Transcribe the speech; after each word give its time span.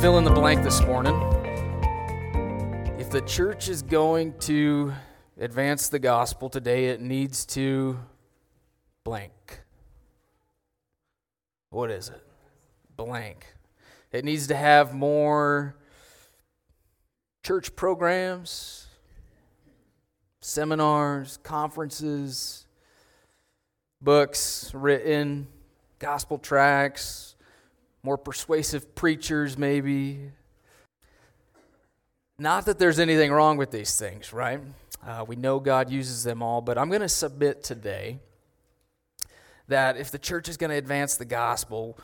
Fill 0.00 0.16
in 0.16 0.22
the 0.22 0.30
blank 0.30 0.62
this 0.62 0.80
morning. 0.82 1.16
If 3.00 3.10
the 3.10 3.20
church 3.22 3.68
is 3.68 3.82
going 3.82 4.38
to 4.40 4.92
advance 5.40 5.88
the 5.88 5.98
gospel 5.98 6.48
today, 6.48 6.86
it 6.86 7.00
needs 7.00 7.44
to 7.46 7.98
blank. 9.02 9.60
What 11.70 11.90
is 11.90 12.10
it? 12.10 12.22
Blank. 12.96 13.44
It 14.12 14.24
needs 14.24 14.46
to 14.46 14.54
have 14.54 14.94
more 14.94 15.74
church 17.42 17.74
programs, 17.74 18.86
seminars, 20.40 21.40
conferences, 21.42 22.68
books 24.00 24.70
written, 24.74 25.48
gospel 25.98 26.38
tracts 26.38 27.27
more 28.08 28.16
persuasive 28.16 28.94
preachers, 28.94 29.58
maybe. 29.58 30.30
Not 32.38 32.64
that 32.64 32.78
there's 32.78 32.98
anything 32.98 33.30
wrong 33.30 33.58
with 33.58 33.70
these 33.70 33.98
things, 33.98 34.32
right? 34.32 34.62
Uh, 35.06 35.26
we 35.28 35.36
know 35.36 35.60
God 35.60 35.90
uses 35.90 36.24
them 36.24 36.42
all, 36.42 36.62
but 36.62 36.78
I'm 36.78 36.88
going 36.88 37.02
to 37.02 37.08
submit 37.10 37.62
today 37.62 38.18
that 39.66 39.98
if 39.98 40.10
the 40.10 40.18
church 40.18 40.48
is 40.48 40.56
going 40.56 40.70
to 40.70 40.76
advance 40.76 41.16
the 41.16 41.26
gospel 41.26 41.98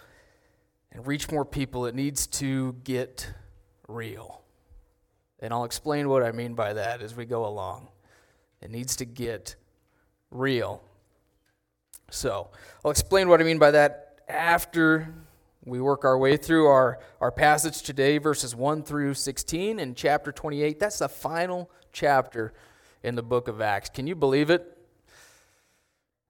and 0.92 1.06
reach 1.06 1.30
more 1.30 1.46
people, 1.46 1.86
it 1.86 1.94
needs 1.94 2.27
to 2.27 2.74
get 2.84 3.33
real. 3.89 4.42
And 5.39 5.55
I'll 5.55 5.64
explain 5.64 6.11
what 6.11 6.22
I 6.22 6.33
mean 6.33 6.52
by 6.52 6.74
that 6.74 7.00
as 7.00 7.16
we 7.16 7.24
go 7.24 7.46
along. 7.46 7.89
It 8.61 8.70
needs 8.70 8.94
to 8.96 9.06
get 9.06 9.56
real. 10.30 10.83
So, 12.11 12.50
I'll 12.84 12.91
explain 12.91 13.30
what 13.30 13.41
I 13.41 13.44
mean 13.44 13.58
by 13.58 13.70
that 13.70 14.18
after 14.28 15.08
we 15.66 15.80
work 15.80 16.04
our 16.04 16.18
way 16.18 16.36
through 16.36 16.66
our, 16.66 16.98
our 17.20 17.32
passage 17.32 17.82
today, 17.82 18.18
verses 18.18 18.54
1 18.54 18.82
through 18.82 19.14
16 19.14 19.78
in 19.78 19.94
chapter 19.94 20.30
28. 20.30 20.78
That's 20.78 20.98
the 20.98 21.08
final 21.08 21.70
chapter 21.92 22.52
in 23.02 23.14
the 23.14 23.22
book 23.22 23.48
of 23.48 23.62
Acts. 23.62 23.88
Can 23.88 24.06
you 24.06 24.14
believe 24.14 24.50
it? 24.50 24.76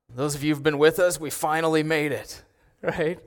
Those 0.09 0.37
of 0.37 0.45
you 0.45 0.55
who've 0.55 0.63
been 0.63 0.79
with 0.79 1.01
us, 1.01 1.19
we 1.19 1.31
finally 1.31 1.83
made 1.83 2.13
it, 2.13 2.45
right? 2.83 3.19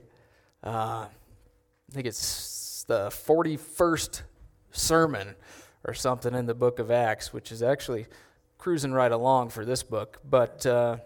Uh, 0.64 1.06
I 1.08 1.92
think 1.92 2.06
it's 2.06 2.84
the 2.88 3.08
41st 3.08 4.22
sermon 4.70 5.34
or 5.84 5.92
something 5.92 6.34
in 6.34 6.46
the 6.46 6.54
book 6.54 6.78
of 6.78 6.90
Acts, 6.90 7.34
which 7.34 7.52
is 7.52 7.62
actually 7.62 8.06
cruising 8.56 8.92
right 8.92 9.12
along 9.12 9.50
for 9.50 9.66
this 9.66 9.82
book. 9.82 10.20
But 10.24 10.64
uh, 10.64 10.96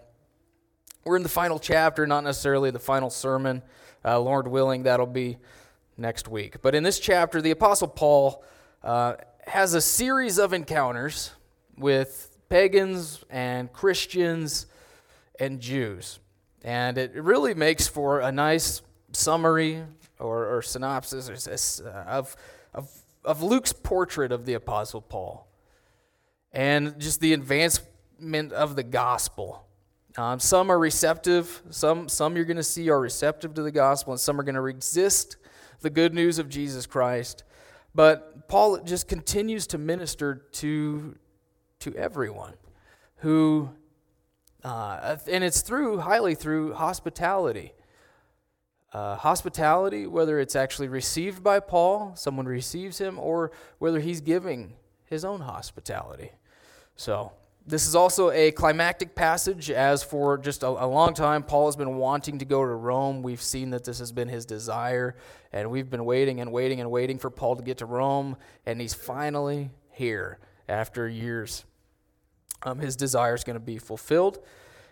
we're 1.03 1.17
in 1.17 1.23
the 1.23 1.29
final 1.29 1.59
chapter, 1.59 2.07
not 2.07 2.23
necessarily 2.23 2.71
the 2.71 2.79
final 2.79 3.09
sermon. 3.09 3.63
Uh, 4.05 4.19
Lord 4.19 4.47
willing, 4.47 4.83
that'll 4.83 5.05
be 5.05 5.37
next 5.97 6.27
week. 6.27 6.61
But 6.61 6.75
in 6.75 6.83
this 6.83 6.99
chapter, 6.99 7.41
the 7.41 7.51
Apostle 7.51 7.87
Paul 7.87 8.43
uh, 8.83 9.15
has 9.47 9.73
a 9.73 9.81
series 9.81 10.37
of 10.37 10.53
encounters 10.53 11.31
with 11.77 12.37
pagans 12.49 13.23
and 13.29 13.71
Christians 13.71 14.65
and 15.39 15.59
Jews. 15.59 16.19
And 16.63 16.97
it 16.97 17.13
really 17.15 17.53
makes 17.53 17.87
for 17.87 18.19
a 18.19 18.31
nice 18.31 18.81
summary 19.11 19.83
or, 20.19 20.57
or 20.57 20.61
synopsis 20.61 21.81
uh, 21.81 22.03
of, 22.07 22.35
of, 22.73 22.89
of 23.25 23.41
Luke's 23.41 23.73
portrait 23.73 24.31
of 24.31 24.45
the 24.45 24.53
Apostle 24.53 25.01
Paul 25.01 25.47
and 26.51 26.99
just 26.99 27.19
the 27.19 27.33
advancement 27.33 28.53
of 28.53 28.75
the 28.75 28.83
gospel. 28.83 29.62
Um, 30.15 30.39
some 30.39 30.69
are 30.69 30.77
receptive. 30.77 31.63
Some, 31.71 32.07
some 32.07 32.35
you're 32.35 32.45
going 32.45 32.57
to 32.57 32.63
see 32.63 32.89
are 32.89 32.99
receptive 32.99 33.53
to 33.55 33.63
the 33.63 33.71
gospel, 33.71 34.13
and 34.13 34.19
some 34.19 34.39
are 34.39 34.43
going 34.43 34.55
to 34.55 34.61
resist 34.61 35.37
the 35.81 35.89
good 35.89 36.13
news 36.13 36.37
of 36.39 36.49
Jesus 36.49 36.85
Christ. 36.85 37.43
But 37.95 38.47
Paul 38.47 38.79
just 38.83 39.07
continues 39.07 39.67
to 39.67 39.77
minister 39.77 40.35
to, 40.53 41.15
to 41.79 41.95
everyone 41.95 42.53
who, 43.17 43.69
uh, 44.63 45.17
and 45.29 45.43
it's 45.43 45.61
through, 45.61 45.99
highly 45.99 46.35
through 46.35 46.73
hospitality. 46.73 47.73
Uh, 48.91 49.15
hospitality, 49.15 50.05
whether 50.05 50.39
it's 50.39 50.55
actually 50.55 50.87
received 50.87 51.43
by 51.43 51.59
Paul, 51.59 52.15
someone 52.15 52.45
receives 52.45 52.99
him, 52.99 53.17
or 53.17 53.51
whether 53.79 53.99
he's 53.99 54.21
giving 54.21 54.75
his 55.05 55.25
own 55.25 55.41
hospitality. 55.41 56.31
So, 56.95 57.31
this 57.65 57.87
is 57.87 57.95
also 57.95 58.29
a 58.31 58.51
climactic 58.51 59.15
passage, 59.15 59.71
as 59.71 60.03
for 60.03 60.37
just 60.37 60.63
a, 60.63 60.67
a, 60.67 60.87
long 60.87 61.13
time, 61.13 61.43
Paul 61.43 61.67
has 61.67 61.77
been 61.77 61.95
wanting 61.95 62.39
to 62.39 62.45
go 62.45 62.61
to 62.61 62.67
Rome. 62.67 63.23
We've 63.23 63.41
seen 63.41 63.69
that 63.69 63.85
this 63.85 63.99
has 63.99 64.11
been 64.11 64.27
his 64.27 64.45
desire, 64.45 65.15
and 65.53 65.71
we've 65.71 65.89
been 65.89 66.03
waiting 66.03 66.41
and 66.41 66.51
waiting 66.51 66.81
and 66.81 66.91
waiting 66.91 67.17
for 67.17 67.29
Paul 67.29 67.55
to 67.55 67.63
get 67.63 67.77
to 67.77 67.85
Rome, 67.85 68.35
and 68.65 68.81
he's 68.81 68.93
finally 68.93 69.71
here 69.91 70.39
after 70.67 71.07
years. 71.07 71.63
Um, 72.63 72.79
his 72.79 72.97
desire 72.97 73.33
is 73.33 73.45
going 73.45 73.55
to 73.55 73.61
be 73.61 73.77
fulfilled, 73.77 74.39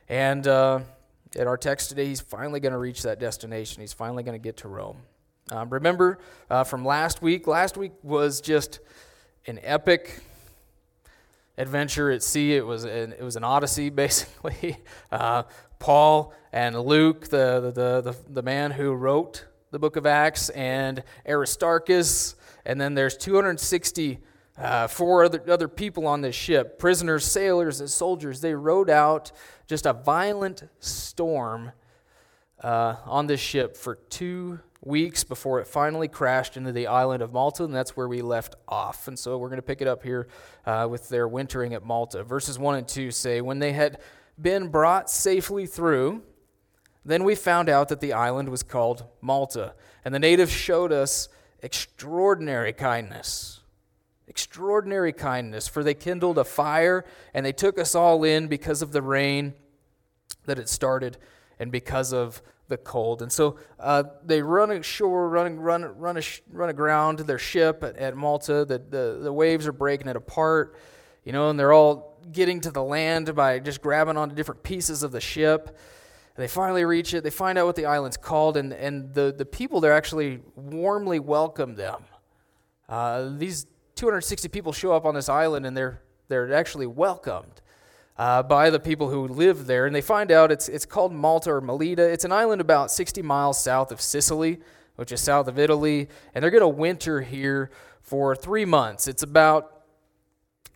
and 0.07 0.47
uh, 0.47 0.79
in 1.35 1.47
our 1.47 1.57
text 1.57 1.89
today, 1.89 2.05
he's 2.05 2.21
finally 2.21 2.61
going 2.61 2.73
to 2.73 2.79
reach 2.79 3.03
that 3.03 3.19
destination. 3.19 3.81
He's 3.81 3.93
finally 3.93 4.23
going 4.23 4.39
to 4.39 4.43
get 4.43 4.57
to 4.57 4.69
Rome. 4.69 4.97
Um, 5.51 5.69
remember 5.69 6.19
uh, 6.49 6.63
from 6.63 6.85
last 6.85 7.21
week, 7.21 7.47
last 7.47 7.75
week 7.75 7.91
was 8.01 8.39
just 8.39 8.79
an 9.45 9.59
epic 9.61 10.21
adventure 11.57 12.11
at 12.11 12.23
sea. 12.23 12.55
It 12.55 12.65
was 12.65 12.83
an, 12.83 13.13
it 13.13 13.23
was 13.23 13.35
an 13.35 13.43
odyssey, 13.43 13.89
basically. 14.03 14.77
Uh, 15.11 15.43
Paul 15.79 16.33
and 16.53 16.79
Luke, 16.79 17.29
the, 17.29 17.71
the, 17.73 18.01
the, 18.01 18.15
the 18.29 18.41
man 18.41 18.71
who 18.71 18.93
wrote 18.93 19.45
the 19.71 19.79
book 19.79 19.95
of 19.95 20.05
Acts, 20.05 20.49
and 20.49 21.01
Aristarchus, 21.27 22.35
and 22.65 22.79
then 22.79 22.93
there's 22.93 23.15
260 23.15 24.19
uh, 24.57 24.87
four 24.87 25.23
other, 25.23 25.41
other 25.49 25.67
people 25.67 26.05
on 26.05 26.21
this 26.21 26.35
ship 26.35 26.77
prisoners, 26.77 27.25
sailors, 27.25 27.79
and 27.79 27.89
soldiers. 27.89 28.41
They 28.41 28.53
rode 28.53 28.89
out 28.89 29.31
just 29.65 29.85
a 29.85 29.93
violent 29.93 30.63
storm 30.79 31.71
uh, 32.61 32.97
on 33.05 33.27
this 33.27 33.39
ship 33.39 33.75
for 33.75 33.95
two 33.95 34.59
weeks 34.83 35.23
before 35.23 35.59
it 35.59 35.67
finally 35.67 36.07
crashed 36.07 36.57
into 36.57 36.71
the 36.71 36.87
island 36.87 37.21
of 37.21 37.31
Malta, 37.31 37.63
and 37.63 37.73
that's 37.73 37.95
where 37.95 38.07
we 38.07 38.21
left 38.21 38.55
off. 38.67 39.07
And 39.07 39.17
so 39.17 39.37
we're 39.37 39.49
going 39.49 39.57
to 39.57 39.63
pick 39.63 39.81
it 39.81 39.87
up 39.87 40.03
here 40.03 40.27
uh, 40.65 40.87
with 40.89 41.09
their 41.09 41.27
wintering 41.27 41.73
at 41.73 41.85
Malta. 41.85 42.23
Verses 42.23 42.57
1 42.57 42.75
and 42.75 42.87
2 42.87 43.11
say, 43.11 43.41
When 43.41 43.59
they 43.59 43.73
had 43.73 43.99
been 44.41 44.69
brought 44.69 45.09
safely 45.09 45.67
through, 45.67 46.23
then 47.05 47.23
we 47.23 47.35
found 47.35 47.69
out 47.69 47.89
that 47.89 47.99
the 47.99 48.13
island 48.13 48.49
was 48.49 48.63
called 48.63 49.05
Malta, 49.21 49.75
and 50.03 50.13
the 50.13 50.19
natives 50.19 50.51
showed 50.51 50.91
us 50.91 51.29
extraordinary 51.61 52.73
kindness. 52.73 53.59
Extraordinary 54.27 55.13
kindness, 55.13 55.67
for 55.67 55.83
they 55.83 55.93
kindled 55.93 56.37
a 56.37 56.43
fire 56.43 57.03
and 57.33 57.45
they 57.45 57.51
took 57.51 57.77
us 57.77 57.95
all 57.95 58.23
in 58.23 58.47
because 58.47 58.81
of 58.81 58.93
the 58.93 59.01
rain 59.01 59.53
that 60.45 60.57
had 60.57 60.69
started 60.69 61.17
and 61.59 61.71
because 61.71 62.13
of 62.13 62.41
the 62.71 62.77
cold. 62.77 63.21
And 63.21 63.31
so 63.31 63.57
uh, 63.79 64.03
they 64.25 64.41
run 64.41 64.71
ashore, 64.71 65.29
run, 65.29 65.59
run, 65.59 65.83
run, 65.97 66.19
run 66.51 66.69
aground 66.69 67.19
their 67.19 67.37
ship 67.37 67.83
at, 67.83 67.95
at 67.97 68.15
Malta. 68.15 68.65
The, 68.65 68.79
the, 68.79 69.19
the 69.21 69.33
waves 69.33 69.67
are 69.67 69.71
breaking 69.71 70.07
it 70.07 70.15
apart, 70.15 70.75
you 71.23 71.31
know, 71.31 71.51
and 71.51 71.59
they're 71.59 71.73
all 71.73 72.19
getting 72.31 72.61
to 72.61 72.71
the 72.71 72.81
land 72.81 73.35
by 73.35 73.59
just 73.59 73.81
grabbing 73.81 74.17
onto 74.17 74.33
different 74.33 74.63
pieces 74.63 75.03
of 75.03 75.11
the 75.11 75.21
ship. 75.21 75.67
And 76.35 76.43
they 76.43 76.47
finally 76.47 76.85
reach 76.85 77.13
it. 77.13 77.23
They 77.23 77.29
find 77.29 77.57
out 77.57 77.67
what 77.67 77.75
the 77.75 77.85
island's 77.85 78.17
called, 78.17 78.57
and, 78.57 78.73
and 78.73 79.13
the, 79.13 79.33
the 79.37 79.45
people 79.45 79.81
there 79.81 79.93
actually 79.93 80.39
warmly 80.55 81.19
welcome 81.19 81.75
them. 81.75 82.05
Uh, 82.89 83.29
these 83.37 83.67
260 83.95 84.47
people 84.47 84.71
show 84.71 84.93
up 84.93 85.05
on 85.05 85.13
this 85.13 85.29
island, 85.29 85.65
and 85.65 85.77
they're, 85.77 86.01
they're 86.29 86.53
actually 86.53 86.87
welcomed 86.87 87.60
uh, 88.21 88.43
by 88.43 88.69
the 88.69 88.79
people 88.79 89.09
who 89.09 89.27
live 89.27 89.65
there. 89.65 89.87
And 89.87 89.95
they 89.95 90.01
find 90.01 90.31
out 90.31 90.51
it's, 90.51 90.69
it's 90.69 90.85
called 90.85 91.11
Malta 91.11 91.53
or 91.53 91.59
Melita. 91.59 92.03
It's 92.07 92.23
an 92.23 92.31
island 92.31 92.61
about 92.61 92.91
60 92.91 93.23
miles 93.23 93.59
south 93.59 93.91
of 93.91 93.99
Sicily, 93.99 94.59
which 94.95 95.11
is 95.11 95.19
south 95.19 95.47
of 95.47 95.57
Italy. 95.57 96.07
And 96.35 96.43
they're 96.43 96.51
going 96.51 96.61
to 96.61 96.67
winter 96.67 97.21
here 97.21 97.71
for 98.03 98.35
three 98.35 98.63
months. 98.63 99.07
It's 99.07 99.23
about 99.23 99.85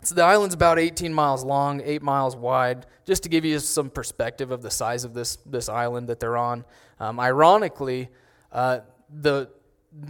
So 0.01 0.15
the 0.15 0.24
island's 0.24 0.56
about 0.56 0.80
18 0.80 1.13
miles 1.13 1.44
long, 1.44 1.81
8 1.86 2.01
miles 2.01 2.36
wide, 2.36 2.88
just 3.06 3.21
to 3.21 3.30
give 3.30 3.45
you 3.45 3.59
some 3.59 3.92
perspective 3.92 4.50
of 4.50 4.63
the 4.63 4.71
size 4.71 5.03
of 5.03 5.13
this, 5.13 5.36
this 5.45 5.69
island 5.69 6.09
that 6.09 6.19
they're 6.19 6.38
on. 6.38 6.65
Um, 7.00 7.19
ironically, 7.19 8.09
uh, 8.51 8.80
the 9.07 9.51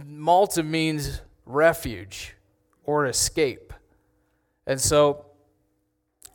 Malta 0.06 0.62
means 0.62 1.20
refuge 1.44 2.34
or 2.84 3.04
escape. 3.04 3.74
And 4.66 4.80
so 4.80 5.26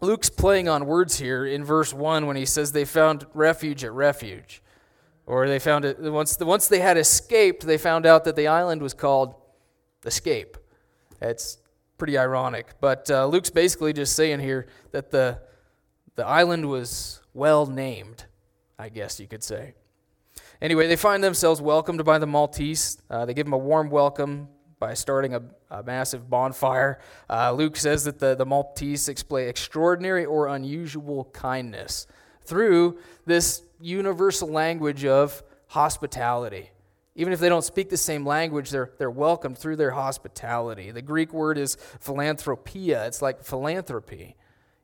Luke's 0.02 0.32
playing 0.32 0.68
on 0.68 0.88
words 0.88 1.20
here 1.20 1.46
in 1.46 1.64
verse 1.64 1.94
1 1.94 2.26
when 2.26 2.36
he 2.36 2.46
says 2.46 2.72
they 2.72 2.86
found 2.86 3.26
refuge 3.36 3.84
at 3.84 3.92
refuge. 3.92 4.64
Or 5.28 5.48
they 5.48 5.60
found 5.60 5.86
it, 5.86 6.00
once, 6.00 6.40
once 6.40 6.68
they 6.68 6.80
had 6.80 6.98
escaped, 6.98 7.66
they 7.66 7.78
found 7.78 8.08
out 8.08 8.24
that 8.26 8.36
the 8.36 8.48
island 8.48 8.82
was 8.82 8.96
called 8.96 9.36
Escape. 10.04 10.58
It's 11.22 11.60
pretty 12.00 12.18
ironic. 12.18 12.74
But 12.82 13.12
uh, 13.12 13.28
Luke's 13.28 13.52
basically 13.52 13.94
just 13.94 14.16
saying 14.16 14.40
here 14.40 14.66
that 14.92 15.12
the, 15.12 15.40
the 16.16 16.26
island 16.26 16.68
was 16.68 17.22
well 17.36 17.68
named, 17.68 18.26
I 18.80 18.90
guess 18.90 19.20
you 19.20 19.28
could 19.28 19.44
say. 19.44 19.76
Anyway, 20.62 20.88
they 20.88 20.96
find 20.96 21.24
themselves 21.24 21.62
welcomed 21.62 22.04
by 22.04 22.18
the 22.18 22.28
Maltese. 22.28 22.98
Uh, 23.08 23.26
they 23.26 23.36
give 23.36 23.46
them 23.46 23.54
a 23.54 23.58
warm 23.58 23.92
welcome 23.92 24.48
by 24.82 24.96
starting 24.96 25.36
a, 25.36 25.42
a 25.70 25.84
massive 25.84 26.28
bonfire. 26.28 27.00
Uh, 27.30 27.54
Luke 27.54 27.78
says 27.78 28.04
that 28.04 28.18
the, 28.18 28.36
the 28.36 28.46
Maltese 28.46 29.06
display 29.06 29.48
extraordinary 29.48 30.26
or 30.26 30.48
unusual 30.48 31.26
kindness 31.32 32.08
through 32.42 32.98
this 33.28 33.62
universal 33.80 34.50
language 34.50 35.06
of 35.06 35.44
hospitality. 35.68 36.72
Even 37.16 37.32
if 37.32 37.40
they 37.40 37.48
don't 37.48 37.64
speak 37.64 37.90
the 37.90 37.96
same 37.96 38.26
language, 38.26 38.72
they're, 38.72 38.92
they're 38.98 39.12
welcomed 39.12 39.58
through 39.58 39.76
their 39.76 39.92
hospitality. 39.92 40.90
The 40.90 41.04
Greek 41.04 41.32
word 41.32 41.60
is 41.60 41.78
philanthropia, 42.00 43.06
it's 43.06 43.22
like 43.22 43.44
philanthropy, 43.44 44.36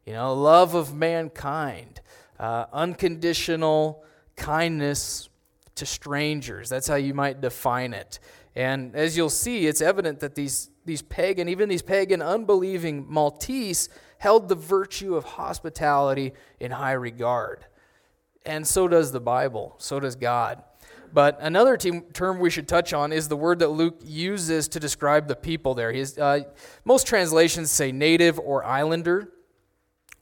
you 0.06 0.14
know, 0.14 0.34
love 0.36 0.76
of 0.76 0.94
mankind, 0.94 2.02
uh, 2.40 2.66
unconditional 2.72 4.04
kindness 4.36 5.30
to 5.74 5.88
strangers. 5.88 6.70
That's 6.70 6.88
how 6.88 6.96
you 6.96 7.16
might 7.16 7.42
define 7.42 7.94
it. 7.94 8.20
And 8.58 8.96
as 8.96 9.16
you'll 9.16 9.30
see, 9.30 9.68
it's 9.68 9.82
evident 9.82 10.20
that 10.22 10.34
these, 10.34 10.72
these 10.84 11.04
pagan, 11.04 11.48
even 11.48 11.70
these 11.70 11.84
pagan 11.84 12.24
unbelieving 12.24 13.06
Maltese, 13.08 13.88
held 14.18 14.50
the 14.50 14.56
virtue 14.56 15.16
of 15.16 15.26
hospitality 15.26 16.34
in 16.60 16.72
high 16.72 16.94
regard. 16.94 17.68
And 18.48 18.66
so 18.66 18.88
does 18.88 19.12
the 19.12 19.20
Bible, 19.20 19.76
so 19.78 20.00
does 20.00 20.16
God. 20.16 20.64
But 21.14 21.38
another 21.40 21.78
term 21.78 22.40
we 22.40 22.50
should 22.50 22.68
touch 22.68 22.94
on 22.94 23.14
is 23.14 23.28
the 23.28 23.38
word 23.38 23.60
that 23.60 23.68
Luke 23.68 24.00
uses 24.04 24.68
to 24.70 24.80
describe 24.80 25.28
the 25.28 25.36
people 25.36 25.76
there. 25.76 25.94
Uh, 26.20 26.40
most 26.84 27.06
translations 27.06 27.70
say 27.70 27.92
native 27.92 28.40
or 28.40 28.66
islander, 28.66 29.34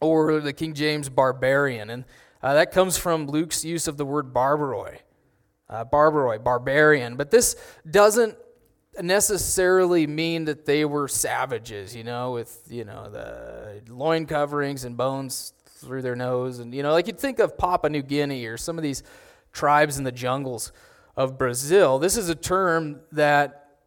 or 0.02 0.42
the 0.42 0.52
King 0.52 0.74
James 0.74 1.08
barbarian. 1.08 1.90
And 1.90 2.04
uh, 2.44 2.54
that 2.56 2.74
comes 2.74 2.98
from 2.98 3.28
Luke's 3.28 3.64
use 3.64 3.88
of 3.88 3.96
the 3.96 4.06
word 4.06 4.34
barbaroi. 4.34 4.98
Uh, 5.70 5.84
barbaroi, 5.84 6.44
barbarian. 6.44 7.16
But 7.16 7.32
this 7.32 7.56
doesn't 7.90 8.38
necessarily 9.02 10.08
mean 10.08 10.46
that 10.46 10.66
they 10.66 10.86
were 10.86 11.08
savages, 11.08 11.96
you 11.96 12.04
know, 12.04 12.32
with, 12.32 12.62
you 12.70 12.86
know, 12.86 13.10
the 13.10 13.82
loin 13.90 14.26
coverings 14.26 14.86
and 14.86 14.96
bones 14.96 15.54
through 15.66 16.02
their 16.02 16.16
nose. 16.16 16.60
And, 16.60 16.74
you 16.74 16.84
know, 16.84 16.92
like 16.92 17.08
you'd 17.08 17.20
think 17.20 17.40
of 17.40 17.58
Papua 17.58 17.90
New 17.90 18.02
Guinea 18.02 18.46
or 18.46 18.58
some 18.58 18.78
of 18.78 18.84
these 18.84 19.04
tribes 19.52 19.98
in 19.98 20.04
the 20.04 20.12
jungles 20.12 20.72
of 21.16 21.38
Brazil. 21.38 22.00
This 22.00 22.18
is 22.18 22.30
a 22.30 22.36
term 22.36 23.02
that 23.12 23.78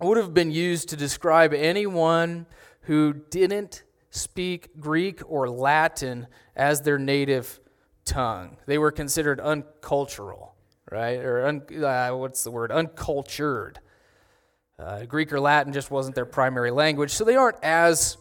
would 0.00 0.16
have 0.16 0.34
been 0.34 0.50
used 0.50 0.88
to 0.90 0.96
describe 0.96 1.52
anyone 1.52 2.46
who 2.82 3.12
didn't 3.12 3.82
speak 4.10 4.80
Greek 4.80 5.20
or 5.26 5.48
Latin 5.48 6.26
as 6.56 6.82
their 6.82 6.98
native 6.98 7.60
tongue. 8.04 8.56
They 8.66 8.78
were 8.78 8.90
considered 8.90 9.40
uncultural, 9.40 10.54
right? 10.90 11.18
Or 11.18 11.46
un, 11.46 11.62
uh, 11.82 12.10
what's 12.10 12.44
the 12.44 12.50
word? 12.50 12.72
Uncultured. 12.72 13.80
Uh, 14.78 15.04
Greek 15.04 15.32
or 15.32 15.40
Latin 15.40 15.72
just 15.72 15.90
wasn't 15.90 16.14
their 16.14 16.24
primary 16.24 16.70
language, 16.70 17.10
so 17.12 17.24
they 17.24 17.36
aren't 17.36 17.62
as 17.62 18.16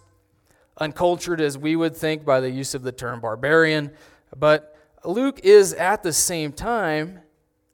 uncultured 0.77 1.41
as 1.41 1.57
we 1.57 1.75
would 1.75 1.95
think 1.95 2.25
by 2.25 2.39
the 2.39 2.49
use 2.49 2.73
of 2.75 2.83
the 2.83 2.91
term 2.91 3.19
barbarian. 3.19 3.91
But 4.35 4.75
Luke 5.03 5.39
is 5.43 5.73
at 5.73 6.03
the 6.03 6.13
same 6.13 6.51
time 6.51 7.21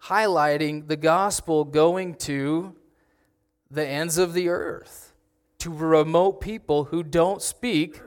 highlighting 0.04 0.88
the 0.88 0.96
gospel 0.96 1.64
going 1.64 2.16
to 2.16 2.76
the 3.72 3.86
ends 3.86 4.18
of 4.18 4.34
the 4.34 4.50
earth, 4.50 5.14
to 5.60 5.72
remote 5.72 6.40
people 6.40 6.86
who 6.86 7.02
don't 7.02 7.42
speak 7.42 8.00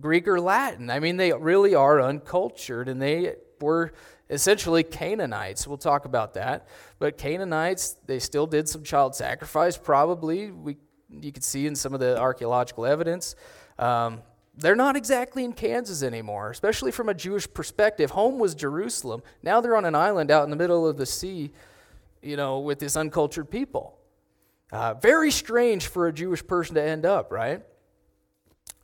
Greek 0.00 0.26
or 0.26 0.40
Latin. 0.40 0.90
I 0.90 1.00
mean, 1.00 1.18
they 1.18 1.32
really 1.32 1.74
are 1.74 2.00
uncultured 2.00 2.88
and 2.88 3.00
they 3.00 3.34
were 3.60 3.92
essentially 4.30 4.82
Canaanites. 4.82 5.66
We'll 5.66 5.78
talk 5.78 6.04
about 6.04 6.34
that. 6.34 6.68
But 6.98 7.18
Canaanites, 7.18 7.96
they 8.06 8.18
still 8.18 8.46
did 8.46 8.68
some 8.68 8.82
child 8.82 9.14
sacrifice, 9.14 9.76
probably. 9.76 10.50
We, 10.50 10.76
you 11.08 11.32
can 11.32 11.42
see 11.42 11.66
in 11.66 11.74
some 11.74 11.94
of 11.94 12.00
the 12.00 12.18
archaeological 12.18 12.86
evidence. 12.86 13.36
Um, 13.78 14.22
they're 14.56 14.76
not 14.76 14.96
exactly 14.96 15.44
in 15.44 15.52
Kansas 15.52 16.02
anymore, 16.02 16.50
especially 16.50 16.92
from 16.92 17.08
a 17.08 17.14
Jewish 17.14 17.52
perspective. 17.52 18.12
Home 18.12 18.38
was 18.38 18.54
Jerusalem. 18.54 19.22
Now 19.42 19.60
they're 19.60 19.76
on 19.76 19.84
an 19.84 19.96
island 19.96 20.30
out 20.30 20.44
in 20.44 20.50
the 20.50 20.56
middle 20.56 20.86
of 20.86 20.96
the 20.96 21.06
sea, 21.06 21.50
you 22.22 22.36
know, 22.36 22.60
with 22.60 22.78
this 22.78 22.96
uncultured 22.96 23.50
people. 23.50 23.98
Uh, 24.70 24.94
very 24.94 25.30
strange 25.30 25.88
for 25.88 26.06
a 26.06 26.12
Jewish 26.12 26.44
person 26.46 26.76
to 26.76 26.82
end 26.82 27.04
up, 27.04 27.32
right? 27.32 27.62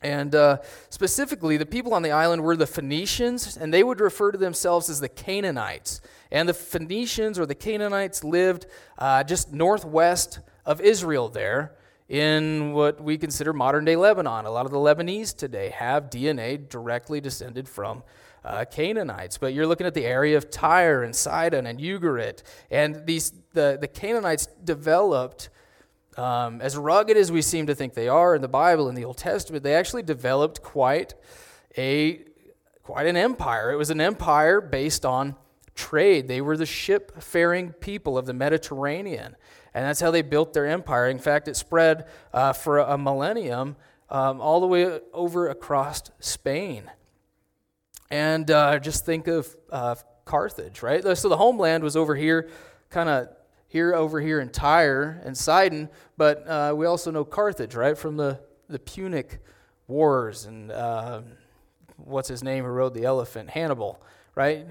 And 0.02 0.34
uh, 0.34 0.58
specifically, 0.88 1.56
the 1.56 1.66
people 1.66 1.92
on 1.92 2.02
the 2.02 2.10
island 2.10 2.42
were 2.42 2.56
the 2.56 2.66
Phoenicians, 2.66 3.56
and 3.56 3.72
they 3.72 3.82
would 3.82 4.00
refer 4.00 4.32
to 4.32 4.38
themselves 4.38 4.88
as 4.88 5.00
the 5.00 5.08
Canaanites. 5.08 6.00
And 6.30 6.48
the 6.48 6.54
Phoenicians 6.54 7.38
or 7.38 7.44
the 7.44 7.54
Canaanites 7.54 8.24
lived 8.24 8.66
uh, 8.98 9.24
just 9.24 9.52
northwest 9.52 10.40
of 10.64 10.80
Israel 10.80 11.28
there 11.28 11.74
in 12.08 12.72
what 12.72 13.02
we 13.02 13.18
consider 13.18 13.52
modern 13.52 13.84
day 13.84 13.96
Lebanon. 13.96 14.44
A 14.46 14.50
lot 14.50 14.66
of 14.66 14.72
the 14.72 14.78
Lebanese 14.78 15.36
today 15.36 15.68
have 15.70 16.10
DNA 16.10 16.68
directly 16.68 17.20
descended 17.20 17.68
from 17.68 18.02
uh, 18.44 18.64
Canaanites. 18.70 19.38
But 19.38 19.54
you're 19.54 19.66
looking 19.66 19.86
at 19.86 19.94
the 19.94 20.06
area 20.06 20.36
of 20.36 20.50
Tyre 20.50 21.02
and 21.02 21.14
Sidon 21.14 21.66
and 21.66 21.78
Ugarit. 21.78 22.42
And 22.70 23.06
these, 23.06 23.32
the, 23.52 23.78
the 23.80 23.88
Canaanites 23.88 24.46
developed, 24.64 25.50
um, 26.20 26.60
as 26.60 26.76
rugged 26.76 27.16
as 27.16 27.32
we 27.32 27.40
seem 27.40 27.66
to 27.66 27.74
think 27.74 27.94
they 27.94 28.08
are 28.08 28.34
in 28.34 28.42
the 28.42 28.48
Bible, 28.48 28.88
in 28.88 28.94
the 28.94 29.04
Old 29.06 29.16
Testament, 29.16 29.64
they 29.64 29.74
actually 29.74 30.02
developed 30.02 30.62
quite, 30.62 31.14
a, 31.78 32.20
quite 32.82 33.06
an 33.06 33.16
empire. 33.16 33.72
It 33.72 33.76
was 33.76 33.88
an 33.88 34.02
empire 34.02 34.60
based 34.60 35.06
on 35.06 35.34
trade. 35.74 36.28
They 36.28 36.42
were 36.42 36.58
the 36.58 36.66
ship 36.66 37.22
faring 37.22 37.72
people 37.72 38.18
of 38.18 38.26
the 38.26 38.34
Mediterranean. 38.34 39.34
And 39.72 39.86
that's 39.86 40.00
how 40.00 40.10
they 40.10 40.20
built 40.20 40.52
their 40.52 40.66
empire. 40.66 41.08
In 41.08 41.18
fact, 41.18 41.48
it 41.48 41.56
spread 41.56 42.06
uh, 42.34 42.52
for 42.52 42.78
a 42.78 42.98
millennium 42.98 43.76
um, 44.10 44.42
all 44.42 44.60
the 44.60 44.66
way 44.66 45.00
over 45.14 45.48
across 45.48 46.02
Spain. 46.18 46.90
And 48.10 48.50
uh, 48.50 48.78
just 48.78 49.06
think 49.06 49.26
of 49.26 49.56
uh, 49.70 49.94
Carthage, 50.26 50.82
right? 50.82 51.02
So 51.16 51.30
the 51.30 51.36
homeland 51.36 51.82
was 51.82 51.96
over 51.96 52.14
here, 52.14 52.50
kind 52.90 53.08
of 53.08 53.28
here, 53.70 53.94
over 53.94 54.20
here 54.20 54.40
in 54.40 54.48
Tyre 54.48 55.22
and 55.24 55.36
Sidon, 55.36 55.88
but 56.16 56.46
uh, 56.46 56.74
we 56.76 56.86
also 56.86 57.12
know 57.12 57.24
Carthage, 57.24 57.76
right, 57.76 57.96
from 57.96 58.16
the, 58.16 58.40
the 58.68 58.80
Punic 58.80 59.38
Wars 59.86 60.44
and 60.44 60.72
um, 60.72 61.24
what's 61.96 62.28
his 62.28 62.42
name 62.42 62.64
who 62.64 62.70
rode 62.70 62.94
the 62.94 63.04
elephant? 63.04 63.48
Hannibal, 63.50 64.02
right? 64.34 64.66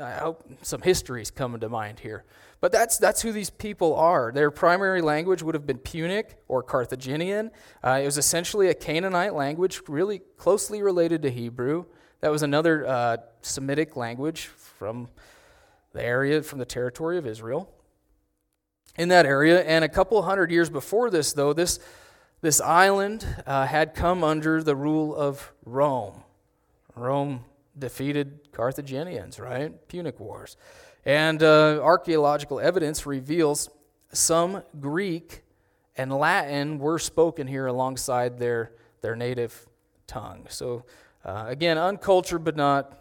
I 0.00 0.12
hope 0.14 0.44
some 0.62 0.82
history's 0.82 1.30
coming 1.30 1.60
to 1.60 1.68
mind 1.68 2.00
here. 2.00 2.24
But 2.60 2.72
that's, 2.72 2.98
that's 2.98 3.22
who 3.22 3.30
these 3.30 3.48
people 3.48 3.94
are. 3.94 4.32
Their 4.32 4.50
primary 4.50 5.02
language 5.02 5.42
would 5.42 5.54
have 5.54 5.66
been 5.66 5.78
Punic 5.78 6.36
or 6.48 6.64
Carthaginian. 6.64 7.52
Uh, 7.84 8.00
it 8.02 8.06
was 8.06 8.18
essentially 8.18 8.68
a 8.68 8.74
Canaanite 8.74 9.34
language, 9.34 9.82
really 9.86 10.20
closely 10.36 10.82
related 10.82 11.22
to 11.22 11.30
Hebrew. 11.30 11.84
That 12.22 12.32
was 12.32 12.42
another 12.42 12.86
uh, 12.86 13.16
Semitic 13.40 13.94
language 13.94 14.46
from 14.46 15.08
the 15.92 16.02
area, 16.02 16.42
from 16.42 16.58
the 16.58 16.64
territory 16.64 17.18
of 17.18 17.26
Israel. 17.26 17.72
In 18.98 19.08
that 19.10 19.26
area, 19.26 19.62
and 19.62 19.84
a 19.84 19.88
couple 19.88 20.20
hundred 20.22 20.50
years 20.50 20.70
before 20.70 21.10
this, 21.10 21.34
though, 21.34 21.52
this, 21.52 21.78
this 22.40 22.60
island 22.62 23.26
uh, 23.46 23.66
had 23.66 23.94
come 23.94 24.24
under 24.24 24.62
the 24.62 24.74
rule 24.74 25.14
of 25.14 25.52
Rome. 25.66 26.22
Rome 26.94 27.44
defeated 27.78 28.52
Carthaginians, 28.52 29.38
right? 29.38 29.86
Punic 29.88 30.18
Wars. 30.18 30.56
And 31.04 31.42
uh, 31.42 31.80
archaeological 31.82 32.58
evidence 32.58 33.04
reveals 33.04 33.68
some 34.12 34.62
Greek 34.80 35.42
and 35.96 36.12
Latin 36.12 36.78
were 36.78 36.98
spoken 36.98 37.46
here 37.46 37.66
alongside 37.66 38.38
their, 38.38 38.72
their 39.02 39.14
native 39.14 39.66
tongue. 40.06 40.46
So, 40.48 40.84
uh, 41.24 41.44
again, 41.48 41.78
uncultured 41.78 42.44
but 42.44 42.56
not 42.56 42.98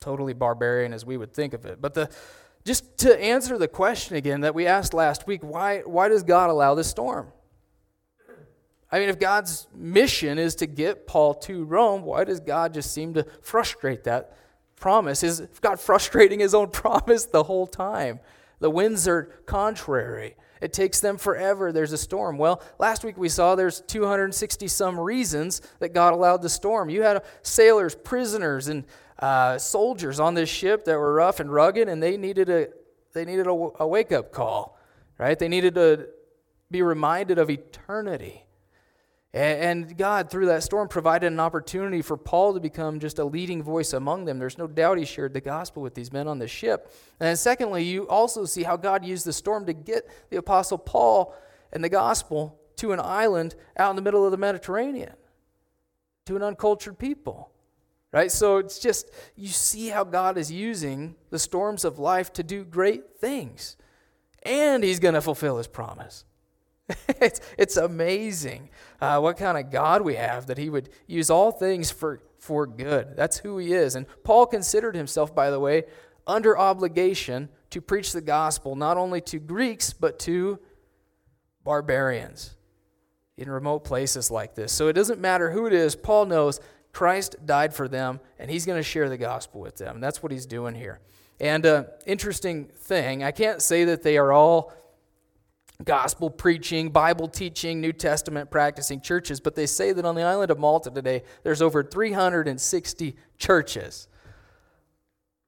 totally 0.00 0.32
barbarian 0.32 0.92
as 0.92 1.04
we 1.04 1.16
would 1.16 1.32
think 1.32 1.54
of 1.54 1.64
it. 1.66 1.80
But 1.80 1.94
the, 1.94 2.10
just 2.68 2.98
to 2.98 3.18
answer 3.18 3.56
the 3.56 3.66
question 3.66 4.16
again 4.16 4.42
that 4.42 4.54
we 4.54 4.66
asked 4.66 4.92
last 4.92 5.26
week 5.26 5.42
why, 5.42 5.80
why 5.80 6.08
does 6.08 6.22
God 6.22 6.50
allow 6.50 6.74
this 6.74 6.86
storm? 6.86 7.32
I 8.92 8.98
mean, 8.98 9.08
if 9.08 9.18
God's 9.18 9.66
mission 9.74 10.38
is 10.38 10.54
to 10.56 10.66
get 10.66 11.06
Paul 11.06 11.34
to 11.34 11.64
Rome, 11.64 12.02
why 12.02 12.24
does 12.24 12.40
God 12.40 12.74
just 12.74 12.92
seem 12.92 13.14
to 13.14 13.26
frustrate 13.40 14.04
that 14.04 14.36
promise? 14.76 15.22
Is 15.22 15.48
God 15.62 15.80
frustrating 15.80 16.40
his 16.40 16.54
own 16.54 16.68
promise 16.70 17.24
the 17.24 17.44
whole 17.44 17.66
time? 17.66 18.20
The 18.60 18.70
winds 18.70 19.08
are 19.08 19.24
contrary. 19.46 20.36
It 20.60 20.74
takes 20.74 21.00
them 21.00 21.16
forever. 21.16 21.72
There's 21.72 21.92
a 21.92 21.98
storm. 21.98 22.36
Well, 22.36 22.62
last 22.78 23.02
week 23.02 23.16
we 23.16 23.30
saw 23.30 23.54
there's 23.54 23.80
260 23.80 24.68
some 24.68 25.00
reasons 25.00 25.62
that 25.78 25.94
God 25.94 26.12
allowed 26.12 26.42
the 26.42 26.48
storm. 26.50 26.90
You 26.90 27.02
had 27.02 27.24
sailors, 27.42 27.94
prisoners, 27.94 28.68
and 28.68 28.84
uh, 29.18 29.58
soldiers 29.58 30.20
on 30.20 30.34
this 30.34 30.48
ship 30.48 30.84
that 30.84 30.98
were 30.98 31.14
rough 31.14 31.40
and 31.40 31.52
rugged, 31.52 31.88
and 31.88 32.02
they 32.02 32.16
needed 32.16 32.48
a 32.48 32.68
they 33.12 33.24
needed 33.24 33.46
a, 33.46 33.50
a 33.80 33.86
wake 33.86 34.12
up 34.12 34.32
call, 34.32 34.78
right? 35.18 35.38
They 35.38 35.48
needed 35.48 35.74
to 35.74 36.08
be 36.70 36.82
reminded 36.82 37.38
of 37.38 37.50
eternity. 37.50 38.44
And 39.34 39.96
God, 39.96 40.30
through 40.30 40.46
that 40.46 40.62
storm, 40.62 40.88
provided 40.88 41.26
an 41.26 41.38
opportunity 41.38 42.00
for 42.00 42.16
Paul 42.16 42.54
to 42.54 42.60
become 42.60 42.98
just 42.98 43.18
a 43.18 43.24
leading 43.24 43.62
voice 43.62 43.92
among 43.92 44.24
them. 44.24 44.38
There's 44.38 44.56
no 44.56 44.66
doubt 44.66 44.98
he 44.98 45.04
shared 45.04 45.34
the 45.34 45.40
gospel 45.40 45.82
with 45.82 45.94
these 45.94 46.12
men 46.12 46.26
on 46.28 46.38
the 46.38 46.48
ship. 46.48 46.90
And 47.20 47.38
secondly, 47.38 47.84
you 47.84 48.08
also 48.08 48.46
see 48.46 48.62
how 48.62 48.76
God 48.76 49.04
used 49.04 49.26
the 49.26 49.32
storm 49.32 49.66
to 49.66 49.74
get 49.74 50.08
the 50.30 50.38
Apostle 50.38 50.78
Paul 50.78 51.34
and 51.72 51.84
the 51.84 51.90
gospel 51.90 52.58
to 52.76 52.92
an 52.92 53.00
island 53.00 53.54
out 53.76 53.90
in 53.90 53.96
the 53.96 54.02
middle 54.02 54.24
of 54.24 54.30
the 54.30 54.38
Mediterranean, 54.38 55.12
to 56.24 56.36
an 56.36 56.42
uncultured 56.42 56.98
people. 56.98 57.50
Right? 58.12 58.32
So 58.32 58.56
it's 58.56 58.78
just, 58.78 59.10
you 59.36 59.48
see 59.48 59.88
how 59.88 60.04
God 60.04 60.38
is 60.38 60.50
using 60.50 61.14
the 61.30 61.38
storms 61.38 61.84
of 61.84 61.98
life 61.98 62.32
to 62.34 62.42
do 62.42 62.64
great 62.64 63.18
things. 63.20 63.76
And 64.44 64.82
he's 64.82 64.98
going 64.98 65.14
to 65.14 65.20
fulfill 65.20 65.58
his 65.58 65.66
promise. 65.66 66.24
it's, 67.20 67.40
it's 67.58 67.76
amazing 67.76 68.70
uh, 69.00 69.20
what 69.20 69.36
kind 69.36 69.58
of 69.58 69.70
God 69.70 70.02
we 70.02 70.14
have 70.14 70.46
that 70.46 70.56
he 70.56 70.70
would 70.70 70.88
use 71.06 71.28
all 71.28 71.52
things 71.52 71.90
for, 71.90 72.20
for 72.38 72.66
good. 72.66 73.14
That's 73.14 73.38
who 73.38 73.58
he 73.58 73.74
is. 73.74 73.94
And 73.94 74.06
Paul 74.24 74.46
considered 74.46 74.94
himself, 74.94 75.34
by 75.34 75.50
the 75.50 75.60
way, 75.60 75.84
under 76.26 76.58
obligation 76.58 77.50
to 77.70 77.82
preach 77.82 78.12
the 78.12 78.22
gospel 78.22 78.74
not 78.74 78.96
only 78.96 79.20
to 79.22 79.38
Greeks, 79.38 79.92
but 79.92 80.18
to 80.20 80.58
barbarians 81.62 82.56
in 83.36 83.50
remote 83.50 83.80
places 83.84 84.30
like 84.30 84.54
this. 84.54 84.72
So 84.72 84.88
it 84.88 84.94
doesn't 84.94 85.20
matter 85.20 85.50
who 85.50 85.66
it 85.66 85.72
is, 85.72 85.94
Paul 85.94 86.26
knows 86.26 86.60
Christ 86.98 87.36
died 87.46 87.72
for 87.72 87.86
them, 87.86 88.18
and 88.40 88.50
he's 88.50 88.66
going 88.66 88.76
to 88.76 88.82
share 88.82 89.08
the 89.08 89.16
gospel 89.16 89.60
with 89.60 89.76
them. 89.76 90.00
That's 90.00 90.20
what 90.20 90.32
he's 90.32 90.46
doing 90.46 90.74
here. 90.74 90.98
And 91.38 91.64
uh, 91.64 91.84
interesting 92.06 92.64
thing, 92.64 93.22
I 93.22 93.30
can't 93.30 93.62
say 93.62 93.84
that 93.84 94.02
they 94.02 94.18
are 94.18 94.32
all 94.32 94.72
gospel 95.84 96.28
preaching, 96.28 96.90
Bible 96.90 97.28
teaching, 97.28 97.80
New 97.80 97.92
Testament 97.92 98.50
practicing 98.50 99.00
churches, 99.00 99.38
but 99.38 99.54
they 99.54 99.64
say 99.64 99.92
that 99.92 100.04
on 100.04 100.16
the 100.16 100.24
island 100.24 100.50
of 100.50 100.58
Malta 100.58 100.90
today, 100.90 101.22
there's 101.44 101.62
over 101.62 101.84
360 101.84 103.14
churches 103.38 104.08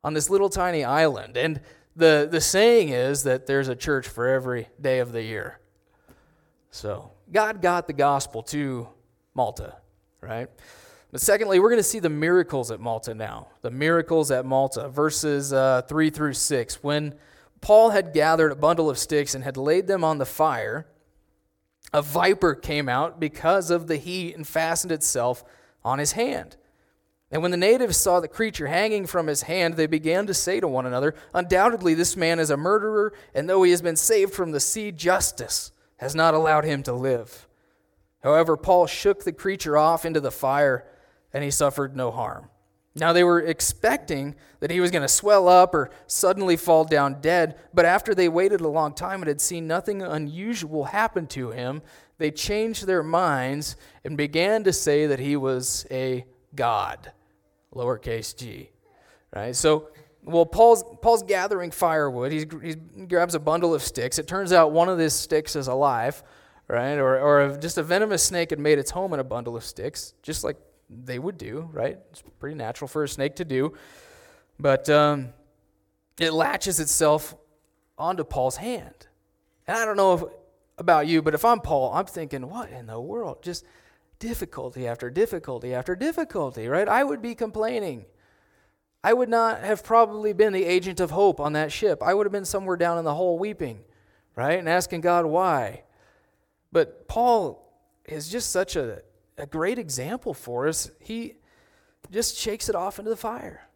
on 0.04 0.14
this 0.14 0.30
little 0.30 0.50
tiny 0.50 0.84
island. 0.84 1.36
And 1.36 1.60
the, 1.96 2.28
the 2.30 2.40
saying 2.40 2.90
is 2.90 3.24
that 3.24 3.48
there's 3.48 3.66
a 3.66 3.74
church 3.74 4.06
for 4.06 4.28
every 4.28 4.68
day 4.80 5.00
of 5.00 5.10
the 5.10 5.24
year. 5.24 5.58
So 6.70 7.10
God 7.32 7.60
got 7.60 7.88
the 7.88 7.92
gospel 7.92 8.44
to 8.44 8.86
Malta, 9.34 9.74
right? 10.20 10.48
But 11.12 11.20
secondly, 11.20 11.58
we're 11.58 11.70
going 11.70 11.78
to 11.78 11.82
see 11.82 11.98
the 11.98 12.08
miracles 12.08 12.70
at 12.70 12.80
Malta 12.80 13.14
now. 13.14 13.48
The 13.62 13.70
miracles 13.70 14.30
at 14.30 14.46
Malta, 14.46 14.88
verses 14.88 15.52
uh, 15.52 15.82
3 15.82 16.10
through 16.10 16.34
6. 16.34 16.82
When 16.82 17.14
Paul 17.60 17.90
had 17.90 18.14
gathered 18.14 18.52
a 18.52 18.56
bundle 18.56 18.88
of 18.88 18.98
sticks 18.98 19.34
and 19.34 19.44
had 19.44 19.56
laid 19.56 19.86
them 19.86 20.04
on 20.04 20.18
the 20.18 20.26
fire. 20.26 20.86
A 21.92 22.02
viper 22.02 22.54
came 22.54 22.88
out 22.88 23.20
because 23.20 23.70
of 23.70 23.86
the 23.86 23.96
heat 23.96 24.34
and 24.36 24.46
fastened 24.46 24.92
itself 24.92 25.44
on 25.84 25.98
his 25.98 26.12
hand. 26.12 26.56
And 27.32 27.42
when 27.42 27.50
the 27.50 27.56
natives 27.56 27.96
saw 27.96 28.18
the 28.18 28.28
creature 28.28 28.66
hanging 28.66 29.06
from 29.06 29.26
his 29.26 29.42
hand, 29.42 29.74
they 29.74 29.86
began 29.86 30.26
to 30.26 30.34
say 30.34 30.58
to 30.58 30.66
one 30.66 30.86
another, 30.86 31.14
Undoubtedly, 31.34 31.94
this 31.94 32.16
man 32.16 32.38
is 32.40 32.50
a 32.50 32.56
murderer, 32.56 33.12
and 33.34 33.48
though 33.48 33.62
he 33.62 33.70
has 33.70 33.82
been 33.82 33.96
saved 33.96 34.32
from 34.32 34.50
the 34.50 34.60
sea, 34.60 34.90
justice 34.90 35.70
has 35.98 36.14
not 36.14 36.34
allowed 36.34 36.64
him 36.64 36.82
to 36.84 36.92
live. 36.92 37.46
However, 38.22 38.56
Paul 38.56 38.86
shook 38.86 39.24
the 39.24 39.32
creature 39.32 39.76
off 39.76 40.04
into 40.04 40.20
the 40.20 40.32
fire, 40.32 40.84
and 41.32 41.44
he 41.44 41.50
suffered 41.50 41.96
no 41.96 42.10
harm. 42.10 42.48
Now, 42.96 43.12
they 43.12 43.22
were 43.22 43.40
expecting 43.40 44.34
that 44.58 44.70
he 44.70 44.80
was 44.80 44.90
going 44.90 45.02
to 45.02 45.08
swell 45.08 45.48
up 45.48 45.74
or 45.74 45.90
suddenly 46.08 46.56
fall 46.56 46.84
down 46.84 47.20
dead, 47.20 47.56
but 47.72 47.84
after 47.84 48.14
they 48.14 48.28
waited 48.28 48.60
a 48.60 48.68
long 48.68 48.94
time 48.94 49.22
and 49.22 49.28
had 49.28 49.40
seen 49.40 49.68
nothing 49.68 50.02
unusual 50.02 50.84
happen 50.84 51.28
to 51.28 51.50
him, 51.50 51.82
they 52.18 52.32
changed 52.32 52.86
their 52.86 53.04
minds 53.04 53.76
and 54.04 54.16
began 54.16 54.64
to 54.64 54.72
say 54.72 55.06
that 55.06 55.20
he 55.20 55.36
was 55.36 55.86
a 55.90 56.24
god, 56.54 57.12
lowercase 57.74 58.36
g. 58.36 58.70
Right? 59.34 59.54
So, 59.54 59.90
well, 60.24 60.44
Paul's, 60.44 60.82
Paul's 61.00 61.22
gathering 61.22 61.70
firewood. 61.70 62.32
He's, 62.32 62.46
he 62.62 62.74
grabs 63.06 63.36
a 63.36 63.40
bundle 63.40 63.72
of 63.72 63.82
sticks. 63.82 64.18
It 64.18 64.26
turns 64.26 64.52
out 64.52 64.72
one 64.72 64.88
of 64.88 64.98
these 64.98 65.12
sticks 65.12 65.54
is 65.54 65.68
alive, 65.68 66.22
right? 66.66 66.96
Or, 66.96 67.20
or 67.20 67.56
just 67.56 67.78
a 67.78 67.84
venomous 67.84 68.24
snake 68.24 68.50
had 68.50 68.58
made 68.58 68.80
its 68.80 68.90
home 68.90 69.14
in 69.14 69.20
a 69.20 69.24
bundle 69.24 69.56
of 69.56 69.62
sticks, 69.62 70.14
just 70.22 70.42
like 70.42 70.56
they 70.90 71.18
would 71.18 71.38
do, 71.38 71.68
right? 71.72 71.98
It's 72.10 72.22
pretty 72.38 72.56
natural 72.56 72.88
for 72.88 73.04
a 73.04 73.08
snake 73.08 73.36
to 73.36 73.44
do. 73.44 73.74
But 74.58 74.90
um, 74.90 75.30
it 76.18 76.32
latches 76.32 76.80
itself 76.80 77.34
onto 77.96 78.24
Paul's 78.24 78.56
hand. 78.56 79.06
And 79.66 79.78
I 79.78 79.84
don't 79.84 79.96
know 79.96 80.14
if, 80.14 80.22
about 80.78 81.06
you, 81.06 81.22
but 81.22 81.34
if 81.34 81.44
I'm 81.44 81.60
Paul, 81.60 81.92
I'm 81.94 82.06
thinking, 82.06 82.48
what 82.48 82.70
in 82.70 82.86
the 82.86 83.00
world? 83.00 83.42
Just 83.42 83.64
difficulty 84.18 84.86
after 84.86 85.10
difficulty 85.10 85.72
after 85.72 85.94
difficulty, 85.94 86.66
right? 86.66 86.88
I 86.88 87.04
would 87.04 87.22
be 87.22 87.34
complaining. 87.34 88.04
I 89.02 89.12
would 89.12 89.28
not 89.28 89.60
have 89.60 89.82
probably 89.82 90.32
been 90.32 90.52
the 90.52 90.64
agent 90.64 91.00
of 91.00 91.10
hope 91.10 91.40
on 91.40 91.54
that 91.54 91.72
ship. 91.72 92.02
I 92.02 92.12
would 92.12 92.26
have 92.26 92.32
been 92.32 92.44
somewhere 92.44 92.76
down 92.76 92.98
in 92.98 93.04
the 93.04 93.14
hole 93.14 93.38
weeping, 93.38 93.80
right? 94.36 94.58
And 94.58 94.68
asking 94.68 95.00
God 95.00 95.24
why. 95.24 95.84
But 96.72 97.08
Paul 97.08 97.66
is 98.04 98.28
just 98.28 98.50
such 98.50 98.76
a 98.76 99.02
a 99.40 99.46
great 99.46 99.78
example 99.78 100.34
for 100.34 100.68
us. 100.68 100.90
He 101.00 101.34
just 102.10 102.36
shakes 102.36 102.68
it 102.68 102.74
off 102.74 102.98
into 102.98 103.10
the 103.10 103.16
fire. 103.16 103.66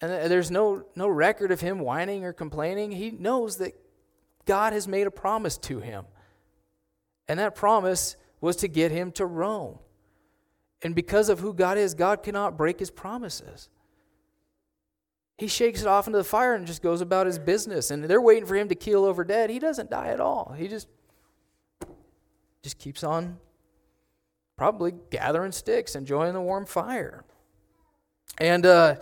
And 0.00 0.12
uh, 0.12 0.28
there's 0.28 0.50
no, 0.50 0.84
no 0.94 1.08
record 1.08 1.50
of 1.50 1.60
him 1.60 1.78
whining 1.80 2.24
or 2.24 2.32
complaining. 2.32 2.92
He 2.92 3.10
knows 3.10 3.56
that 3.58 3.74
God 4.46 4.72
has 4.72 4.88
made 4.88 5.06
a 5.06 5.10
promise 5.10 5.58
to 5.58 5.80
him. 5.80 6.04
And 7.28 7.38
that 7.38 7.54
promise 7.54 8.16
was 8.40 8.56
to 8.56 8.68
get 8.68 8.90
him 8.90 9.12
to 9.12 9.26
Rome. 9.26 9.78
And 10.82 10.94
because 10.94 11.28
of 11.28 11.40
who 11.40 11.52
God 11.52 11.76
is, 11.76 11.94
God 11.94 12.22
cannot 12.22 12.56
break 12.56 12.78
his 12.78 12.90
promises. 12.90 13.68
He 15.36 15.46
shakes 15.46 15.80
it 15.80 15.86
off 15.86 16.06
into 16.06 16.18
the 16.18 16.24
fire 16.24 16.54
and 16.54 16.66
just 16.66 16.82
goes 16.82 17.00
about 17.00 17.26
his 17.26 17.38
business. 17.38 17.90
And 17.90 18.04
they're 18.04 18.20
waiting 18.20 18.46
for 18.46 18.56
him 18.56 18.68
to 18.68 18.74
keel 18.74 19.04
over 19.04 19.24
dead. 19.24 19.50
He 19.50 19.58
doesn't 19.58 19.90
die 19.90 20.08
at 20.08 20.20
all. 20.20 20.54
He 20.56 20.68
just 20.68 20.88
just 22.62 22.78
keeps 22.78 23.02
on 23.02 23.38
probably 24.60 24.92
gathering 25.08 25.52
sticks, 25.52 25.96
enjoying 25.96 26.34
the 26.34 26.40
warm 26.40 26.66
fire. 26.66 27.24
And 28.36 28.66
uh, 28.66 28.96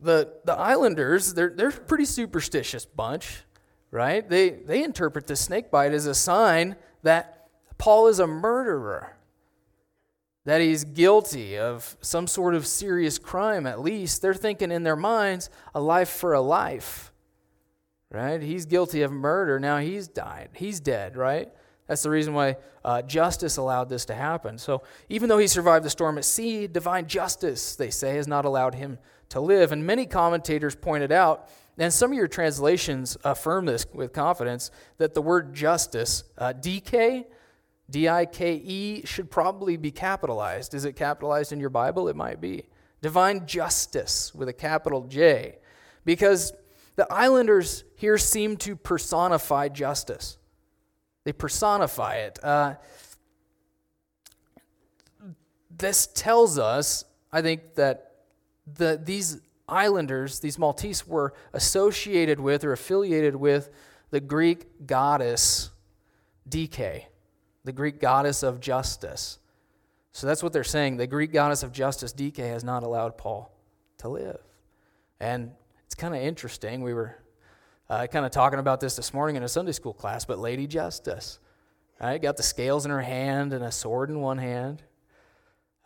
the 0.00 0.34
the 0.44 0.52
islanders, 0.52 1.34
they're 1.34 1.50
they're 1.50 1.68
a 1.68 1.72
pretty 1.72 2.04
superstitious 2.04 2.84
bunch, 2.84 3.44
right? 3.92 4.28
They 4.28 4.50
they 4.50 4.82
interpret 4.82 5.28
the 5.28 5.36
snake 5.36 5.70
bite 5.70 5.92
as 5.92 6.06
a 6.06 6.16
sign 6.16 6.74
that 7.04 7.46
Paul 7.78 8.08
is 8.08 8.18
a 8.18 8.26
murderer, 8.26 9.16
that 10.44 10.60
he's 10.60 10.82
guilty 10.82 11.56
of 11.56 11.96
some 12.00 12.26
sort 12.26 12.56
of 12.56 12.66
serious 12.66 13.20
crime. 13.20 13.68
At 13.68 13.78
least 13.78 14.20
they're 14.20 14.34
thinking 14.34 14.72
in 14.72 14.82
their 14.82 14.96
minds, 14.96 15.48
a 15.76 15.80
life 15.80 16.08
for 16.08 16.34
a 16.34 16.40
life, 16.40 17.12
right? 18.10 18.42
He's 18.42 18.66
guilty 18.66 19.02
of 19.02 19.12
murder. 19.12 19.60
Now 19.60 19.78
he's 19.78 20.08
died. 20.08 20.48
He's 20.54 20.80
dead, 20.80 21.16
right? 21.16 21.52
That's 21.88 22.02
the 22.02 22.10
reason 22.10 22.34
why 22.34 22.56
uh, 22.84 23.02
justice 23.02 23.56
allowed 23.56 23.88
this 23.88 24.04
to 24.04 24.14
happen. 24.14 24.58
So, 24.58 24.82
even 25.08 25.28
though 25.28 25.38
he 25.38 25.48
survived 25.48 25.84
the 25.84 25.90
storm 25.90 26.18
at 26.18 26.24
sea, 26.24 26.66
divine 26.68 27.08
justice, 27.08 27.74
they 27.74 27.90
say, 27.90 28.14
has 28.14 28.28
not 28.28 28.44
allowed 28.44 28.74
him 28.76 28.98
to 29.30 29.40
live. 29.40 29.72
And 29.72 29.84
many 29.86 30.06
commentators 30.06 30.76
pointed 30.76 31.10
out, 31.10 31.48
and 31.78 31.92
some 31.92 32.12
of 32.12 32.16
your 32.16 32.28
translations 32.28 33.16
affirm 33.24 33.66
this 33.66 33.86
with 33.92 34.12
confidence, 34.12 34.70
that 34.98 35.14
the 35.14 35.22
word 35.22 35.54
justice, 35.54 36.24
uh, 36.36 36.52
Dike, 36.52 37.26
D 37.90 38.08
I 38.08 38.26
K 38.26 38.54
E, 38.54 39.02
should 39.04 39.30
probably 39.30 39.76
be 39.76 39.90
capitalized. 39.90 40.74
Is 40.74 40.84
it 40.84 40.94
capitalized 40.94 41.52
in 41.52 41.60
your 41.60 41.70
Bible? 41.70 42.08
It 42.08 42.16
might 42.16 42.40
be. 42.40 42.66
Divine 43.00 43.46
justice 43.46 44.34
with 44.34 44.48
a 44.48 44.52
capital 44.52 45.02
J. 45.02 45.58
Because 46.04 46.52
the 46.96 47.06
islanders 47.12 47.84
here 47.96 48.18
seem 48.18 48.56
to 48.58 48.74
personify 48.74 49.68
justice. 49.68 50.37
They 51.28 51.34
personify 51.34 52.14
it. 52.20 52.42
Uh, 52.42 52.76
this 55.76 56.06
tells 56.06 56.58
us, 56.58 57.04
I 57.30 57.42
think, 57.42 57.74
that 57.74 58.12
the, 58.66 58.98
these 59.04 59.42
islanders, 59.68 60.40
these 60.40 60.58
Maltese, 60.58 61.06
were 61.06 61.34
associated 61.52 62.40
with 62.40 62.64
or 62.64 62.72
affiliated 62.72 63.36
with 63.36 63.68
the 64.08 64.20
Greek 64.20 64.86
goddess 64.86 65.68
Dike, 66.48 67.10
the 67.62 67.72
Greek 67.72 68.00
goddess 68.00 68.42
of 68.42 68.58
justice. 68.58 69.38
So 70.12 70.26
that's 70.26 70.42
what 70.42 70.54
they're 70.54 70.64
saying. 70.64 70.96
The 70.96 71.06
Greek 71.06 71.30
goddess 71.30 71.62
of 71.62 71.72
justice, 71.72 72.14
Dike, 72.14 72.38
has 72.38 72.64
not 72.64 72.84
allowed 72.84 73.18
Paul 73.18 73.54
to 73.98 74.08
live. 74.08 74.40
And 75.20 75.50
it's 75.84 75.94
kind 75.94 76.14
of 76.14 76.22
interesting. 76.22 76.80
We 76.80 76.94
were 76.94 77.18
uh, 77.90 78.06
kind 78.06 78.26
of 78.26 78.32
talking 78.32 78.58
about 78.58 78.80
this 78.80 78.96
this 78.96 79.14
morning 79.14 79.36
in 79.36 79.42
a 79.42 79.48
Sunday 79.48 79.72
school 79.72 79.94
class, 79.94 80.24
but 80.24 80.38
Lady 80.38 80.66
Justice, 80.66 81.38
right? 82.00 82.20
Got 82.20 82.36
the 82.36 82.42
scales 82.42 82.84
in 82.84 82.90
her 82.90 83.00
hand 83.00 83.52
and 83.52 83.64
a 83.64 83.72
sword 83.72 84.10
in 84.10 84.20
one 84.20 84.38
hand. 84.38 84.82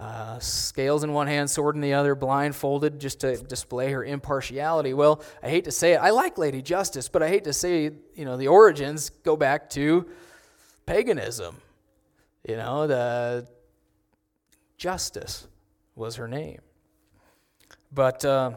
Uh, 0.00 0.36
scales 0.40 1.04
in 1.04 1.12
one 1.12 1.28
hand, 1.28 1.48
sword 1.48 1.76
in 1.76 1.80
the 1.80 1.94
other, 1.94 2.16
blindfolded 2.16 2.98
just 2.98 3.20
to 3.20 3.36
display 3.36 3.92
her 3.92 4.04
impartiality. 4.04 4.94
Well, 4.94 5.22
I 5.44 5.48
hate 5.48 5.64
to 5.66 5.70
say 5.70 5.92
it. 5.92 5.98
I 5.98 6.10
like 6.10 6.38
Lady 6.38 6.60
Justice, 6.60 7.08
but 7.08 7.22
I 7.22 7.28
hate 7.28 7.44
to 7.44 7.52
say, 7.52 7.92
you 8.16 8.24
know, 8.24 8.36
the 8.36 8.48
origins 8.48 9.10
go 9.10 9.36
back 9.36 9.70
to 9.70 10.08
paganism. 10.86 11.56
You 12.48 12.56
know, 12.56 12.88
the 12.88 13.46
Justice 14.76 15.46
was 15.94 16.16
her 16.16 16.26
name. 16.26 16.58
But 17.92 18.24
uh, 18.24 18.54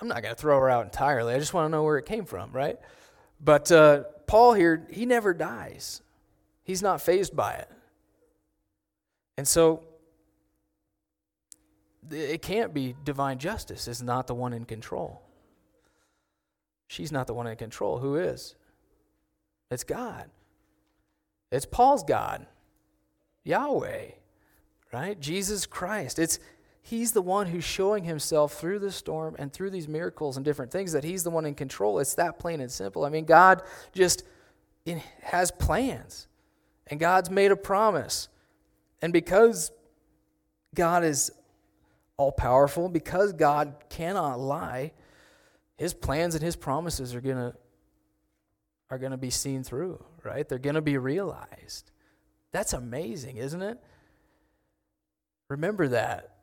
I'm 0.00 0.08
not 0.08 0.22
going 0.22 0.34
to 0.34 0.40
throw 0.40 0.58
her 0.60 0.70
out 0.70 0.84
entirely. 0.84 1.34
I 1.34 1.38
just 1.38 1.54
want 1.54 1.66
to 1.66 1.70
know 1.70 1.82
where 1.82 1.98
it 1.98 2.06
came 2.06 2.24
from, 2.24 2.52
right? 2.52 2.78
But 3.40 3.70
uh, 3.72 4.04
Paul 4.26 4.54
here, 4.54 4.86
he 4.90 5.06
never 5.06 5.34
dies. 5.34 6.02
He's 6.64 6.82
not 6.82 7.00
phased 7.00 7.34
by 7.34 7.54
it. 7.54 7.70
And 9.36 9.46
so 9.46 9.82
it 12.10 12.42
can't 12.42 12.72
be 12.72 12.94
divine 13.04 13.38
justice 13.38 13.88
is 13.88 14.02
not 14.02 14.26
the 14.26 14.34
one 14.34 14.52
in 14.52 14.64
control. 14.64 15.22
She's 16.88 17.12
not 17.12 17.26
the 17.26 17.34
one 17.34 17.46
in 17.46 17.56
control. 17.56 17.98
Who 17.98 18.16
is? 18.16 18.54
It's 19.70 19.84
God. 19.84 20.30
It's 21.50 21.66
Paul's 21.66 22.04
God. 22.04 22.46
Yahweh. 23.44 24.10
Right? 24.92 25.20
Jesus 25.20 25.66
Christ. 25.66 26.18
It's 26.18 26.38
he's 26.86 27.10
the 27.10 27.22
one 27.22 27.48
who's 27.48 27.64
showing 27.64 28.04
himself 28.04 28.60
through 28.60 28.78
the 28.78 28.92
storm 28.92 29.34
and 29.40 29.52
through 29.52 29.70
these 29.70 29.88
miracles 29.88 30.36
and 30.36 30.44
different 30.44 30.70
things 30.70 30.92
that 30.92 31.02
he's 31.02 31.24
the 31.24 31.30
one 31.30 31.44
in 31.44 31.52
control. 31.52 31.98
It's 31.98 32.14
that 32.14 32.38
plain 32.38 32.60
and 32.60 32.70
simple. 32.70 33.04
I 33.04 33.08
mean, 33.08 33.24
God 33.24 33.62
just 33.92 34.22
has 35.20 35.50
plans. 35.50 36.28
And 36.86 37.00
God's 37.00 37.28
made 37.28 37.50
a 37.50 37.56
promise. 37.56 38.28
And 39.02 39.12
because 39.12 39.72
God 40.76 41.02
is 41.02 41.32
all 42.16 42.30
powerful, 42.30 42.88
because 42.88 43.32
God 43.32 43.74
cannot 43.88 44.38
lie, 44.38 44.92
his 45.76 45.92
plans 45.92 46.36
and 46.36 46.44
his 46.44 46.54
promises 46.54 47.16
are 47.16 47.20
going 47.20 47.36
to 47.36 47.54
are 48.88 48.98
going 48.98 49.10
to 49.10 49.18
be 49.18 49.30
seen 49.30 49.64
through, 49.64 50.00
right? 50.22 50.48
They're 50.48 50.60
going 50.60 50.76
to 50.76 50.80
be 50.80 50.96
realized. 50.96 51.90
That's 52.52 52.72
amazing, 52.72 53.38
isn't 53.38 53.60
it? 53.60 53.78
Remember 55.48 55.88
that 55.88 56.35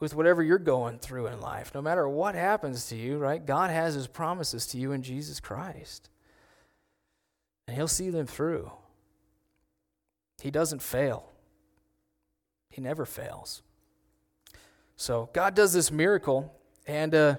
with 0.00 0.14
whatever 0.14 0.42
you're 0.42 0.58
going 0.58 0.98
through 0.98 1.28
in 1.28 1.40
life. 1.40 1.72
No 1.74 1.80
matter 1.80 2.08
what 2.08 2.34
happens 2.34 2.88
to 2.88 2.96
you, 2.96 3.18
right? 3.18 3.44
God 3.44 3.70
has 3.70 3.94
his 3.94 4.06
promises 4.06 4.66
to 4.68 4.78
you 4.78 4.92
in 4.92 5.02
Jesus 5.02 5.40
Christ. 5.40 6.10
And 7.66 7.76
he'll 7.76 7.88
see 7.88 8.10
them 8.10 8.26
through. 8.26 8.70
He 10.42 10.50
doesn't 10.50 10.82
fail. 10.82 11.30
He 12.70 12.80
never 12.80 13.06
fails. 13.06 13.62
So 14.96 15.30
God 15.32 15.54
does 15.54 15.72
this 15.72 15.90
miracle, 15.90 16.52
and 16.86 17.14
uh, 17.14 17.36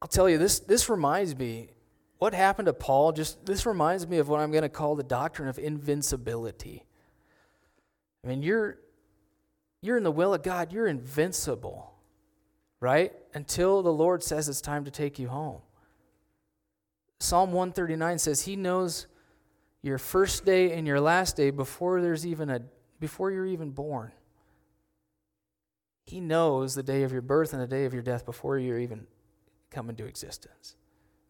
I'll 0.00 0.08
tell 0.08 0.28
you 0.28 0.38
this. 0.38 0.58
This 0.58 0.88
reminds 0.88 1.36
me 1.36 1.70
what 2.18 2.34
happened 2.34 2.66
to 2.66 2.72
Paul. 2.72 3.12
Just 3.12 3.44
this 3.46 3.66
reminds 3.66 4.06
me 4.06 4.18
of 4.18 4.28
what 4.28 4.40
I'm 4.40 4.50
going 4.50 4.62
to 4.62 4.68
call 4.68 4.96
the 4.96 5.02
doctrine 5.02 5.48
of 5.48 5.58
invincibility. 5.58 6.84
I 8.24 8.28
mean, 8.28 8.42
you're 8.42 8.78
you're 9.86 9.96
in 9.96 10.02
the 10.02 10.10
will 10.10 10.34
of 10.34 10.42
God. 10.42 10.72
You're 10.72 10.86
invincible, 10.86 11.92
right? 12.80 13.12
Until 13.34 13.82
the 13.82 13.92
Lord 13.92 14.22
says 14.22 14.48
it's 14.48 14.60
time 14.60 14.84
to 14.84 14.90
take 14.90 15.18
you 15.18 15.28
home. 15.28 15.60
Psalm 17.18 17.52
139 17.52 18.18
says 18.18 18.42
He 18.42 18.56
knows 18.56 19.06
your 19.82 19.98
first 19.98 20.44
day 20.44 20.72
and 20.72 20.86
your 20.86 21.00
last 21.00 21.36
day 21.36 21.50
before 21.50 22.00
there's 22.00 22.26
even 22.26 22.50
a 22.50 22.60
before 22.98 23.30
you're 23.30 23.46
even 23.46 23.70
born. 23.70 24.12
He 26.04 26.20
knows 26.20 26.74
the 26.74 26.82
day 26.82 27.02
of 27.02 27.12
your 27.12 27.22
birth 27.22 27.52
and 27.52 27.60
the 27.60 27.66
day 27.66 27.84
of 27.84 27.92
your 27.92 28.02
death 28.02 28.24
before 28.24 28.58
you're 28.58 28.78
even 28.78 29.06
come 29.70 29.90
into 29.90 30.04
existence. 30.04 30.76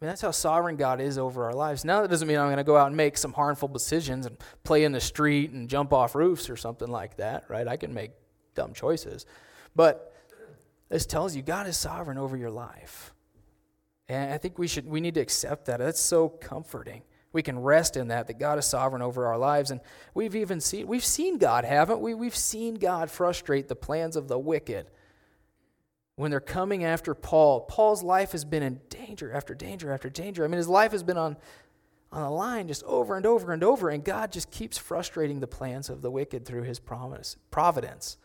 I 0.00 0.04
mean, 0.04 0.10
that's 0.10 0.20
how 0.20 0.30
sovereign 0.30 0.76
God 0.76 1.00
is 1.00 1.16
over 1.16 1.46
our 1.46 1.54
lives. 1.54 1.82
Now, 1.82 2.02
that 2.02 2.10
doesn't 2.10 2.28
mean 2.28 2.36
I'm 2.36 2.48
going 2.48 2.58
to 2.58 2.64
go 2.64 2.76
out 2.76 2.88
and 2.88 2.96
make 2.96 3.16
some 3.16 3.32
harmful 3.32 3.68
decisions 3.68 4.26
and 4.26 4.36
play 4.62 4.84
in 4.84 4.92
the 4.92 5.00
street 5.00 5.52
and 5.52 5.70
jump 5.70 5.94
off 5.94 6.14
roofs 6.14 6.50
or 6.50 6.56
something 6.56 6.88
like 6.88 7.16
that, 7.16 7.44
right? 7.48 7.66
I 7.66 7.78
can 7.78 7.94
make 7.94 8.10
dumb 8.56 8.72
choices. 8.72 9.26
But 9.76 10.12
this 10.88 11.06
tells 11.06 11.36
you 11.36 11.42
God 11.42 11.66
is 11.66 11.76
sovereign 11.76 12.18
over 12.18 12.36
your 12.36 12.50
life. 12.50 13.12
And 14.08 14.32
I 14.32 14.38
think 14.38 14.58
we 14.58 14.66
should 14.66 14.86
we 14.86 15.00
need 15.00 15.14
to 15.14 15.20
accept 15.20 15.66
that. 15.66 15.78
That's 15.78 16.00
so 16.00 16.28
comforting. 16.28 17.02
We 17.32 17.42
can 17.42 17.58
rest 17.58 17.96
in 17.96 18.08
that, 18.08 18.28
that 18.28 18.38
God 18.38 18.58
is 18.58 18.64
sovereign 18.64 19.02
over 19.02 19.26
our 19.26 19.36
lives. 19.36 19.70
And 19.70 19.80
we've 20.14 20.34
even 20.34 20.60
seen, 20.60 20.86
we've 20.86 21.04
seen 21.04 21.36
God, 21.36 21.64
haven't 21.64 22.00
we? 22.00 22.14
We've 22.14 22.34
seen 22.34 22.76
God 22.76 23.10
frustrate 23.10 23.68
the 23.68 23.76
plans 23.76 24.16
of 24.16 24.26
the 24.26 24.38
wicked 24.38 24.86
when 26.14 26.30
they're 26.30 26.40
coming 26.40 26.82
after 26.84 27.14
Paul. 27.14 27.60
Paul's 27.60 28.02
life 28.02 28.32
has 28.32 28.44
been 28.44 28.62
in 28.62 28.80
danger 28.88 29.32
after 29.32 29.54
danger 29.54 29.92
after 29.92 30.08
danger. 30.08 30.44
I 30.44 30.48
mean, 30.48 30.56
his 30.56 30.68
life 30.68 30.92
has 30.92 31.02
been 31.02 31.18
on, 31.18 31.36
on 32.10 32.22
the 32.22 32.30
line 32.30 32.68
just 32.68 32.82
over 32.84 33.16
and 33.16 33.26
over 33.26 33.52
and 33.52 33.62
over, 33.62 33.90
and 33.90 34.02
God 34.02 34.32
just 34.32 34.50
keeps 34.50 34.78
frustrating 34.78 35.40
the 35.40 35.46
plans 35.46 35.90
of 35.90 36.00
the 36.00 36.10
wicked 36.10 36.46
through 36.46 36.62
his 36.62 36.78
promise, 36.78 37.36
providence. 37.50 38.16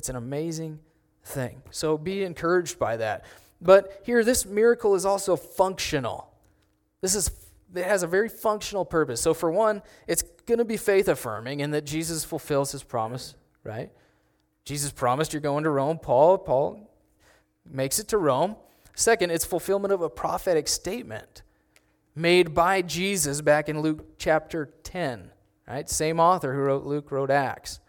It's 0.00 0.08
an 0.08 0.16
amazing 0.16 0.78
thing. 1.22 1.60
So 1.70 1.98
be 1.98 2.24
encouraged 2.24 2.78
by 2.78 2.96
that. 2.96 3.26
But 3.60 4.00
here, 4.02 4.24
this 4.24 4.46
miracle 4.46 4.94
is 4.94 5.04
also 5.04 5.36
functional. 5.36 6.32
This 7.02 7.14
is 7.14 7.30
it 7.74 7.84
has 7.84 8.02
a 8.02 8.06
very 8.06 8.30
functional 8.30 8.86
purpose. 8.86 9.20
So, 9.20 9.34
for 9.34 9.50
one, 9.50 9.82
it's 10.06 10.22
going 10.46 10.56
to 10.56 10.64
be 10.64 10.78
faith 10.78 11.06
affirming 11.06 11.60
in 11.60 11.72
that 11.72 11.84
Jesus 11.84 12.24
fulfills 12.24 12.72
his 12.72 12.82
promise, 12.82 13.34
right? 13.62 13.90
Jesus 14.64 14.90
promised 14.90 15.34
you're 15.34 15.42
going 15.42 15.64
to 15.64 15.70
Rome. 15.70 15.98
Paul, 15.98 16.38
Paul 16.38 16.90
makes 17.70 17.98
it 17.98 18.08
to 18.08 18.16
Rome. 18.16 18.56
Second, 18.94 19.32
it's 19.32 19.44
fulfillment 19.44 19.92
of 19.92 20.00
a 20.00 20.08
prophetic 20.08 20.66
statement 20.66 21.42
made 22.14 22.54
by 22.54 22.80
Jesus 22.80 23.42
back 23.42 23.68
in 23.68 23.82
Luke 23.82 24.16
chapter 24.16 24.70
10, 24.82 25.30
right? 25.68 25.90
Same 25.90 26.18
author 26.18 26.54
who 26.54 26.60
wrote 26.60 26.86
Luke 26.86 27.12
wrote 27.12 27.30
Acts. 27.30 27.80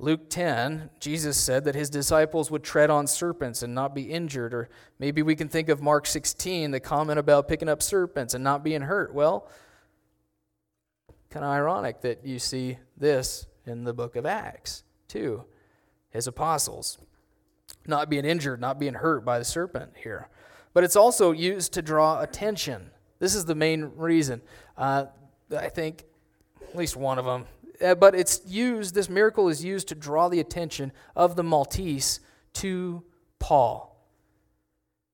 Luke 0.00 0.30
10, 0.30 0.90
Jesus 1.00 1.36
said 1.36 1.64
that 1.64 1.74
his 1.74 1.90
disciples 1.90 2.52
would 2.52 2.62
tread 2.62 2.88
on 2.88 3.08
serpents 3.08 3.64
and 3.64 3.74
not 3.74 3.96
be 3.96 4.02
injured. 4.02 4.54
Or 4.54 4.68
maybe 5.00 5.22
we 5.22 5.34
can 5.34 5.48
think 5.48 5.68
of 5.68 5.82
Mark 5.82 6.06
16, 6.06 6.70
the 6.70 6.78
comment 6.78 7.18
about 7.18 7.48
picking 7.48 7.68
up 7.68 7.82
serpents 7.82 8.32
and 8.32 8.44
not 8.44 8.62
being 8.62 8.82
hurt. 8.82 9.12
Well, 9.12 9.48
kind 11.30 11.44
of 11.44 11.50
ironic 11.50 12.00
that 12.02 12.24
you 12.24 12.38
see 12.38 12.78
this 12.96 13.46
in 13.66 13.82
the 13.82 13.92
book 13.92 14.14
of 14.14 14.24
Acts, 14.24 14.84
too. 15.08 15.44
His 16.10 16.28
apostles 16.28 16.98
not 17.86 18.08
being 18.08 18.24
injured, 18.24 18.60
not 18.60 18.78
being 18.78 18.94
hurt 18.94 19.24
by 19.24 19.38
the 19.38 19.44
serpent 19.44 19.92
here. 19.96 20.28
But 20.74 20.84
it's 20.84 20.96
also 20.96 21.32
used 21.32 21.72
to 21.72 21.82
draw 21.82 22.20
attention. 22.20 22.90
This 23.18 23.34
is 23.34 23.46
the 23.46 23.54
main 23.54 23.90
reason. 23.96 24.42
Uh, 24.76 25.06
I 25.56 25.68
think, 25.68 26.04
at 26.62 26.76
least 26.76 26.96
one 26.96 27.18
of 27.18 27.24
them, 27.24 27.46
Uh, 27.82 27.94
but 27.94 28.14
it's 28.14 28.40
used, 28.46 28.94
this 28.94 29.08
miracle 29.08 29.48
is 29.48 29.64
used 29.64 29.88
to 29.88 29.94
draw 29.94 30.28
the 30.28 30.40
attention 30.40 30.92
of 31.14 31.36
the 31.36 31.42
Maltese 31.42 32.20
to 32.54 33.04
Paul. 33.38 33.96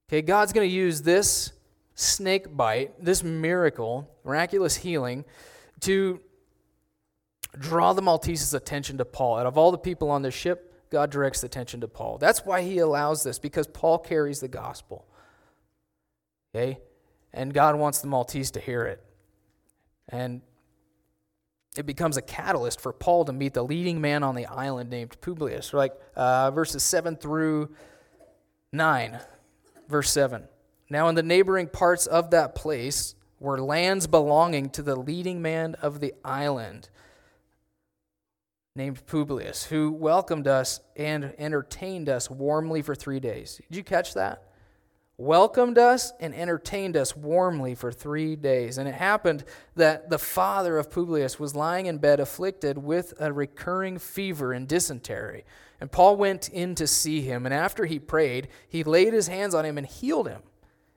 Okay, 0.08 0.22
God's 0.22 0.52
going 0.52 0.68
to 0.68 0.74
use 0.74 1.02
this 1.02 1.52
snake 1.94 2.56
bite, 2.56 2.92
this 3.02 3.22
miracle, 3.22 4.10
miraculous 4.24 4.76
healing, 4.76 5.24
to 5.80 6.20
draw 7.58 7.92
the 7.92 8.02
Maltese's 8.02 8.54
attention 8.54 8.98
to 8.98 9.04
Paul. 9.04 9.38
Out 9.38 9.46
of 9.46 9.58
all 9.58 9.70
the 9.70 9.78
people 9.78 10.10
on 10.10 10.22
the 10.22 10.30
ship, 10.30 10.72
God 10.90 11.10
directs 11.10 11.40
the 11.40 11.46
attention 11.46 11.80
to 11.80 11.88
Paul. 11.88 12.18
That's 12.18 12.44
why 12.44 12.62
he 12.62 12.78
allows 12.78 13.24
this, 13.24 13.38
because 13.38 13.66
Paul 13.66 13.98
carries 13.98 14.40
the 14.40 14.48
gospel. 14.48 15.06
Okay? 16.54 16.78
And 17.32 17.52
God 17.52 17.76
wants 17.76 18.00
the 18.00 18.06
Maltese 18.06 18.52
to 18.52 18.60
hear 18.60 18.84
it. 18.84 19.04
And 20.08 20.42
it 21.76 21.86
becomes 21.86 22.16
a 22.16 22.22
catalyst 22.22 22.80
for 22.80 22.92
Paul 22.92 23.24
to 23.24 23.32
meet 23.32 23.54
the 23.54 23.64
leading 23.64 24.00
man 24.00 24.22
on 24.22 24.34
the 24.34 24.46
island 24.46 24.90
named 24.90 25.20
Publius. 25.20 25.72
Like 25.72 25.92
uh, 26.14 26.50
verses 26.50 26.82
7 26.82 27.16
through 27.16 27.70
9. 28.72 29.18
Verse 29.88 30.10
7. 30.10 30.44
Now, 30.88 31.08
in 31.08 31.14
the 31.14 31.22
neighboring 31.22 31.68
parts 31.68 32.06
of 32.06 32.30
that 32.30 32.54
place 32.54 33.14
were 33.40 33.60
lands 33.60 34.06
belonging 34.06 34.70
to 34.70 34.82
the 34.82 34.96
leading 34.96 35.42
man 35.42 35.74
of 35.82 36.00
the 36.00 36.14
island 36.24 36.88
named 38.76 39.04
Publius, 39.06 39.64
who 39.66 39.92
welcomed 39.92 40.46
us 40.46 40.80
and 40.96 41.34
entertained 41.38 42.08
us 42.08 42.30
warmly 42.30 42.82
for 42.82 42.94
three 42.94 43.20
days. 43.20 43.60
Did 43.68 43.76
you 43.76 43.84
catch 43.84 44.14
that? 44.14 44.53
Welcomed 45.16 45.78
us 45.78 46.12
and 46.18 46.34
entertained 46.34 46.96
us 46.96 47.16
warmly 47.16 47.74
for 47.74 47.92
three 47.92 48.34
days. 48.34 48.78
And 48.78 48.88
it 48.88 48.94
happened 48.94 49.44
that 49.76 50.10
the 50.10 50.18
father 50.18 50.76
of 50.76 50.90
Publius 50.90 51.38
was 51.38 51.54
lying 51.54 51.86
in 51.86 51.98
bed 51.98 52.20
afflicted 52.20 52.78
with 52.78 53.14
a 53.20 53.32
recurring 53.32 53.98
fever 53.98 54.52
and 54.52 54.66
dysentery. 54.66 55.44
And 55.80 55.92
Paul 55.92 56.16
went 56.16 56.48
in 56.48 56.74
to 56.76 56.86
see 56.86 57.20
him, 57.20 57.44
and 57.44 57.54
after 57.54 57.84
he 57.84 57.98
prayed, 57.98 58.48
he 58.68 58.84
laid 58.84 59.12
his 59.12 59.28
hands 59.28 59.54
on 59.54 59.64
him 59.64 59.76
and 59.76 59.86
healed 59.86 60.28
him. 60.28 60.42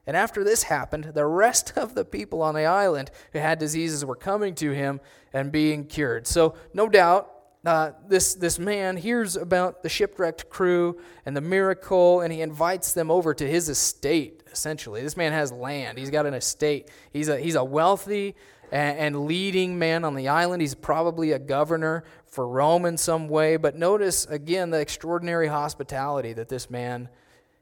And 0.05 0.15
after 0.15 0.43
this 0.43 0.63
happened, 0.63 1.11
the 1.13 1.25
rest 1.25 1.73
of 1.75 1.93
the 1.93 2.05
people 2.05 2.41
on 2.41 2.55
the 2.55 2.65
island 2.65 3.11
who 3.33 3.39
had 3.39 3.59
diseases 3.59 4.05
were 4.05 4.15
coming 4.15 4.55
to 4.55 4.71
him 4.71 5.01
and 5.33 5.51
being 5.51 5.85
cured. 5.85 6.25
So, 6.25 6.55
no 6.73 6.87
doubt, 6.87 7.36
uh, 7.67 7.91
this, 8.07 8.35
this 8.35 8.57
man 8.57 8.95
hears 8.95 9.35
about 9.35 9.83
the 9.83 9.89
shipwrecked 9.89 10.49
crew 10.49 11.01
and 11.25 11.35
the 11.35 11.41
miracle, 11.41 12.21
and 12.21 12.31
he 12.31 12.39
invites 12.39 12.93
them 12.93 13.11
over 13.11 13.33
to 13.33 13.45
his 13.45 13.67
estate, 13.67 14.41
essentially. 14.49 15.01
This 15.01 15.17
man 15.17 15.33
has 15.33 15.51
land, 15.51 15.97
he's 15.97 16.09
got 16.09 16.25
an 16.25 16.33
estate. 16.33 16.89
He's 17.11 17.27
a, 17.27 17.37
he's 17.37 17.55
a 17.55 17.63
wealthy 17.65 18.35
and, 18.71 18.97
and 18.97 19.25
leading 19.25 19.77
man 19.77 20.05
on 20.05 20.15
the 20.15 20.29
island. 20.29 20.61
He's 20.61 20.75
probably 20.75 21.33
a 21.33 21.39
governor 21.39 22.05
for 22.25 22.47
Rome 22.47 22.85
in 22.85 22.95
some 22.95 23.27
way. 23.27 23.57
But 23.57 23.75
notice, 23.75 24.25
again, 24.27 24.69
the 24.69 24.79
extraordinary 24.79 25.47
hospitality 25.47 26.31
that 26.31 26.47
this 26.47 26.69
man 26.69 27.09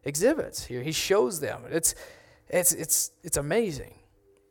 exhibits 0.04 0.66
here. 0.66 0.84
He 0.84 0.92
shows 0.92 1.40
them. 1.40 1.64
It's, 1.72 1.96
it's, 2.48 2.74
it's, 2.74 3.10
it's 3.24 3.38
amazing. 3.38 3.96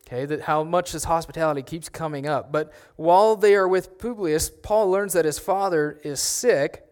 Okay, 0.07 0.27
that 0.27 0.43
how 0.43 0.63
much 0.65 0.93
this 0.93 1.05
hospitality 1.05 1.63
keeps 1.63 1.89
coming 1.89 2.27
up. 2.27 2.53
But 2.53 2.73
while 2.97 3.37
they 3.37 3.55
are 3.55 3.67
with 3.67 3.99
Publius, 3.99 4.51
Paul 4.51 4.91
learns 4.91 5.15
that 5.15 5.25
his 5.25 5.39
father 5.39 5.99
is 6.05 6.21
sick 6.21 6.85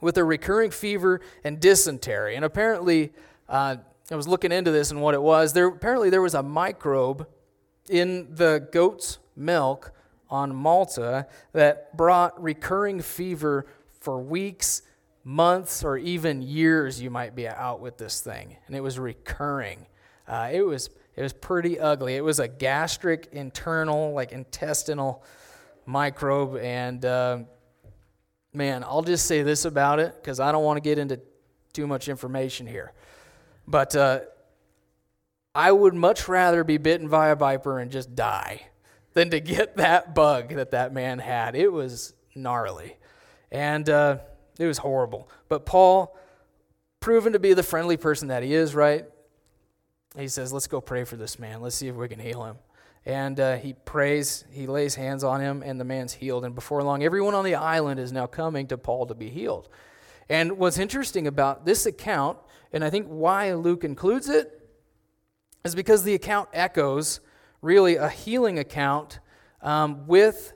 with 0.00 0.16
a 0.16 0.24
recurring 0.24 0.70
fever 0.70 1.20
and 1.44 1.60
dysentery. 1.60 2.34
And 2.34 2.44
apparently, 2.44 3.12
uh, 3.48 3.76
I 4.10 4.16
was 4.16 4.26
looking 4.26 4.50
into 4.50 4.70
this 4.70 4.90
and 4.90 5.00
what 5.00 5.14
it 5.14 5.22
was. 5.22 5.52
There 5.52 5.66
apparently 5.66 6.10
there 6.10 6.22
was 6.22 6.34
a 6.34 6.42
microbe 6.42 7.26
in 7.88 8.34
the 8.34 8.68
goat's 8.72 9.18
milk 9.36 9.92
on 10.28 10.54
Malta 10.54 11.26
that 11.52 11.96
brought 11.96 12.42
recurring 12.42 13.00
fever 13.00 13.66
for 14.00 14.20
weeks, 14.20 14.82
months, 15.24 15.84
or 15.84 15.98
even 15.98 16.42
years. 16.42 17.00
You 17.00 17.10
might 17.10 17.34
be 17.34 17.46
out 17.46 17.80
with 17.80 17.98
this 17.98 18.20
thing, 18.20 18.56
and 18.66 18.74
it 18.74 18.80
was 18.80 18.98
recurring. 18.98 19.86
Uh, 20.26 20.50
it 20.52 20.62
was 20.62 20.90
it 21.14 21.22
was 21.22 21.32
pretty 21.32 21.78
ugly. 21.78 22.16
It 22.16 22.24
was 22.24 22.38
a 22.38 22.48
gastric, 22.48 23.28
internal, 23.32 24.12
like 24.12 24.32
intestinal 24.32 25.24
microbe. 25.84 26.56
And 26.56 27.04
uh, 27.04 27.40
man, 28.52 28.82
I'll 28.82 29.02
just 29.02 29.26
say 29.26 29.42
this 29.42 29.64
about 29.64 29.98
it 29.98 30.14
because 30.14 30.40
I 30.40 30.52
don't 30.52 30.64
want 30.64 30.78
to 30.78 30.80
get 30.80 30.98
into 30.98 31.20
too 31.72 31.86
much 31.86 32.08
information 32.08 32.66
here. 32.66 32.92
But 33.66 33.94
uh, 33.94 34.20
I 35.54 35.70
would 35.70 35.94
much 35.94 36.28
rather 36.28 36.64
be 36.64 36.78
bitten 36.78 37.08
by 37.08 37.28
a 37.28 37.36
viper 37.36 37.78
and 37.78 37.90
just 37.90 38.14
die 38.14 38.62
than 39.12 39.30
to 39.30 39.40
get 39.40 39.76
that 39.76 40.14
bug 40.14 40.54
that 40.54 40.70
that 40.70 40.92
man 40.92 41.18
had. 41.18 41.54
It 41.54 41.72
was 41.72 42.14
gnarly. 42.34 42.96
And 43.50 43.88
uh, 43.88 44.18
it 44.58 44.66
was 44.66 44.78
horrible. 44.78 45.28
But 45.48 45.66
Paul, 45.66 46.16
proven 47.00 47.34
to 47.34 47.38
be 47.38 47.52
the 47.52 47.62
friendly 47.62 47.98
person 47.98 48.28
that 48.28 48.42
he 48.42 48.54
is, 48.54 48.74
right? 48.74 49.04
He 50.16 50.28
says, 50.28 50.52
Let's 50.52 50.66
go 50.66 50.80
pray 50.80 51.04
for 51.04 51.16
this 51.16 51.38
man. 51.38 51.60
Let's 51.60 51.76
see 51.76 51.88
if 51.88 51.94
we 51.94 52.08
can 52.08 52.18
heal 52.18 52.44
him. 52.44 52.56
And 53.04 53.40
uh, 53.40 53.56
he 53.56 53.72
prays, 53.72 54.44
he 54.52 54.66
lays 54.66 54.94
hands 54.94 55.24
on 55.24 55.40
him, 55.40 55.62
and 55.64 55.80
the 55.80 55.84
man's 55.84 56.12
healed. 56.12 56.44
And 56.44 56.54
before 56.54 56.82
long, 56.82 57.02
everyone 57.02 57.34
on 57.34 57.44
the 57.44 57.56
island 57.56 57.98
is 57.98 58.12
now 58.12 58.26
coming 58.26 58.68
to 58.68 58.78
Paul 58.78 59.06
to 59.06 59.14
be 59.14 59.28
healed. 59.28 59.68
And 60.28 60.52
what's 60.52 60.78
interesting 60.78 61.26
about 61.26 61.66
this 61.66 61.84
account, 61.84 62.38
and 62.72 62.84
I 62.84 62.90
think 62.90 63.06
why 63.08 63.54
Luke 63.54 63.82
includes 63.82 64.28
it, 64.28 64.60
is 65.64 65.74
because 65.74 66.04
the 66.04 66.14
account 66.14 66.48
echoes 66.52 67.20
really 67.60 67.96
a 67.96 68.08
healing 68.08 68.58
account 68.58 69.18
um, 69.62 70.06
with 70.06 70.52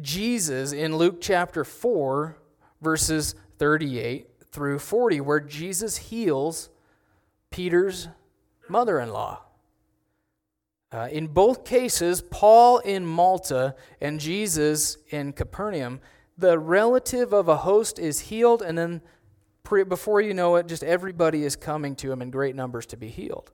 Jesus 0.00 0.72
in 0.72 0.96
Luke 0.96 1.18
chapter 1.20 1.64
4, 1.64 2.38
verses 2.80 3.34
38 3.58 4.28
through 4.50 4.78
40, 4.78 5.20
where 5.20 5.40
Jesus 5.40 5.96
heals 5.96 6.70
Peter's 7.50 8.08
mother 8.68 9.00
in 9.00 9.10
law. 9.10 9.42
Uh, 10.92 11.08
in 11.10 11.26
both 11.26 11.64
cases, 11.64 12.22
Paul 12.22 12.78
in 12.78 13.04
Malta 13.04 13.74
and 14.00 14.20
Jesus 14.20 14.98
in 15.10 15.32
Capernaum, 15.32 16.00
the 16.38 16.58
relative 16.58 17.32
of 17.32 17.48
a 17.48 17.56
host 17.58 17.98
is 17.98 18.20
healed, 18.20 18.62
and 18.62 18.78
then 18.78 19.02
pre- 19.62 19.84
before 19.84 20.20
you 20.20 20.32
know 20.32 20.56
it, 20.56 20.68
just 20.68 20.84
everybody 20.84 21.44
is 21.44 21.56
coming 21.56 21.96
to 21.96 22.12
him 22.12 22.22
in 22.22 22.30
great 22.30 22.54
numbers 22.54 22.86
to 22.86 22.96
be 22.96 23.08
healed. 23.08 23.50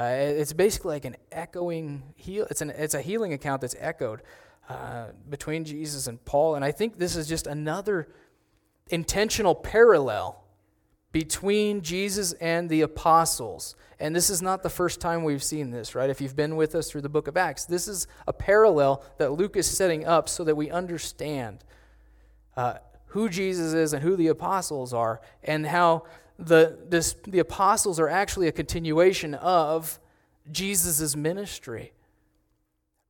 Uh, 0.00 0.04
it's 0.04 0.54
basically 0.54 0.94
like 0.94 1.04
an 1.04 1.16
echoing 1.30 2.02
heal. 2.16 2.46
It's 2.50 2.62
an 2.62 2.70
it's 2.70 2.94
a 2.94 3.02
healing 3.02 3.34
account 3.34 3.60
that's 3.60 3.76
echoed 3.78 4.22
uh, 4.68 5.08
between 5.28 5.64
Jesus 5.64 6.06
and 6.06 6.24
Paul, 6.24 6.54
and 6.54 6.64
I 6.64 6.72
think 6.72 6.98
this 6.98 7.16
is 7.16 7.28
just 7.28 7.46
another 7.46 8.08
intentional 8.88 9.54
parallel 9.54 10.42
between 11.12 11.82
Jesus 11.82 12.32
and 12.34 12.68
the 12.68 12.82
apostles. 12.82 13.74
And 13.98 14.14
this 14.14 14.30
is 14.30 14.40
not 14.40 14.62
the 14.62 14.70
first 14.70 15.00
time 15.00 15.24
we've 15.24 15.42
seen 15.42 15.70
this, 15.70 15.94
right? 15.94 16.08
If 16.08 16.20
you've 16.20 16.36
been 16.36 16.56
with 16.56 16.74
us 16.74 16.90
through 16.90 17.02
the 17.02 17.08
book 17.08 17.28
of 17.28 17.36
Acts, 17.36 17.64
this 17.64 17.88
is 17.88 18.06
a 18.26 18.32
parallel 18.32 19.04
that 19.18 19.32
Luke 19.32 19.56
is 19.56 19.66
setting 19.66 20.06
up 20.06 20.28
so 20.28 20.44
that 20.44 20.56
we 20.56 20.70
understand 20.70 21.64
uh, 22.56 22.74
who 23.06 23.28
Jesus 23.28 23.74
is 23.74 23.92
and 23.92 24.02
who 24.02 24.16
the 24.16 24.28
apostles 24.28 24.94
are, 24.94 25.20
and 25.42 25.66
how 25.66 26.04
the, 26.38 26.78
this, 26.88 27.14
the 27.26 27.40
apostles 27.40 27.98
are 27.98 28.08
actually 28.08 28.48
a 28.48 28.52
continuation 28.52 29.34
of 29.34 29.98
Jesus' 30.50 31.16
ministry. 31.16 31.92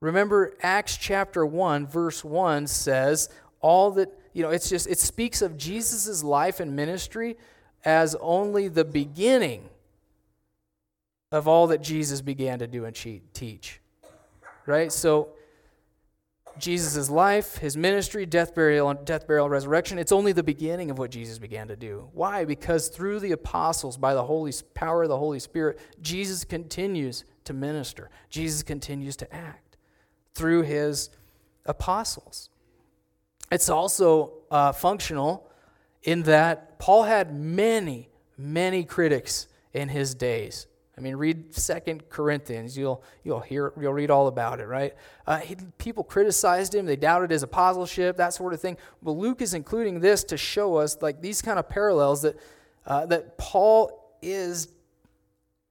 Remember, 0.00 0.54
Acts 0.62 0.96
chapter 0.96 1.44
1, 1.44 1.86
verse 1.86 2.24
1 2.24 2.66
says, 2.66 3.28
all 3.60 3.90
that, 3.92 4.08
you 4.32 4.42
know, 4.42 4.50
it's 4.50 4.70
just, 4.70 4.86
it 4.88 4.98
speaks 4.98 5.42
of 5.42 5.58
Jesus' 5.58 6.24
life 6.24 6.58
and 6.58 6.74
ministry 6.74 7.36
as 7.84 8.14
only 8.20 8.68
the 8.68 8.84
beginning 8.84 9.68
of 11.32 11.46
all 11.46 11.68
that 11.68 11.82
Jesus 11.82 12.20
began 12.20 12.58
to 12.58 12.66
do 12.66 12.84
and 12.84 12.94
teach. 13.32 13.80
Right? 14.66 14.92
So, 14.92 15.28
Jesus' 16.58 17.08
life, 17.08 17.56
his 17.56 17.76
ministry, 17.76 18.26
death, 18.26 18.54
burial, 18.54 18.90
and 18.90 19.04
death, 19.04 19.26
burial, 19.26 19.48
resurrection, 19.48 19.98
it's 19.98 20.12
only 20.12 20.32
the 20.32 20.42
beginning 20.42 20.90
of 20.90 20.98
what 20.98 21.10
Jesus 21.10 21.38
began 21.38 21.68
to 21.68 21.76
do. 21.76 22.08
Why? 22.12 22.44
Because 22.44 22.88
through 22.88 23.20
the 23.20 23.32
apostles, 23.32 23.96
by 23.96 24.14
the 24.14 24.24
Holy 24.24 24.52
power 24.74 25.04
of 25.04 25.08
the 25.08 25.16
Holy 25.16 25.38
Spirit, 25.38 25.78
Jesus 26.02 26.44
continues 26.44 27.24
to 27.44 27.54
minister. 27.54 28.10
Jesus 28.28 28.62
continues 28.62 29.16
to 29.16 29.34
act 29.34 29.76
through 30.34 30.62
his 30.62 31.10
apostles. 31.66 32.50
It's 33.50 33.68
also 33.68 34.32
uh, 34.50 34.72
functional 34.72 35.49
in 36.02 36.22
that 36.22 36.78
Paul 36.78 37.04
had 37.04 37.34
many, 37.34 38.08
many 38.36 38.84
critics 38.84 39.46
in 39.72 39.88
his 39.88 40.14
days. 40.14 40.66
I 41.00 41.02
mean, 41.02 41.16
read 41.16 41.54
Second 41.54 42.10
Corinthians. 42.10 42.76
You'll 42.76 43.02
you'll 43.24 43.40
hear 43.40 43.72
you'll 43.80 43.94
read 43.94 44.10
all 44.10 44.26
about 44.26 44.60
it, 44.60 44.66
right? 44.66 44.94
Uh, 45.26 45.38
he, 45.38 45.56
people 45.78 46.04
criticized 46.04 46.74
him. 46.74 46.84
They 46.84 46.96
doubted 46.96 47.30
his 47.30 47.42
apostleship, 47.42 48.18
that 48.18 48.34
sort 48.34 48.52
of 48.52 48.60
thing. 48.60 48.76
But 49.02 49.12
Luke 49.12 49.40
is 49.40 49.54
including 49.54 50.00
this 50.00 50.24
to 50.24 50.36
show 50.36 50.76
us 50.76 51.00
like 51.00 51.22
these 51.22 51.40
kind 51.40 51.58
of 51.58 51.70
parallels 51.70 52.20
that 52.22 52.38
uh, 52.86 53.06
that 53.06 53.38
Paul 53.38 54.14
is 54.20 54.68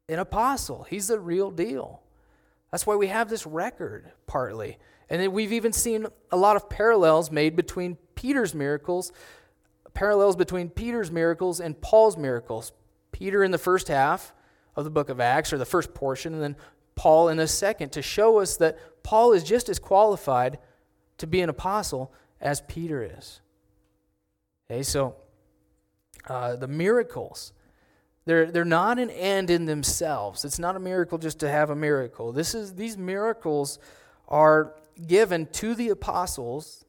an 0.07 0.17
apostle. 0.17 0.87
He's 0.89 1.09
the 1.09 1.19
real 1.19 1.51
deal. 1.51 2.01
That's 2.71 2.87
why 2.87 2.95
we 2.95 3.07
have 3.07 3.29
this 3.29 3.45
record 3.45 4.11
partly, 4.25 4.79
and 5.11 5.21
then 5.21 5.31
we've 5.31 5.53
even 5.53 5.73
seen 5.73 6.07
a 6.31 6.37
lot 6.37 6.55
of 6.55 6.71
parallels 6.71 7.29
made 7.29 7.55
between 7.55 7.97
Peter's 8.15 8.55
miracles 8.55 9.11
parallels 9.93 10.35
between 10.35 10.69
Peter's 10.69 11.11
miracles 11.11 11.59
and 11.59 11.79
Paul's 11.79 12.17
miracles. 12.17 12.71
Peter 13.11 13.43
in 13.43 13.51
the 13.51 13.57
first 13.57 13.87
half 13.87 14.33
of 14.75 14.83
the 14.83 14.89
book 14.89 15.09
of 15.09 15.19
Acts, 15.19 15.51
or 15.51 15.57
the 15.57 15.65
first 15.65 15.93
portion, 15.93 16.33
and 16.33 16.41
then 16.41 16.55
Paul 16.95 17.29
in 17.29 17.37
the 17.37 17.47
second, 17.47 17.91
to 17.93 18.01
show 18.01 18.39
us 18.39 18.57
that 18.57 18.77
Paul 19.03 19.33
is 19.33 19.43
just 19.43 19.69
as 19.69 19.79
qualified 19.79 20.59
to 21.17 21.27
be 21.27 21.41
an 21.41 21.49
apostle 21.49 22.13
as 22.39 22.61
Peter 22.61 23.03
is. 23.17 23.41
Okay, 24.69 24.83
so 24.83 25.15
uh, 26.27 26.55
the 26.55 26.67
miracles, 26.67 27.53
they're, 28.25 28.51
they're 28.51 28.65
not 28.65 28.99
an 28.99 29.09
end 29.09 29.49
in 29.49 29.65
themselves. 29.65 30.45
It's 30.45 30.59
not 30.59 30.75
a 30.75 30.79
miracle 30.79 31.17
just 31.17 31.39
to 31.39 31.49
have 31.49 31.69
a 31.69 31.75
miracle. 31.75 32.31
This 32.31 32.53
is, 32.53 32.75
these 32.75 32.97
miracles 32.97 33.79
are 34.27 34.75
given 35.07 35.47
to 35.47 35.73
the 35.75 35.89
apostles 35.89 36.85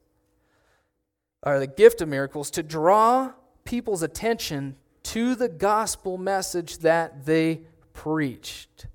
or 1.43 1.59
the 1.59 1.67
gift 1.67 2.01
of 2.01 2.09
miracles 2.09 2.51
to 2.53 2.63
draw 2.63 3.33
people's 3.65 4.03
attention 4.03 4.77
to 5.03 5.35
the 5.35 5.49
gospel 5.49 6.19
message 6.19 6.79
that 6.79 7.25
they 7.25 7.63
preached. 7.93 8.87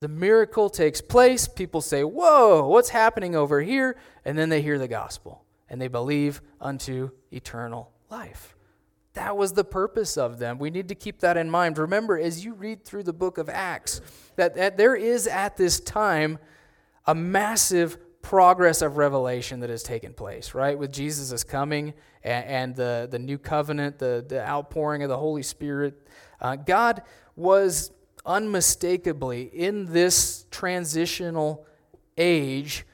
The 0.00 0.08
miracle 0.08 0.68
takes 0.68 1.00
place. 1.00 1.46
People 1.46 1.80
say, 1.80 2.02
Whoa, 2.02 2.66
what's 2.66 2.88
happening 2.88 3.36
over 3.36 3.60
here? 3.60 3.96
And 4.24 4.36
then 4.36 4.48
they 4.48 4.62
hear 4.62 4.78
the 4.78 4.88
gospel 4.88 5.44
and 5.68 5.80
they 5.80 5.88
believe 5.88 6.42
unto 6.60 7.10
eternal 7.30 7.92
life. 8.10 8.56
That 9.14 9.36
was 9.36 9.52
the 9.52 9.64
purpose 9.64 10.16
of 10.16 10.38
them. 10.38 10.58
We 10.58 10.70
need 10.70 10.88
to 10.88 10.94
keep 10.94 11.20
that 11.20 11.36
in 11.36 11.50
mind. 11.50 11.78
Remember, 11.78 12.18
as 12.18 12.44
you 12.44 12.54
read 12.54 12.84
through 12.84 13.02
the 13.04 13.12
book 13.12 13.38
of 13.38 13.48
Acts, 13.48 14.00
that, 14.36 14.54
that 14.56 14.76
there 14.76 14.96
is 14.96 15.26
at 15.26 15.56
this 15.56 15.80
time 15.80 16.38
a 17.06 17.14
massive 17.14 17.98
progress 18.22 18.80
of 18.80 18.96
revelation 18.96 19.60
that 19.60 19.70
has 19.70 19.82
taken 19.82 20.14
place, 20.14 20.54
right? 20.54 20.78
With 20.78 20.92
Jesus' 20.92 21.44
coming 21.44 21.92
and, 22.22 22.46
and 22.46 22.76
the, 22.76 23.08
the 23.10 23.18
new 23.18 23.36
covenant, 23.36 23.98
the, 23.98 24.24
the 24.26 24.46
outpouring 24.48 25.02
of 25.02 25.08
the 25.08 25.18
Holy 25.18 25.42
Spirit. 25.42 26.06
Uh, 26.40 26.56
God 26.56 27.02
was 27.36 27.90
unmistakably 28.24 29.42
in 29.42 29.92
this 29.92 30.46
transitional 30.50 31.66
age, 32.16 32.86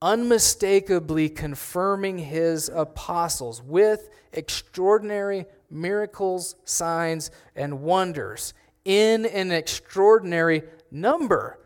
unmistakably 0.00 1.28
confirming 1.28 2.18
his 2.18 2.68
apostles 2.68 3.62
with 3.62 4.08
extraordinary 4.32 5.46
miracles, 5.70 6.54
signs, 6.64 7.30
and 7.56 7.82
wonders 7.82 8.54
in 8.84 9.26
an 9.26 9.50
extraordinary 9.50 10.62
number, 10.90 11.58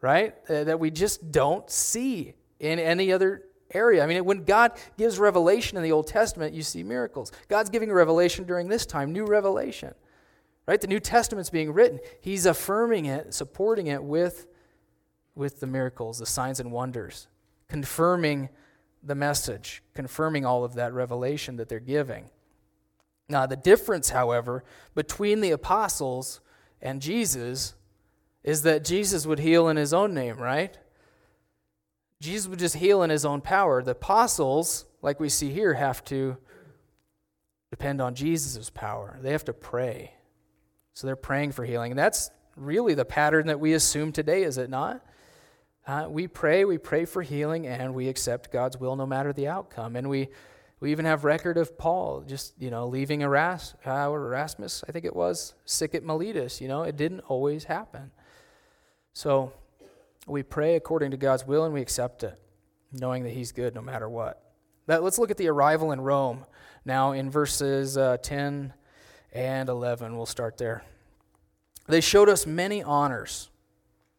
right? 0.00 0.34
Uh, 0.48 0.64
that 0.64 0.80
we 0.80 0.90
just 0.90 1.30
don't 1.30 1.68
see 1.70 2.34
in 2.58 2.78
any 2.78 3.12
other 3.12 3.44
area. 3.72 4.02
I 4.02 4.06
mean, 4.06 4.24
when 4.24 4.44
God 4.44 4.72
gives 4.96 5.18
revelation 5.18 5.76
in 5.76 5.82
the 5.82 5.92
Old 5.92 6.06
Testament, 6.06 6.54
you 6.54 6.62
see 6.62 6.82
miracles. 6.82 7.32
God's 7.48 7.70
giving 7.70 7.92
revelation 7.92 8.44
during 8.44 8.68
this 8.68 8.86
time, 8.86 9.12
new 9.12 9.24
revelation. 9.24 9.94
Right? 10.66 10.80
The 10.80 10.86
New 10.86 11.00
Testament's 11.00 11.50
being 11.50 11.72
written. 11.72 12.00
He's 12.20 12.46
affirming 12.46 13.06
it, 13.06 13.34
supporting 13.34 13.88
it 13.88 14.02
with, 14.02 14.46
with 15.34 15.60
the 15.60 15.66
miracles, 15.66 16.18
the 16.18 16.26
signs 16.26 16.60
and 16.60 16.70
wonders, 16.70 17.28
confirming 17.68 18.50
the 19.02 19.14
message, 19.14 19.82
confirming 19.94 20.44
all 20.44 20.64
of 20.64 20.74
that 20.74 20.92
revelation 20.92 21.56
that 21.56 21.68
they're 21.68 21.80
giving. 21.80 22.30
Now, 23.28 23.46
the 23.46 23.56
difference, 23.56 24.10
however, 24.10 24.64
between 24.94 25.40
the 25.40 25.52
apostles 25.52 26.40
and 26.82 27.00
Jesus 27.00 27.74
is 28.42 28.62
that 28.62 28.84
Jesus 28.84 29.26
would 29.26 29.38
heal 29.38 29.68
in 29.68 29.76
his 29.76 29.92
own 29.92 30.14
name, 30.14 30.38
right? 30.38 30.76
Jesus 32.20 32.48
would 32.48 32.58
just 32.58 32.76
heal 32.76 33.02
in 33.02 33.10
his 33.10 33.24
own 33.24 33.40
power. 33.40 33.82
The 33.82 33.92
apostles, 33.92 34.84
like 35.02 35.20
we 35.20 35.28
see 35.28 35.50
here, 35.50 35.74
have 35.74 36.04
to 36.06 36.36
depend 37.70 38.00
on 38.00 38.14
Jesus' 38.14 38.70
power. 38.70 39.18
They 39.22 39.32
have 39.32 39.44
to 39.46 39.52
pray. 39.52 40.12
So 40.94 41.06
they're 41.06 41.16
praying 41.16 41.52
for 41.52 41.64
healing. 41.64 41.92
And 41.92 41.98
that's 41.98 42.30
really 42.56 42.94
the 42.94 43.04
pattern 43.04 43.46
that 43.46 43.60
we 43.60 43.72
assume 43.72 44.12
today, 44.12 44.42
is 44.42 44.58
it 44.58 44.68
not? 44.68 45.04
Uh, 45.86 46.06
we 46.10 46.28
pray, 46.28 46.64
we 46.64 46.78
pray 46.78 47.04
for 47.04 47.22
healing, 47.22 47.66
and 47.66 47.94
we 47.94 48.08
accept 48.08 48.52
God's 48.52 48.78
will 48.78 48.96
no 48.96 49.06
matter 49.06 49.32
the 49.32 49.48
outcome. 49.48 49.96
And 49.96 50.10
we, 50.10 50.28
we 50.78 50.90
even 50.90 51.06
have 51.06 51.24
record 51.24 51.56
of 51.56 51.78
Paul 51.78 52.22
just, 52.26 52.54
you 52.60 52.70
know, 52.70 52.86
leaving 52.86 53.22
Eras, 53.22 53.74
uh, 53.86 54.10
Erastus, 54.10 54.84
I 54.86 54.92
think 54.92 55.04
it 55.04 55.16
was, 55.16 55.54
sick 55.64 55.94
at 55.94 56.04
Miletus. 56.04 56.60
You 56.60 56.68
know, 56.68 56.82
it 56.82 56.96
didn't 56.96 57.20
always 57.20 57.64
happen. 57.64 58.10
So 59.20 59.52
we 60.26 60.42
pray 60.42 60.76
according 60.76 61.10
to 61.10 61.18
God's 61.18 61.46
will 61.46 61.66
and 61.66 61.74
we 61.74 61.82
accept 61.82 62.22
it, 62.22 62.40
knowing 62.90 63.24
that 63.24 63.34
He's 63.34 63.52
good 63.52 63.74
no 63.74 63.82
matter 63.82 64.08
what. 64.08 64.42
That, 64.86 65.02
let's 65.02 65.18
look 65.18 65.30
at 65.30 65.36
the 65.36 65.48
arrival 65.48 65.92
in 65.92 66.00
Rome 66.00 66.46
now 66.86 67.12
in 67.12 67.30
verses 67.30 67.98
uh, 67.98 68.16
10 68.16 68.72
and 69.34 69.68
11. 69.68 70.16
We'll 70.16 70.24
start 70.24 70.56
there. 70.56 70.84
They 71.86 72.00
showed 72.00 72.30
us 72.30 72.46
many 72.46 72.82
honors, 72.82 73.50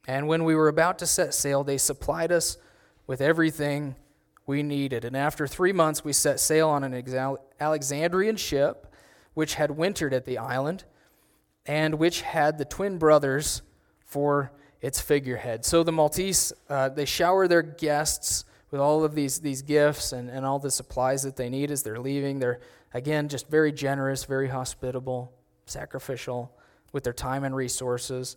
and 0.07 0.27
when 0.27 0.43
we 0.43 0.53
were 0.53 0.67
about 0.67 0.99
to 0.99 1.07
set 1.07 1.33
sail, 1.33 1.63
they 1.63 1.79
supplied 1.79 2.31
us 2.31 2.57
with 3.07 3.21
everything 3.21 3.95
we 4.45 4.61
needed. 4.61 5.03
And 5.03 5.17
after 5.17 5.47
three 5.47 5.73
months, 5.73 6.05
we 6.05 6.13
set 6.13 6.39
sail 6.39 6.69
on 6.69 6.83
an 6.83 7.37
Alexandrian 7.59 8.35
ship 8.35 8.93
which 9.33 9.55
had 9.55 9.71
wintered 9.71 10.13
at 10.13 10.25
the 10.25 10.37
island 10.37 10.83
and 11.65 11.95
which 11.95 12.21
had 12.21 12.59
the 12.59 12.65
twin 12.65 12.99
brothers 12.99 13.63
for 14.05 14.51
its 14.81 14.99
figurehead. 14.99 15.63
So 15.65 15.83
the 15.83 15.91
Maltese, 15.91 16.53
uh, 16.69 16.89
they 16.89 17.05
shower 17.05 17.47
their 17.47 17.61
guests 17.61 18.45
with 18.71 18.81
all 18.81 19.03
of 19.03 19.15
these, 19.15 19.39
these 19.39 19.61
gifts 19.61 20.11
and, 20.11 20.29
and 20.29 20.45
all 20.45 20.59
the 20.59 20.71
supplies 20.71 21.23
that 21.23 21.35
they 21.35 21.49
need 21.49 21.71
as 21.71 21.83
they're 21.83 21.99
leaving. 21.99 22.39
They're 22.39 22.59
Again, 22.93 23.29
just 23.29 23.47
very 23.47 23.71
generous, 23.71 24.25
very 24.25 24.49
hospitable, 24.49 25.31
sacrificial 25.65 26.51
with 26.91 27.03
their 27.05 27.13
time 27.13 27.45
and 27.45 27.55
resources. 27.55 28.35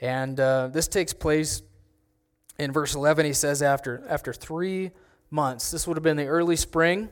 And 0.00 0.38
uh, 0.40 0.68
this 0.68 0.88
takes 0.88 1.12
place 1.12 1.62
in 2.58 2.72
verse 2.72 2.96
11. 2.96 3.26
He 3.26 3.32
says, 3.32 3.62
after, 3.62 4.02
after 4.08 4.32
three 4.32 4.90
months, 5.30 5.70
this 5.70 5.86
would 5.86 5.96
have 5.96 6.02
been 6.02 6.16
the 6.16 6.26
early 6.26 6.56
spring 6.56 7.08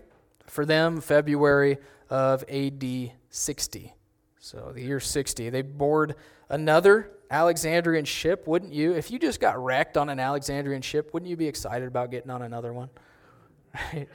for 0.46 0.66
them, 0.66 1.00
February 1.00 1.78
of 2.10 2.44
AD 2.48 3.12
60. 3.30 3.94
So 4.40 4.72
the 4.74 4.82
year 4.82 4.98
60. 4.98 5.50
They 5.50 5.62
board 5.62 6.16
another 6.48 7.12
Alexandrian 7.30 8.04
ship, 8.04 8.46
wouldn't 8.46 8.72
you? 8.72 8.92
If 8.92 9.10
you 9.10 9.18
just 9.18 9.40
got 9.40 9.62
wrecked 9.62 9.96
on 9.96 10.08
an 10.08 10.20
Alexandrian 10.20 10.82
ship, 10.82 11.12
wouldn't 11.12 11.30
you 11.30 11.36
be 11.36 11.46
excited 11.48 11.88
about 11.88 12.10
getting 12.10 12.30
on 12.30 12.42
another 12.42 12.72
one? 12.72 12.90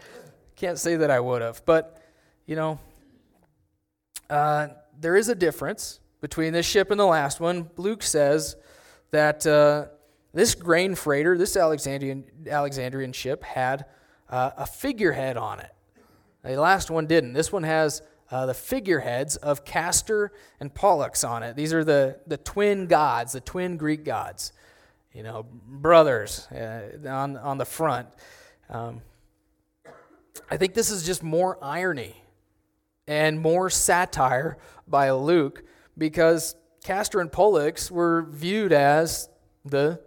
Can't 0.55 0.77
say 0.77 0.95
that 0.97 1.11
I 1.11 1.19
would 1.19 1.41
have. 1.41 1.63
But 1.65 2.01
you 2.45 2.55
know, 2.55 2.79
uh, 4.29 4.69
there 4.99 5.15
is 5.15 5.29
a 5.29 5.35
difference 5.35 5.99
between 6.21 6.53
this 6.53 6.65
ship 6.65 6.91
and 6.91 6.99
the 6.99 7.05
last 7.05 7.39
one. 7.39 7.69
Luke 7.77 8.03
says 8.03 8.55
that 9.11 9.45
uh, 9.47 9.85
this 10.33 10.55
grain 10.55 10.95
freighter, 10.95 11.37
this 11.37 11.55
Alexandrian, 11.55 12.25
Alexandrian 12.49 13.13
ship, 13.13 13.43
had 13.43 13.85
uh, 14.29 14.51
a 14.57 14.65
figurehead 14.65 15.37
on 15.37 15.59
it. 15.59 15.71
The 16.43 16.55
last 16.59 16.89
one 16.89 17.05
didn't. 17.05 17.33
This 17.33 17.51
one 17.51 17.63
has 17.63 18.01
uh, 18.31 18.45
the 18.45 18.53
figureheads 18.53 19.35
of 19.37 19.65
Castor 19.65 20.31
and 20.59 20.73
Pollux 20.73 21.23
on 21.23 21.43
it. 21.43 21.55
These 21.55 21.73
are 21.73 21.83
the, 21.83 22.19
the 22.27 22.37
twin 22.37 22.87
gods, 22.87 23.33
the 23.33 23.41
twin 23.41 23.77
Greek 23.77 24.05
gods, 24.05 24.53
you 25.13 25.23
know, 25.23 25.45
brothers 25.51 26.47
uh, 26.51 26.97
on, 27.07 27.37
on 27.37 27.57
the 27.57 27.65
front. 27.65 28.07
Um, 28.69 29.01
I 30.49 30.57
think 30.57 30.73
this 30.73 30.91
is 30.91 31.05
just 31.05 31.23
more 31.23 31.57
irony 31.61 32.15
and 33.07 33.39
more 33.39 33.69
satire 33.69 34.57
by 34.87 35.11
Luke 35.11 35.63
because 35.97 36.55
Castor 36.83 37.19
and 37.19 37.31
Pollux 37.31 37.89
were 37.89 38.23
viewed 38.29 38.71
as 38.71 39.29
the 39.65 39.99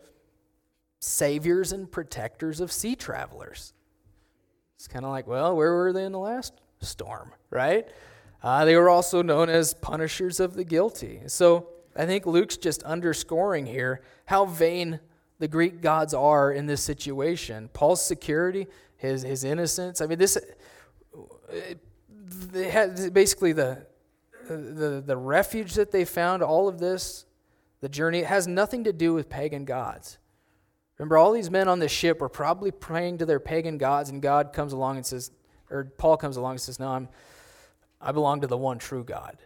saviors 1.01 1.73
and 1.73 1.91
protectors 1.91 2.61
of 2.61 2.71
sea 2.71 2.95
travelers. 2.95 3.73
It's 4.77 4.87
kind 4.89 5.05
of 5.05 5.11
like, 5.11 5.27
well, 5.27 5.57
where 5.57 5.75
were 5.75 5.93
they 5.93 6.05
in 6.05 6.13
the 6.13 6.19
last 6.19 6.55
storm, 6.81 7.33
right? 7.51 7.89
Uh, 8.43 8.65
they 8.65 8.77
were 8.77 8.89
also 8.89 9.23
known 9.23 9.49
as 9.49 9.73
punishers 9.75 10.41
of 10.41 10.55
the 10.55 10.65
guilty. 10.65 11.21
So 11.27 11.69
I 11.95 12.07
think 12.07 12.27
Luke's 12.27 12.57
just 12.57 12.83
underscoring 12.83 13.67
here 13.67 14.03
how 14.27 14.47
vain 14.47 15.01
the 15.39 15.49
Greek 15.49 15.81
gods 15.81 16.13
are 16.15 16.53
in 16.53 16.67
this 16.67 16.83
situation. 16.83 17.69
Paul's 17.73 18.05
security, 18.05 18.67
his, 18.97 19.23
his 19.23 19.45
innocence. 19.45 20.01
I 20.01 20.07
mean, 20.07 20.19
this 20.19 20.39
had 22.55 23.13
basically 23.13 23.53
the, 23.53 23.87
the, 24.49 25.03
the 25.05 25.17
refuge 25.17 25.75
that 25.75 25.91
they 25.91 26.05
found, 26.05 26.43
all 26.43 26.69
of 26.69 26.79
this, 26.79 27.27
the 27.81 27.89
journey, 27.89 28.21
it 28.21 28.27
has 28.27 28.47
nothing 28.47 28.85
to 28.85 28.93
do 28.93 29.13
with 29.15 29.29
pagan 29.29 29.65
gods. 29.65 30.19
Remember, 30.99 31.17
all 31.17 31.33
these 31.33 31.51
men 31.51 31.69
on 31.69 31.79
the 31.81 31.89
ship 31.89 32.21
were 32.21 32.29
probably 32.29 32.71
praying 32.71 33.19
to 33.19 33.27
their 33.27 33.41
pagan 33.41 33.79
gods, 33.79 34.11
and 34.11 34.23
God 34.23 34.53
comes 34.53 34.73
along 34.73 34.97
and 34.97 35.07
says, 35.07 35.33
or 35.71 35.85
Paul 35.99 36.17
comes 36.17 36.37
along 36.37 36.53
and 36.53 36.61
says, 36.61 36.79
No, 36.79 36.89
I'm, 36.89 37.09
I 38.03 38.13
belong 38.13 38.41
to 38.41 38.47
the 38.47 38.59
one 38.59 38.79
true 38.79 39.05
God. 39.05 39.39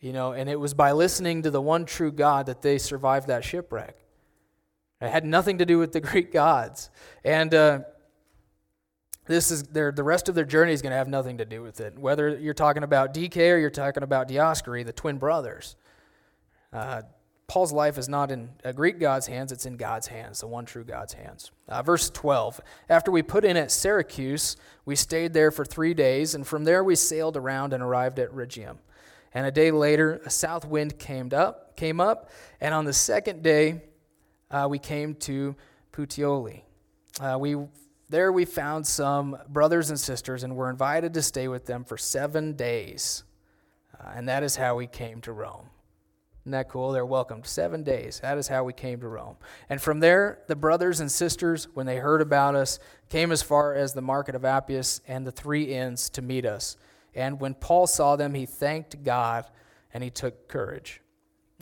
You 0.00 0.12
know, 0.12 0.32
and 0.32 0.50
it 0.50 0.58
was 0.58 0.74
by 0.74 0.92
listening 0.92 1.42
to 1.42 1.50
the 1.50 1.60
one 1.60 1.84
true 1.84 2.10
God 2.10 2.46
that 2.46 2.62
they 2.62 2.78
survived 2.78 3.28
that 3.28 3.44
shipwreck. 3.44 3.96
It 5.00 5.10
had 5.10 5.24
nothing 5.24 5.58
to 5.58 5.66
do 5.66 5.78
with 5.78 5.92
the 5.92 6.00
Greek 6.00 6.32
gods. 6.32 6.90
And 7.24 7.54
uh, 7.54 7.80
this 9.26 9.50
is 9.50 9.64
their, 9.64 9.92
the 9.92 10.02
rest 10.02 10.28
of 10.28 10.34
their 10.34 10.44
journey 10.44 10.72
is 10.72 10.82
going 10.82 10.90
to 10.90 10.96
have 10.96 11.08
nothing 11.08 11.38
to 11.38 11.44
do 11.44 11.62
with 11.62 11.80
it. 11.80 11.98
Whether 11.98 12.36
you're 12.38 12.54
talking 12.54 12.82
about 12.82 13.14
Dike 13.14 13.36
or 13.36 13.58
you're 13.58 13.70
talking 13.70 14.02
about 14.02 14.28
Dioscuri, 14.28 14.84
the 14.84 14.92
twin 14.92 15.18
brothers. 15.18 15.76
Uh, 16.72 17.02
Paul's 17.52 17.70
life 17.70 17.98
is 17.98 18.08
not 18.08 18.30
in 18.30 18.48
a 18.64 18.72
Greek 18.72 18.98
God's 18.98 19.26
hands, 19.26 19.52
it's 19.52 19.66
in 19.66 19.76
God's 19.76 20.06
hands, 20.06 20.40
the 20.40 20.46
one 20.46 20.64
true 20.64 20.84
God's 20.84 21.12
hands. 21.12 21.50
Uh, 21.68 21.82
verse 21.82 22.08
12 22.08 22.62
After 22.88 23.10
we 23.10 23.20
put 23.20 23.44
in 23.44 23.58
at 23.58 23.70
Syracuse, 23.70 24.56
we 24.86 24.96
stayed 24.96 25.34
there 25.34 25.50
for 25.50 25.62
three 25.62 25.92
days, 25.92 26.34
and 26.34 26.46
from 26.46 26.64
there 26.64 26.82
we 26.82 26.94
sailed 26.94 27.36
around 27.36 27.74
and 27.74 27.82
arrived 27.82 28.18
at 28.18 28.32
Rhegium. 28.32 28.78
And 29.34 29.44
a 29.44 29.50
day 29.50 29.70
later, 29.70 30.22
a 30.24 30.30
south 30.30 30.64
wind 30.64 30.98
came 30.98 31.28
up, 31.34 31.76
came 31.76 32.00
up 32.00 32.30
and 32.58 32.72
on 32.72 32.86
the 32.86 32.94
second 32.94 33.42
day, 33.42 33.82
uh, 34.50 34.66
we 34.70 34.78
came 34.78 35.14
to 35.16 35.54
Puteoli. 35.92 36.62
Uh, 37.20 37.36
we 37.38 37.56
there 38.08 38.32
we 38.32 38.46
found 38.46 38.86
some 38.86 39.36
brothers 39.46 39.90
and 39.90 40.00
sisters 40.00 40.42
and 40.42 40.56
were 40.56 40.70
invited 40.70 41.12
to 41.12 41.20
stay 41.20 41.48
with 41.48 41.66
them 41.66 41.84
for 41.84 41.98
seven 41.98 42.54
days. 42.54 43.24
Uh, 44.00 44.12
and 44.14 44.26
that 44.30 44.42
is 44.42 44.56
how 44.56 44.74
we 44.74 44.86
came 44.86 45.20
to 45.20 45.32
Rome. 45.32 45.68
Isn't 46.42 46.52
that 46.52 46.68
cool? 46.68 46.90
They're 46.90 47.06
welcomed 47.06 47.46
seven 47.46 47.84
days. 47.84 48.18
That 48.20 48.36
is 48.36 48.48
how 48.48 48.64
we 48.64 48.72
came 48.72 49.00
to 49.00 49.08
Rome. 49.08 49.36
And 49.68 49.80
from 49.80 50.00
there, 50.00 50.40
the 50.48 50.56
brothers 50.56 50.98
and 50.98 51.10
sisters, 51.10 51.68
when 51.74 51.86
they 51.86 51.98
heard 51.98 52.20
about 52.20 52.56
us, 52.56 52.80
came 53.08 53.30
as 53.30 53.42
far 53.42 53.74
as 53.74 53.92
the 53.92 54.02
market 54.02 54.34
of 54.34 54.44
Appius 54.44 55.00
and 55.06 55.24
the 55.24 55.30
three 55.30 55.72
inns 55.72 56.10
to 56.10 56.22
meet 56.22 56.44
us. 56.44 56.76
And 57.14 57.40
when 57.40 57.54
Paul 57.54 57.86
saw 57.86 58.16
them, 58.16 58.34
he 58.34 58.44
thanked 58.44 59.04
God 59.04 59.44
and 59.94 60.02
he 60.02 60.10
took 60.10 60.48
courage. 60.48 61.00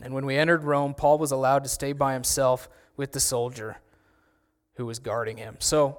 And 0.02 0.14
when 0.14 0.24
we 0.24 0.36
entered 0.36 0.64
Rome, 0.64 0.94
Paul 0.94 1.18
was 1.18 1.30
allowed 1.30 1.64
to 1.64 1.68
stay 1.68 1.92
by 1.92 2.14
himself 2.14 2.70
with 2.96 3.12
the 3.12 3.20
soldier 3.20 3.76
who 4.74 4.86
was 4.86 4.98
guarding 4.98 5.36
him. 5.36 5.56
So 5.58 5.98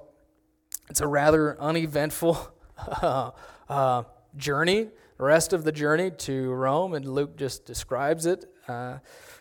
it's 0.89 1.01
a 1.01 1.07
rather 1.07 1.59
uneventful 1.61 2.51
uh, 3.69 4.03
journey, 4.35 4.89
the 5.17 5.23
rest 5.23 5.53
of 5.53 5.63
the 5.63 5.71
journey 5.71 6.09
to 6.09 6.49
Rome, 6.51 6.95
and 6.95 7.05
Luke 7.05 7.37
just 7.37 7.65
describes 7.65 8.25
it. 8.25 8.50
Uh, 8.67 8.97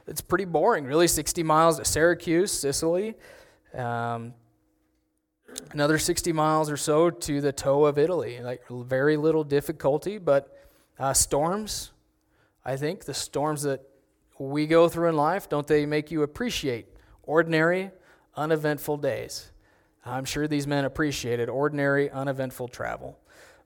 it's 0.07 0.21
pretty 0.21 0.45
boring, 0.45 0.85
really. 0.85 1.07
60 1.07 1.43
miles 1.43 1.79
to 1.79 1.85
Syracuse, 1.85 2.53
Sicily. 2.53 3.15
Um, 3.75 4.35
another 5.73 5.99
60 5.99 6.33
miles 6.33 6.71
or 6.71 6.77
so 6.77 7.11
to 7.11 7.41
the 7.41 7.53
toe 7.53 7.85
of 7.85 7.99
Italy. 7.99 8.41
Like 8.41 8.63
very 8.69 9.17
little 9.17 9.45
difficulty, 9.45 10.19
but 10.19 10.57
uh, 10.99 11.13
storms. 11.13 11.93
I 12.65 12.77
think 12.77 13.05
the 13.05 13.15
storms 13.15 13.63
that 13.63 13.83
we 14.39 14.67
go 14.67 14.89
through 14.89 15.09
in 15.09 15.17
life, 15.17 15.49
don't 15.49 15.67
they 15.67 15.87
make 15.87 16.11
you 16.11 16.23
appreciate 16.23 16.87
ordinary, 17.23 17.91
uneventful 18.37 18.97
days? 18.99 19.51
I'm 20.05 20.25
sure 20.25 20.49
these 20.49 20.67
men 20.67 20.85
appreciated 20.85 21.49
ordinary, 21.49 22.11
uneventful 22.11 22.69
travel. 22.69 23.19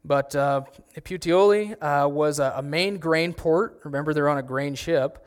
But 0.05 0.37
uh, 0.37 0.63
Puteoli 0.97 1.75
uh, 1.81 2.09
was 2.09 2.39
a, 2.39 2.55
a 2.57 2.63
main 2.63 2.99
grain 2.99 3.33
port. 3.33 3.81
Remember, 3.85 4.13
they're 4.13 4.29
on 4.29 4.39
a 4.39 4.43
grain 4.43 4.75
ship. 4.75 5.25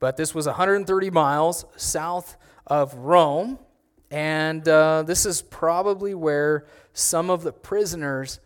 But 0.00 0.16
this 0.16 0.34
was 0.34 0.46
130 0.46 1.10
miles 1.10 1.64
south 1.76 2.36
of 2.66 2.94
Rome. 2.94 3.58
And 4.10 4.66
uh, 4.68 5.02
this 5.02 5.26
is 5.26 5.42
probably 5.42 6.14
where 6.14 6.66
some 6.92 7.30
of 7.30 7.42
the 7.42 7.52
prisoners 7.52 8.40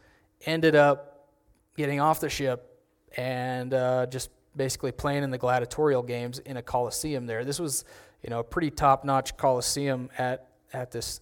ended 0.44 0.74
up 0.74 1.28
getting 1.76 2.00
off 2.00 2.20
the 2.20 2.28
ship 2.28 2.68
and 3.16 3.72
uh, 3.72 4.06
just 4.06 4.30
basically 4.56 4.92
playing 4.92 5.22
in 5.22 5.30
the 5.30 5.38
gladiatorial 5.38 6.02
games 6.02 6.38
in 6.40 6.56
a 6.56 6.62
coliseum 6.62 7.26
there. 7.26 7.44
This 7.44 7.60
was, 7.60 7.84
you 8.22 8.30
know, 8.30 8.40
a 8.40 8.44
pretty 8.44 8.70
top-notch 8.70 9.36
coliseum 9.36 10.10
at 10.18 10.48
at 10.72 10.90
this 10.90 11.20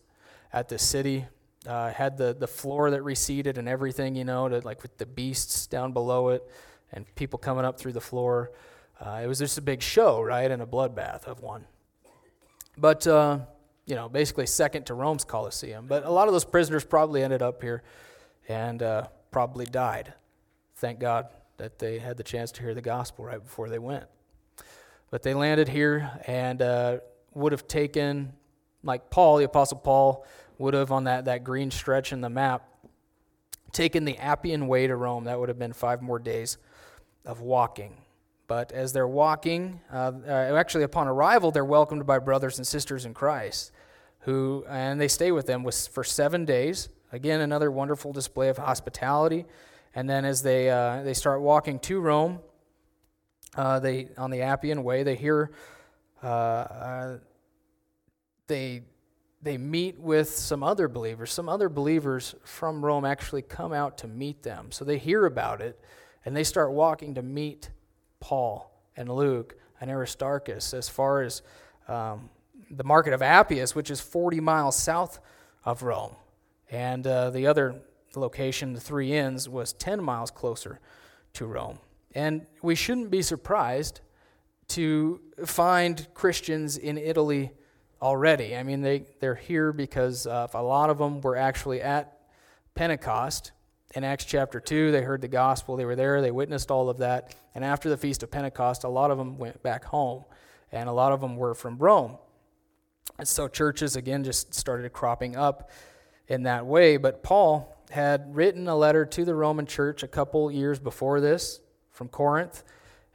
at 0.52 0.68
this 0.68 0.82
city. 0.82 1.26
Uh, 1.66 1.92
had 1.92 2.16
the 2.16 2.34
the 2.34 2.46
floor 2.46 2.90
that 2.90 3.02
receded 3.02 3.58
and 3.58 3.68
everything, 3.68 4.14
you 4.14 4.24
know, 4.24 4.48
to, 4.48 4.60
like 4.60 4.82
with 4.82 4.96
the 4.98 5.06
beasts 5.06 5.66
down 5.66 5.92
below 5.92 6.30
it 6.30 6.48
and 6.92 7.04
people 7.14 7.38
coming 7.38 7.64
up 7.64 7.78
through 7.78 7.92
the 7.92 8.00
floor. 8.00 8.50
Uh, 9.00 9.20
it 9.24 9.26
was 9.26 9.38
just 9.38 9.56
a 9.56 9.62
big 9.62 9.82
show, 9.82 10.20
right, 10.20 10.50
and 10.50 10.60
a 10.60 10.66
bloodbath 10.66 11.24
of 11.24 11.40
one. 11.40 11.64
But 12.76 13.06
uh, 13.06 13.40
you 13.86 13.96
know, 13.96 14.08
basically 14.08 14.46
second 14.46 14.84
to 14.86 14.94
Rome's 14.94 15.24
Colosseum. 15.24 15.86
But 15.88 16.04
a 16.04 16.10
lot 16.10 16.28
of 16.28 16.32
those 16.32 16.44
prisoners 16.44 16.84
probably 16.84 17.22
ended 17.24 17.42
up 17.42 17.60
here 17.60 17.82
and 18.48 18.82
uh, 18.82 19.08
probably 19.32 19.66
died. 19.66 20.14
Thank 20.76 21.00
God 21.00 21.26
that 21.56 21.78
they 21.78 21.98
had 21.98 22.16
the 22.16 22.22
chance 22.22 22.52
to 22.52 22.62
hear 22.62 22.72
the 22.72 22.80
gospel 22.82 23.24
right 23.24 23.42
before 23.42 23.68
they 23.68 23.80
went. 23.80 24.04
But 25.10 25.22
they 25.22 25.34
landed 25.34 25.68
here 25.68 26.10
and 26.26 26.62
uh, 26.62 26.98
would 27.34 27.50
have 27.50 27.66
taken, 27.66 28.32
like 28.84 29.10
Paul, 29.10 29.38
the 29.38 29.44
Apostle 29.44 29.78
Paul, 29.78 30.24
would 30.58 30.74
have 30.74 30.92
on 30.92 31.04
that, 31.04 31.24
that 31.24 31.42
green 31.42 31.70
stretch 31.70 32.12
in 32.12 32.20
the 32.20 32.30
map, 32.30 32.68
taken 33.72 34.04
the 34.04 34.16
Appian 34.18 34.68
Way 34.68 34.86
to 34.86 34.94
Rome. 34.94 35.24
That 35.24 35.40
would 35.40 35.48
have 35.48 35.58
been 35.58 35.72
five 35.72 36.00
more 36.00 36.18
days 36.18 36.58
of 37.24 37.40
walking. 37.40 37.96
But 38.50 38.72
as 38.72 38.92
they're 38.92 39.06
walking, 39.06 39.80
uh, 39.92 40.10
uh, 40.26 40.56
actually 40.56 40.82
upon 40.82 41.06
arrival, 41.06 41.52
they're 41.52 41.64
welcomed 41.64 42.04
by 42.04 42.18
brothers 42.18 42.58
and 42.58 42.66
sisters 42.66 43.04
in 43.04 43.14
Christ, 43.14 43.70
who 44.22 44.64
and 44.68 45.00
they 45.00 45.06
stay 45.06 45.30
with 45.30 45.46
them 45.46 45.64
for 45.70 46.02
seven 46.02 46.46
days. 46.46 46.88
Again, 47.12 47.42
another 47.42 47.70
wonderful 47.70 48.12
display 48.12 48.48
of 48.48 48.58
hospitality. 48.58 49.46
And 49.94 50.10
then 50.10 50.24
as 50.24 50.42
they 50.42 50.68
uh, 50.68 51.04
they 51.04 51.14
start 51.14 51.42
walking 51.42 51.78
to 51.78 52.00
Rome, 52.00 52.40
uh, 53.54 53.78
they 53.78 54.08
on 54.18 54.32
the 54.32 54.42
Appian 54.42 54.82
Way, 54.82 55.04
they 55.04 55.14
hear 55.14 55.52
uh, 56.20 56.26
uh, 56.26 57.18
they 58.48 58.82
they 59.40 59.58
meet 59.58 59.96
with 59.96 60.28
some 60.28 60.64
other 60.64 60.88
believers. 60.88 61.32
Some 61.32 61.48
other 61.48 61.68
believers 61.68 62.34
from 62.42 62.84
Rome 62.84 63.04
actually 63.04 63.42
come 63.42 63.72
out 63.72 63.96
to 63.98 64.08
meet 64.08 64.42
them. 64.42 64.72
So 64.72 64.84
they 64.84 64.98
hear 64.98 65.26
about 65.26 65.60
it, 65.60 65.78
and 66.24 66.34
they 66.36 66.42
start 66.42 66.72
walking 66.72 67.14
to 67.14 67.22
meet 67.22 67.70
Paul 68.20 68.70
and 68.96 69.10
Luke 69.10 69.56
and 69.80 69.90
Aristarchus 69.90 70.74
as 70.74 70.88
far 70.88 71.22
as 71.22 71.42
um, 71.88 72.30
the 72.70 72.84
market 72.84 73.12
of 73.12 73.22
Appius, 73.22 73.74
which 73.74 73.90
is 73.90 74.00
40 74.00 74.40
miles 74.40 74.76
south 74.76 75.18
of 75.64 75.82
Rome. 75.82 76.14
And 76.70 77.06
uh, 77.06 77.30
the 77.30 77.46
other 77.46 77.80
location, 78.14 78.74
the 78.74 78.80
Three 78.80 79.12
Inns, 79.12 79.48
was 79.48 79.72
10 79.72 80.02
miles 80.02 80.30
closer 80.30 80.80
to 81.34 81.46
Rome. 81.46 81.78
And 82.14 82.46
we 82.62 82.74
shouldn't 82.74 83.10
be 83.10 83.22
surprised 83.22 84.00
to 84.68 85.20
find 85.44 86.06
Christians 86.14 86.76
in 86.76 86.96
Italy 86.96 87.50
already. 88.00 88.56
I 88.56 88.62
mean, 88.62 88.82
they, 88.82 89.04
they're 89.20 89.34
here 89.34 89.72
because 89.72 90.26
uh, 90.26 90.46
a 90.54 90.62
lot 90.62 90.90
of 90.90 90.98
them 90.98 91.20
were 91.20 91.36
actually 91.36 91.82
at 91.82 92.18
Pentecost 92.74 93.52
in 93.94 94.04
Acts 94.04 94.24
chapter 94.24 94.60
2, 94.60 94.92
they 94.92 95.02
heard 95.02 95.20
the 95.20 95.28
gospel. 95.28 95.76
They 95.76 95.84
were 95.84 95.96
there. 95.96 96.22
They 96.22 96.30
witnessed 96.30 96.70
all 96.70 96.88
of 96.88 96.98
that. 96.98 97.34
And 97.54 97.64
after 97.64 97.88
the 97.88 97.96
Feast 97.96 98.22
of 98.22 98.30
Pentecost, 98.30 98.84
a 98.84 98.88
lot 98.88 99.10
of 99.10 99.18
them 99.18 99.36
went 99.36 99.62
back 99.62 99.84
home. 99.84 100.24
And 100.70 100.88
a 100.88 100.92
lot 100.92 101.12
of 101.12 101.20
them 101.20 101.36
were 101.36 101.54
from 101.54 101.78
Rome. 101.78 102.16
And 103.18 103.26
so 103.26 103.48
churches, 103.48 103.96
again, 103.96 104.22
just 104.22 104.54
started 104.54 104.92
cropping 104.92 105.36
up 105.36 105.70
in 106.28 106.44
that 106.44 106.66
way. 106.66 106.96
But 106.96 107.24
Paul 107.24 107.76
had 107.90 108.34
written 108.36 108.68
a 108.68 108.76
letter 108.76 109.04
to 109.04 109.24
the 109.24 109.34
Roman 109.34 109.66
church 109.66 110.04
a 110.04 110.08
couple 110.08 110.50
years 110.52 110.78
before 110.78 111.20
this 111.20 111.60
from 111.90 112.08
Corinth 112.08 112.62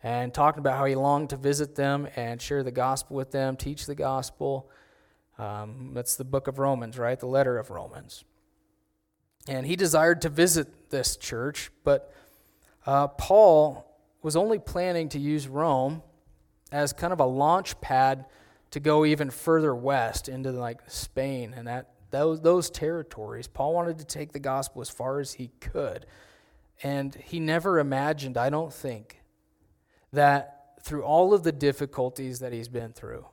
and 0.04 0.34
talking 0.34 0.60
about 0.60 0.78
how 0.78 0.86
he 0.86 0.96
longed 0.96 1.30
to 1.30 1.38
visit 1.38 1.76
them 1.76 2.08
and 2.18 2.42
share 2.42 2.62
the 2.62 2.72
gospel 2.72 3.16
with 3.16 3.32
them, 3.32 3.56
teach 3.56 3.86
the 3.86 3.96
gospel. 3.96 4.70
Um, 5.40 5.92
that's 5.94 6.16
the 6.16 6.26
book 6.26 6.48
of 6.48 6.60
Romans, 6.60 7.00
right? 7.00 7.20
The 7.20 7.26
letter 7.26 7.58
of 7.58 7.70
Romans. 7.70 8.26
And 9.48 9.66
he 9.66 9.76
desired 9.76 10.22
to 10.22 10.30
visit 10.30 10.90
this 10.90 11.18
church, 11.18 11.72
but 11.84 12.14
uh, 12.86 13.08
Paul 13.10 13.86
was 14.22 14.36
only 14.36 14.60
planning 14.60 15.10
to 15.10 15.20
use 15.20 15.48
Rome 15.48 16.02
as 16.72 16.94
kind 16.94 17.14
of 17.14 17.20
a 17.20 17.26
launch 17.26 17.80
pad 17.80 18.26
to 18.72 18.80
go 18.80 19.06
even 19.06 19.30
further 19.30 19.76
west 19.76 20.28
into 20.28 20.52
like 20.52 20.82
Spain 20.88 21.54
and 21.56 21.68
that 21.68 21.92
those 22.12 22.42
those 22.42 22.70
territories. 22.70 23.48
Paul 23.48 23.74
wanted 23.74 24.00
to 24.00 24.06
take 24.06 24.32
the 24.32 24.40
gospel 24.40 24.82
as 24.82 24.90
far 24.90 25.20
as 25.20 25.34
he 25.34 25.52
could. 25.60 26.06
And 26.84 27.16
he 27.16 27.40
never 27.40 27.80
imagined, 27.80 28.38
I 28.38 28.50
don't 28.50 28.74
think, 28.74 29.22
that 30.12 30.74
through 30.82 31.04
all 31.04 31.34
of 31.34 31.44
the 31.44 31.52
difficulties 31.52 32.40
that 32.40 32.52
he's 32.52 32.68
been 32.68 32.92
through, 32.92 33.26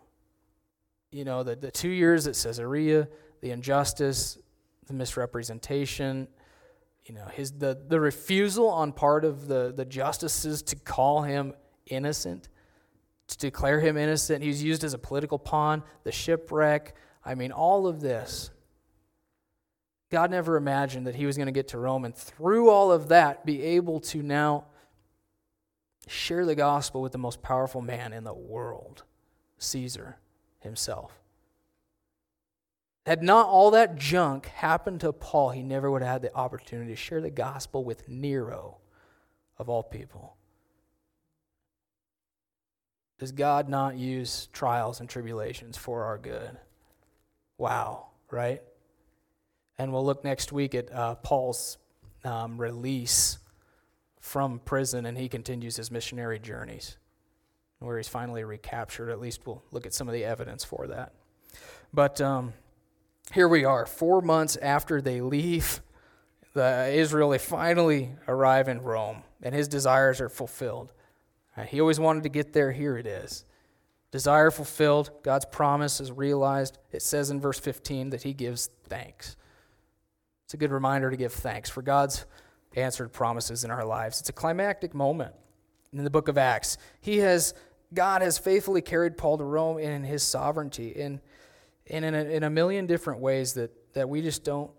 you 1.11 1.25
know, 1.25 1.43
the, 1.43 1.57
the 1.57 1.71
two 1.71 1.91
years 1.91 2.27
at 2.27 2.35
Caesarea, 2.35 3.09
the 3.41 3.51
injustice, 3.51 4.39
the 4.93 4.99
misrepresentation, 4.99 6.29
you 7.05 7.15
know, 7.15 7.25
his 7.33 7.53
the, 7.53 7.81
the 7.89 7.99
refusal 7.99 8.69
on 8.69 8.93
part 8.93 9.25
of 9.25 9.49
the, 9.49 9.73
the 9.75 9.85
justices 9.85 10.63
to 10.63 10.77
call 10.77 11.23
him 11.23 11.55
innocent, 11.87 12.49
to 13.27 13.39
declare 13.39 13.81
him 13.81 13.97
innocent. 13.97 14.43
He 14.43 14.49
was 14.49 14.63
used 14.63 14.85
as 14.85 14.95
a 14.95 14.99
political 14.99 15.39
pawn, 15.39 15.83
the 16.05 16.13
shipwreck. 16.13 16.95
I 17.25 17.35
mean, 17.35 17.53
all 17.53 17.87
of 17.87 18.01
this. 18.01 18.51
God 20.11 20.31
never 20.31 20.57
imagined 20.57 21.07
that 21.07 21.15
he 21.15 21.25
was 21.25 21.39
going 21.39 21.47
to 21.47 21.53
get 21.53 21.69
to 21.69 21.79
Rome 21.79 22.05
and 22.05 22.15
through 22.15 22.69
all 22.69 22.93
of 22.93 23.09
that 23.09 23.47
be 23.47 23.63
able 23.63 23.99
to 24.01 24.23
now 24.23 24.67
share 26.07 26.45
the 26.45 26.55
gospel 26.55 27.01
with 27.01 27.13
the 27.13 27.19
most 27.19 27.41
powerful 27.41 27.81
man 27.81 28.13
in 28.13 28.25
the 28.25 28.35
world, 28.35 29.05
Caesar 29.57 30.19
himself. 30.61 31.22
Had 33.05 33.23
not 33.23 33.49
all 33.49 33.73
that 33.73 33.97
junk 33.97 34.47
happened 34.47 35.01
to 35.01 35.13
Paul, 35.13 35.51
he 35.51 35.63
never 35.63 35.91
would 35.91 36.03
have 36.03 36.13
had 36.13 36.23
the 36.23 36.35
opportunity 36.35 36.93
to 36.93 36.97
share 36.97 37.21
the 37.21 37.31
gospel 37.31 37.83
with 37.83 38.09
Nero, 38.09 38.79
of 39.59 39.69
all 39.69 39.83
people. 39.83 40.37
Does 43.19 43.33
God 43.33 43.69
not 43.69 43.97
use 43.97 44.49
trials 44.53 45.01
and 45.01 45.09
tribulations 45.09 45.77
for 45.77 46.05
our 46.05 46.17
good? 46.17 46.57
Wow, 47.59 48.07
right? 48.31 48.63
And 49.79 49.93
we'll 49.93 50.05
look 50.05 50.23
next 50.23 50.53
week 50.53 50.75
at 50.75 50.93
uh, 50.93 51.17
Paul's 51.17 51.79
um, 52.25 52.57
release 52.57 53.39
from 54.21 54.61
prison, 54.61 55.07
and 55.07 55.19
he 55.19 55.29
continues 55.29 55.77
his 55.77 55.91
missionary 55.91 56.39
journeys, 56.39 56.99
where 57.81 57.97
he's 57.97 58.07
finally 58.07 58.45
recaptured. 58.45 59.11
At 59.11 59.21
least 59.21 59.45
we'll 59.45 59.63
look 59.73 59.87
at 59.87 59.95
some 59.95 60.07
of 60.09 60.15
the 60.15 60.25
evidence 60.25 60.63
for 60.63 60.87
that. 60.87 61.15
But. 61.93 62.21
Um, 62.21 62.53
here 63.31 63.49
we 63.49 63.65
are, 63.65 63.87
four 63.87 64.21
months 64.21 64.57
after 64.57 65.01
they 65.01 65.21
leave 65.21 65.81
the 66.55 66.91
Israel, 66.93 67.31
they 67.31 67.39
finally 67.39 68.11
arrive 68.29 68.69
in 68.69 68.83
Rome, 68.83 69.23
and 69.43 69.55
his 69.55 69.69
desires 69.69 70.21
are 70.21 70.29
fulfilled. 70.29 70.93
Uh, 71.57 71.63
he 71.63 71.81
always 71.81 72.01
wanted 72.01 72.25
to 72.25 72.29
get 72.29 72.53
there. 72.53 72.73
Here 72.73 72.97
it 72.99 73.07
is. 73.07 73.45
Desire 74.11 74.51
fulfilled, 74.51 75.11
God's 75.23 75.47
promise 75.47 75.99
is 76.01 76.13
realized. 76.13 76.79
It 76.91 77.01
says 77.01 77.31
in 77.31 77.41
verse 77.41 77.59
15 77.59 78.11
that 78.11 78.23
he 78.23 78.35
gives 78.35 78.69
thanks. 78.85 79.37
It's 80.45 80.53
a 80.55 80.59
good 80.59 80.71
reminder 80.71 81.11
to 81.11 81.17
give 81.17 81.33
thanks 81.33 81.71
for 81.71 81.81
God's 81.81 82.27
answered 82.77 83.13
promises 83.13 83.65
in 83.65 83.71
our 83.71 83.87
lives. 83.87 84.21
It's 84.21 84.29
a 84.29 84.35
climactic 84.35 84.93
moment 84.93 85.35
in 85.95 86.05
the 86.05 86.11
book 86.11 86.29
of 86.29 86.37
Acts. 86.37 86.77
He 87.01 87.19
has 87.19 87.55
God 87.95 88.23
has 88.23 88.39
faithfully 88.39 88.81
carried 88.81 89.19
Paul 89.19 89.39
to 89.39 89.45
Rome 89.45 89.79
in 89.79 90.05
his 90.05 90.23
sovereignty 90.23 90.89
in, 90.89 91.21
in, 91.87 92.05
in, 92.05 92.15
a, 92.15 92.25
in 92.25 92.43
a 92.43 92.51
million 92.51 92.87
different 92.87 93.21
ways 93.21 93.55
that, 93.55 93.73
that 93.95 94.09
we 94.09 94.23
just 94.23 94.45
don't 94.45 94.71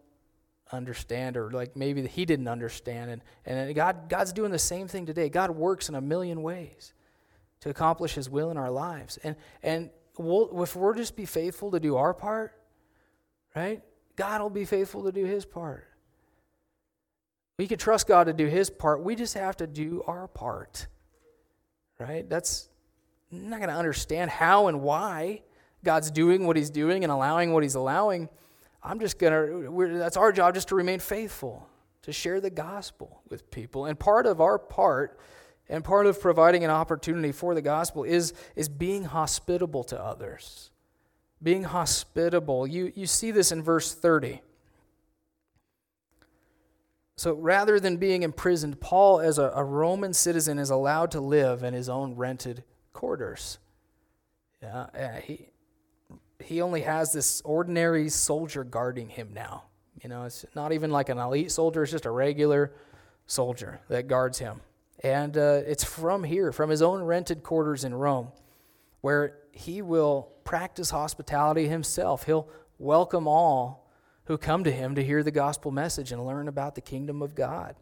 understand 0.71 1.37
or 1.37 1.51
like 1.51 1.75
maybe 1.75 2.05
he 2.07 2.25
didn't 2.25 2.47
understand. 2.47 3.11
And, 3.11 3.21
and 3.45 3.75
God, 3.75 4.09
God's 4.09 4.33
doing 4.33 4.51
the 4.51 4.59
same 4.59 4.87
thing 4.87 5.05
today. 5.05 5.29
God 5.29 5.51
works 5.51 5.89
in 5.89 5.95
a 5.95 6.01
million 6.01 6.41
ways 6.41 6.93
to 7.61 7.69
accomplish 7.69 8.15
his 8.15 8.29
will 8.29 8.51
in 8.51 8.57
our 8.57 8.71
lives. 8.71 9.17
And, 9.23 9.35
and 9.61 9.89
we'll, 10.17 10.63
if 10.63 10.75
we'll 10.75 10.93
just 10.93 11.15
be 11.15 11.25
faithful 11.25 11.71
to 11.71 11.79
do 11.79 11.95
our 11.95 12.13
part, 12.13 12.53
right, 13.55 13.81
God 14.15 14.41
will 14.41 14.49
be 14.49 14.65
faithful 14.65 15.03
to 15.03 15.11
do 15.11 15.25
his 15.25 15.45
part. 15.45 15.87
We 17.57 17.67
can 17.67 17.77
trust 17.77 18.07
God 18.07 18.25
to 18.25 18.33
do 18.33 18.47
his 18.47 18.69
part. 18.69 19.03
We 19.03 19.15
just 19.15 19.35
have 19.35 19.57
to 19.57 19.67
do 19.67 20.03
our 20.07 20.27
part. 20.27 20.87
Right? 21.99 22.27
That's 22.27 22.69
I'm 23.31 23.49
not 23.49 23.59
going 23.59 23.69
to 23.69 23.75
understand 23.75 24.29
how 24.29 24.67
and 24.67 24.81
why 24.81 25.41
God's 25.83 26.11
doing 26.11 26.45
what 26.47 26.55
he's 26.55 26.69
doing 26.69 27.03
and 27.03 27.11
allowing 27.11 27.53
what 27.53 27.63
he's 27.63 27.75
allowing. 27.75 28.29
I'm 28.81 28.99
just 28.99 29.17
going 29.19 29.33
to 29.33 29.97
that's 29.97 30.17
our 30.17 30.31
job 30.31 30.55
just 30.55 30.69
to 30.69 30.75
remain 30.75 30.99
faithful, 30.99 31.67
to 32.03 32.11
share 32.11 32.41
the 32.41 32.49
gospel 32.49 33.21
with 33.29 33.49
people. 33.51 33.85
And 33.85 33.99
part 33.99 34.25
of 34.25 34.41
our 34.41 34.59
part 34.59 35.19
and 35.69 35.83
part 35.83 36.05
of 36.05 36.19
providing 36.19 36.63
an 36.63 36.69
opportunity 36.69 37.31
for 37.31 37.55
the 37.55 37.61
gospel 37.61 38.03
is 38.03 38.33
is 38.55 38.69
being 38.69 39.05
hospitable 39.05 39.83
to 39.85 40.01
others. 40.01 40.69
Being 41.41 41.63
hospitable. 41.63 42.67
You 42.67 42.91
you 42.95 43.07
see 43.07 43.31
this 43.31 43.51
in 43.51 43.61
verse 43.63 43.93
30. 43.93 44.41
So 47.15 47.33
rather 47.33 47.79
than 47.79 47.97
being 47.97 48.23
imprisoned, 48.23 48.81
Paul, 48.81 49.19
as 49.19 49.37
a, 49.37 49.51
a, 49.55 49.63
Roman 49.63 50.13
citizen, 50.13 50.57
is 50.57 50.71
allowed 50.71 51.11
to 51.11 51.21
live 51.21 51.61
in 51.61 51.73
his 51.73 51.87
own 51.87 52.15
rented 52.15 52.63
quarters. 52.91 53.59
Yeah, 54.61 54.87
uh, 54.97 55.21
he, 55.21 55.47
he 56.43 56.61
only 56.61 56.81
has 56.81 57.13
this 57.13 57.41
ordinary 57.45 58.09
soldier 58.09 58.63
guarding 58.63 59.09
him 59.09 59.31
now. 59.33 59.63
You 60.01 60.09
know, 60.09 60.23
it's 60.23 60.45
not 60.55 60.71
even 60.71 60.91
like 60.91 61.09
an 61.09 61.17
elite 61.17 61.51
soldier, 61.51 61.83
it's 61.83 61.91
just 61.91 62.05
a 62.05 62.11
regular 62.11 62.73
soldier 63.25 63.79
that 63.89 64.07
guards 64.07 64.39
him. 64.39 64.61
And 65.03 65.37
uh, 65.37 65.61
it's 65.65 65.83
from 65.83 66.23
here, 66.23 66.51
from 66.51 66.69
his 66.69 66.81
own 66.81 67.03
rented 67.03 67.43
quarters 67.43 67.83
in 67.83 67.93
Rome, 67.93 68.29
where 69.01 69.37
he 69.51 69.81
will 69.81 70.31
practice 70.43 70.89
hospitality 70.89 71.67
himself. 71.67 72.25
He'll 72.25 72.47
welcome 72.79 73.27
all 73.27 73.89
who 74.25 74.37
come 74.37 74.63
to 74.63 74.71
him 74.71 74.95
to 74.95 75.03
hear 75.03 75.23
the 75.23 75.31
gospel 75.31 75.71
message 75.71 76.11
and 76.11 76.25
learn 76.25 76.47
about 76.47 76.75
the 76.75 76.81
kingdom 76.81 77.21
of 77.21 77.35
God. 77.35 77.75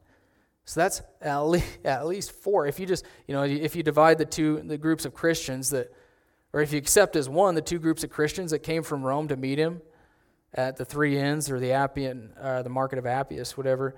So 0.65 0.79
that's 0.79 1.01
at 1.21 1.39
least, 1.39 1.79
at 1.85 2.07
least 2.07 2.31
four. 2.31 2.65
If 2.65 2.79
you 2.79 2.85
just, 2.85 3.05
you 3.27 3.33
know, 3.33 3.43
if 3.43 3.75
you 3.75 3.83
divide 3.83 4.17
the 4.17 4.25
two 4.25 4.61
the 4.63 4.77
groups 4.77 5.05
of 5.05 5.13
Christians 5.13 5.69
that, 5.71 5.91
or 6.53 6.61
if 6.61 6.71
you 6.71 6.77
accept 6.77 7.15
as 7.15 7.29
one 7.29 7.55
the 7.55 7.61
two 7.61 7.79
groups 7.79 8.03
of 8.03 8.09
Christians 8.09 8.51
that 8.51 8.59
came 8.59 8.83
from 8.83 9.03
Rome 9.03 9.27
to 9.29 9.37
meet 9.37 9.57
him 9.57 9.81
at 10.53 10.77
the 10.77 10.85
three 10.85 11.17
inns 11.17 11.49
or 11.49 11.59
the 11.59 11.71
Appian, 11.71 12.33
uh, 12.39 12.61
the 12.61 12.69
market 12.69 12.99
of 12.99 13.05
Appius, 13.05 13.55
whatever, 13.55 13.95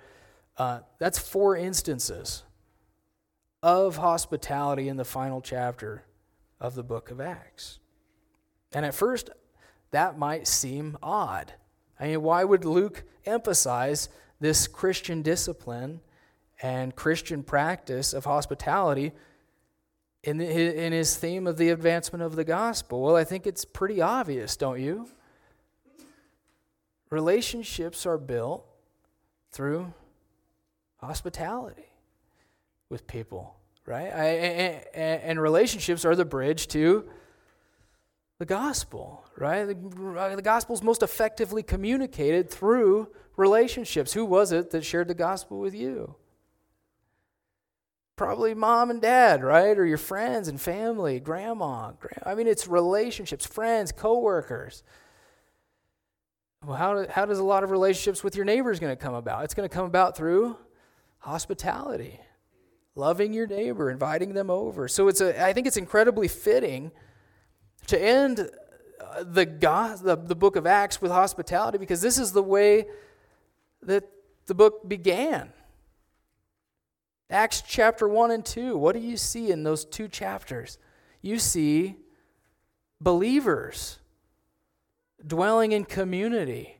uh, 0.57 0.79
that's 0.99 1.17
four 1.17 1.57
instances 1.57 2.43
of 3.63 3.97
hospitality 3.97 4.87
in 4.87 4.97
the 4.97 5.05
final 5.05 5.41
chapter 5.41 6.03
of 6.59 6.75
the 6.75 6.83
book 6.83 7.09
of 7.09 7.19
Acts. 7.19 7.79
And 8.71 8.85
at 8.85 8.93
first, 8.93 9.29
that 9.91 10.17
might 10.17 10.47
seem 10.47 10.97
odd. 11.01 11.53
I 11.99 12.07
mean, 12.07 12.21
why 12.21 12.43
would 12.43 12.65
Luke 12.65 13.03
emphasize 13.25 14.09
this 14.39 14.67
Christian 14.67 15.21
discipline 15.21 16.01
and 16.61 16.95
Christian 16.95 17.43
practice 17.43 18.13
of 18.13 18.25
hospitality 18.25 19.11
in, 20.23 20.37
the, 20.37 20.83
in 20.83 20.93
his 20.93 21.15
theme 21.17 21.47
of 21.47 21.57
the 21.57 21.69
advancement 21.69 22.23
of 22.23 22.35
the 22.35 22.43
gospel? 22.43 23.01
Well, 23.01 23.15
I 23.15 23.23
think 23.23 23.45
it's 23.45 23.65
pretty 23.65 24.01
obvious, 24.01 24.55
don't 24.55 24.79
you? 24.79 25.07
Relationships 27.09 28.05
are 28.05 28.17
built 28.17 28.65
through 29.51 29.93
hospitality 30.97 31.85
with 32.89 33.05
people, 33.05 33.55
right? 33.85 34.11
I, 34.11 34.25
and, 34.93 35.21
and 35.21 35.41
relationships 35.41 36.05
are 36.05 36.15
the 36.15 36.25
bridge 36.25 36.67
to 36.69 37.07
the 38.39 38.45
gospel, 38.45 39.23
right? 39.37 39.65
The, 39.65 40.19
uh, 40.19 40.35
the 40.35 40.41
gospel 40.41 40.73
is 40.73 40.81
most 40.81 41.03
effectively 41.03 41.61
communicated 41.63 42.49
through 42.49 43.09
relationships. 43.37 44.13
Who 44.13 44.25
was 44.25 44.51
it 44.51 44.71
that 44.71 44.83
shared 44.83 45.07
the 45.07 45.13
gospel 45.13 45.59
with 45.59 45.75
you? 45.75 46.15
Probably 48.15 48.53
mom 48.53 48.91
and 48.91 49.01
dad, 49.01 49.43
right? 49.43 49.77
Or 49.77 49.85
your 49.85 49.97
friends 49.97 50.47
and 50.47 50.61
family, 50.61 51.19
grandma. 51.19 51.91
I 52.23 52.35
mean, 52.35 52.47
it's 52.47 52.67
relationships, 52.67 53.45
friends, 53.45 53.91
coworkers. 53.91 54.83
Well, 56.63 56.77
how, 56.77 57.07
how 57.09 57.25
does 57.25 57.39
a 57.39 57.43
lot 57.43 57.63
of 57.63 57.71
relationships 57.71 58.23
with 58.23 58.35
your 58.35 58.45
neighbors 58.45 58.79
going 58.79 58.95
to 58.95 59.01
come 59.01 59.15
about? 59.15 59.43
It's 59.43 59.53
going 59.53 59.67
to 59.67 59.73
come 59.73 59.85
about 59.85 60.15
through 60.15 60.57
hospitality, 61.17 62.19
loving 62.95 63.33
your 63.33 63.47
neighbor, 63.47 63.89
inviting 63.89 64.33
them 64.33 64.49
over. 64.49 64.87
So 64.87 65.07
it's 65.07 65.19
a, 65.19 65.43
I 65.43 65.51
think 65.53 65.65
it's 65.65 65.77
incredibly 65.77 66.27
fitting 66.27 66.91
to 67.87 68.01
end 68.01 68.49
uh, 69.01 69.23
the, 69.23 69.45
the, 70.03 70.15
the 70.15 70.35
book 70.35 70.55
of 70.55 70.67
Acts 70.67 71.01
with 71.01 71.11
hospitality 71.11 71.79
because 71.79 72.01
this 72.01 72.17
is 72.17 72.31
the 72.31 72.43
way 72.43 72.85
that 73.81 74.07
the 74.45 74.53
book 74.53 74.87
began. 74.87 75.51
Acts 77.33 77.63
chapter 77.67 78.07
1 78.07 78.29
and 78.29 78.45
2. 78.45 78.77
What 78.77 78.93
do 78.93 79.01
you 79.01 79.17
see 79.17 79.49
in 79.49 79.63
those 79.63 79.85
two 79.85 80.07
chapters? 80.07 80.77
You 81.23 81.39
see 81.39 81.95
believers 83.01 83.97
dwelling 85.25 85.71
in 85.71 85.83
community. 85.83 86.77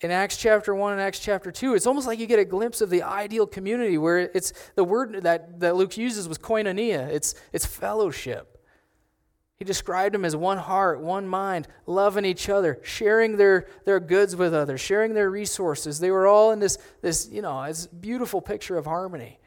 In 0.00 0.12
Acts 0.12 0.36
chapter 0.36 0.76
1 0.76 0.92
and 0.92 1.02
Acts 1.02 1.18
chapter 1.18 1.50
2, 1.50 1.74
it's 1.74 1.88
almost 1.88 2.06
like 2.06 2.20
you 2.20 2.26
get 2.26 2.38
a 2.38 2.44
glimpse 2.44 2.80
of 2.82 2.88
the 2.88 3.02
ideal 3.02 3.48
community 3.48 3.98
where 3.98 4.18
it's 4.18 4.52
the 4.76 4.84
word 4.84 5.24
that, 5.24 5.58
that 5.58 5.74
Luke 5.74 5.96
uses 5.96 6.28
was 6.28 6.38
koinonia, 6.38 7.08
it's, 7.08 7.34
it's 7.52 7.66
fellowship. 7.66 8.64
He 9.56 9.64
described 9.64 10.14
them 10.14 10.24
as 10.24 10.36
one 10.36 10.58
heart, 10.58 11.00
one 11.00 11.26
mind, 11.26 11.66
loving 11.86 12.24
each 12.24 12.48
other, 12.48 12.78
sharing 12.84 13.38
their, 13.38 13.66
their 13.86 13.98
goods 13.98 14.36
with 14.36 14.54
others, 14.54 14.80
sharing 14.80 15.14
their 15.14 15.30
resources. 15.30 15.98
They 15.98 16.12
were 16.12 16.28
all 16.28 16.52
in 16.52 16.60
this, 16.60 16.78
this 17.02 17.28
you 17.28 17.42
know, 17.42 17.66
this 17.66 17.88
beautiful 17.88 18.40
picture 18.40 18.76
of 18.76 18.84
harmony. 18.84 19.40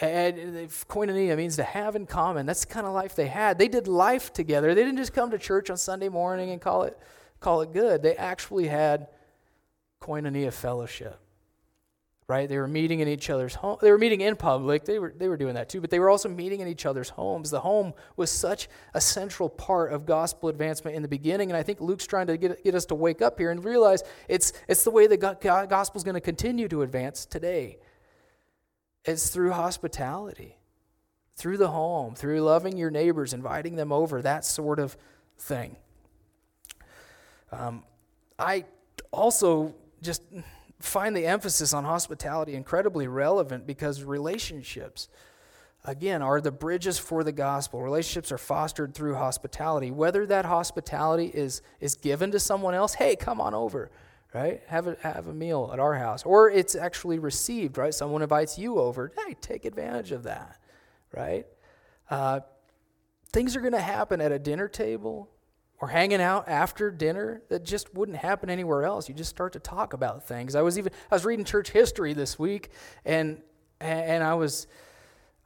And 0.00 0.68
koinonia 0.88 1.36
means 1.36 1.56
to 1.56 1.62
have 1.62 1.94
in 1.94 2.06
common. 2.06 2.46
That's 2.46 2.64
the 2.64 2.72
kind 2.72 2.86
of 2.86 2.94
life 2.94 3.14
they 3.14 3.26
had. 3.26 3.58
They 3.58 3.68
did 3.68 3.86
life 3.86 4.32
together. 4.32 4.74
They 4.74 4.82
didn't 4.82 4.96
just 4.96 5.12
come 5.12 5.30
to 5.30 5.38
church 5.38 5.68
on 5.68 5.76
Sunday 5.76 6.08
morning 6.08 6.50
and 6.50 6.60
call 6.60 6.84
it, 6.84 6.98
call 7.38 7.60
it 7.60 7.72
good. 7.72 8.02
They 8.02 8.16
actually 8.16 8.68
had 8.68 9.08
koinonia 10.00 10.52
fellowship 10.52 11.20
right? 12.30 12.48
They 12.48 12.58
were 12.58 12.68
meeting 12.68 13.00
in 13.00 13.08
each 13.08 13.28
other's 13.28 13.56
home. 13.56 13.78
They 13.82 13.90
were 13.90 13.98
meeting 13.98 14.20
in 14.20 14.36
public. 14.36 14.84
They 14.84 15.00
were, 15.00 15.12
they 15.18 15.26
were 15.26 15.36
doing 15.36 15.54
that 15.54 15.68
too, 15.68 15.80
but 15.80 15.90
they 15.90 15.98
were 15.98 16.08
also 16.08 16.28
meeting 16.28 16.60
in 16.60 16.68
each 16.68 16.86
other's 16.86 17.08
homes. 17.08 17.50
The 17.50 17.58
home 17.58 17.92
was 18.16 18.30
such 18.30 18.68
a 18.94 19.00
central 19.00 19.48
part 19.48 19.92
of 19.92 20.06
gospel 20.06 20.48
advancement 20.48 20.94
in 20.94 21.02
the 21.02 21.08
beginning, 21.08 21.50
and 21.50 21.56
I 21.56 21.64
think 21.64 21.80
Luke's 21.80 22.06
trying 22.06 22.28
to 22.28 22.36
get, 22.36 22.62
get 22.62 22.76
us 22.76 22.86
to 22.86 22.94
wake 22.94 23.20
up 23.20 23.36
here 23.36 23.50
and 23.50 23.64
realize 23.64 24.04
it's, 24.28 24.52
it's 24.68 24.84
the 24.84 24.92
way 24.92 25.08
the 25.08 25.16
gospel 25.16 25.98
is 25.98 26.04
going 26.04 26.14
to 26.14 26.20
continue 26.20 26.68
to 26.68 26.82
advance 26.82 27.26
today. 27.26 27.78
It's 29.04 29.30
through 29.30 29.52
hospitality, 29.52 30.56
through 31.34 31.56
the 31.56 31.68
home, 31.68 32.14
through 32.14 32.40
loving 32.42 32.76
your 32.76 32.90
neighbors, 32.90 33.32
inviting 33.32 33.76
them 33.76 33.92
over, 33.92 34.20
that 34.22 34.44
sort 34.44 34.78
of 34.78 34.96
thing. 35.38 35.76
Um, 37.50 37.82
I 38.38 38.64
also 39.12 39.74
just 40.02 40.22
find 40.78 41.16
the 41.16 41.26
emphasis 41.26 41.72
on 41.74 41.84
hospitality 41.84 42.54
incredibly 42.54 43.06
relevant 43.06 43.66
because 43.66 44.02
relationships, 44.04 45.08
again, 45.84 46.22
are 46.22 46.40
the 46.40 46.52
bridges 46.52 46.98
for 46.98 47.24
the 47.24 47.32
gospel. 47.32 47.82
Relationships 47.82 48.30
are 48.32 48.38
fostered 48.38 48.94
through 48.94 49.14
hospitality. 49.14 49.90
Whether 49.90 50.26
that 50.26 50.44
hospitality 50.44 51.26
is, 51.26 51.62
is 51.80 51.94
given 51.96 52.30
to 52.32 52.38
someone 52.38 52.74
else, 52.74 52.94
hey, 52.94 53.16
come 53.16 53.40
on 53.40 53.54
over, 53.54 53.90
right? 54.32 54.62
Have 54.66 54.86
a, 54.86 54.96
have 55.00 55.26
a 55.26 55.34
meal 55.34 55.70
at 55.72 55.78
our 55.78 55.94
house. 55.94 56.22
Or 56.24 56.50
it's 56.50 56.74
actually 56.74 57.18
received, 57.18 57.78
right? 57.78 57.92
Someone 57.92 58.22
invites 58.22 58.58
you 58.58 58.78
over, 58.78 59.12
hey, 59.26 59.34
take 59.40 59.64
advantage 59.64 60.12
of 60.12 60.24
that, 60.24 60.58
right? 61.12 61.46
Uh, 62.08 62.40
things 63.32 63.56
are 63.56 63.60
going 63.60 63.72
to 63.72 63.80
happen 63.80 64.20
at 64.20 64.32
a 64.32 64.38
dinner 64.38 64.68
table 64.68 65.30
or 65.80 65.88
hanging 65.88 66.20
out 66.20 66.48
after 66.48 66.90
dinner 66.90 67.42
that 67.48 67.64
just 67.64 67.94
wouldn't 67.94 68.18
happen 68.18 68.50
anywhere 68.50 68.84
else. 68.84 69.08
You 69.08 69.14
just 69.14 69.30
start 69.30 69.54
to 69.54 69.60
talk 69.60 69.92
about 69.92 70.26
things. 70.28 70.54
I 70.54 70.62
was 70.62 70.78
even 70.78 70.92
I 71.10 71.14
was 71.14 71.24
reading 71.24 71.44
church 71.44 71.70
history 71.70 72.12
this 72.12 72.38
week, 72.38 72.70
and 73.04 73.40
and 73.80 74.22
I 74.22 74.34
was 74.34 74.66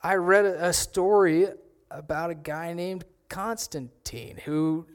I 0.02 0.14
read 0.14 0.44
a 0.44 0.72
story 0.72 1.46
about 1.88 2.30
a 2.30 2.34
guy 2.34 2.72
named 2.72 3.04
Constantine 3.28 4.38
who 4.44 4.86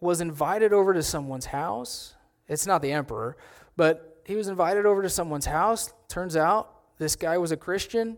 was 0.00 0.20
invited 0.20 0.72
over 0.72 0.92
to 0.92 1.02
someone's 1.02 1.46
house. 1.46 2.15
It's 2.48 2.66
not 2.66 2.82
the 2.82 2.92
emperor, 2.92 3.36
but 3.76 4.22
he 4.24 4.36
was 4.36 4.48
invited 4.48 4.86
over 4.86 5.02
to 5.02 5.08
someone's 5.08 5.46
house. 5.46 5.92
Turns 6.08 6.36
out 6.36 6.98
this 6.98 7.16
guy 7.16 7.38
was 7.38 7.52
a 7.52 7.56
Christian. 7.56 8.16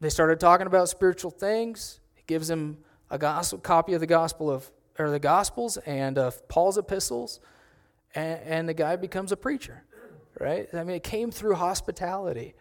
They 0.00 0.10
started 0.10 0.38
talking 0.38 0.66
about 0.66 0.88
spiritual 0.88 1.30
things. 1.30 2.00
He 2.14 2.22
gives 2.26 2.48
him 2.48 2.78
a 3.10 3.18
gospel 3.18 3.58
copy 3.58 3.94
of 3.94 4.00
the 4.00 4.06
gospel 4.06 4.50
of 4.50 4.70
or 4.98 5.10
the 5.10 5.18
gospels 5.18 5.76
and 5.78 6.18
of 6.18 6.46
Paul's 6.48 6.76
epistles, 6.76 7.40
and, 8.14 8.40
and 8.42 8.68
the 8.68 8.74
guy 8.74 8.96
becomes 8.96 9.32
a 9.32 9.36
preacher. 9.36 9.84
Right? 10.40 10.68
I 10.72 10.84
mean, 10.84 10.96
it 10.96 11.02
came 11.02 11.30
through 11.30 11.54
hospitality, 11.54 12.54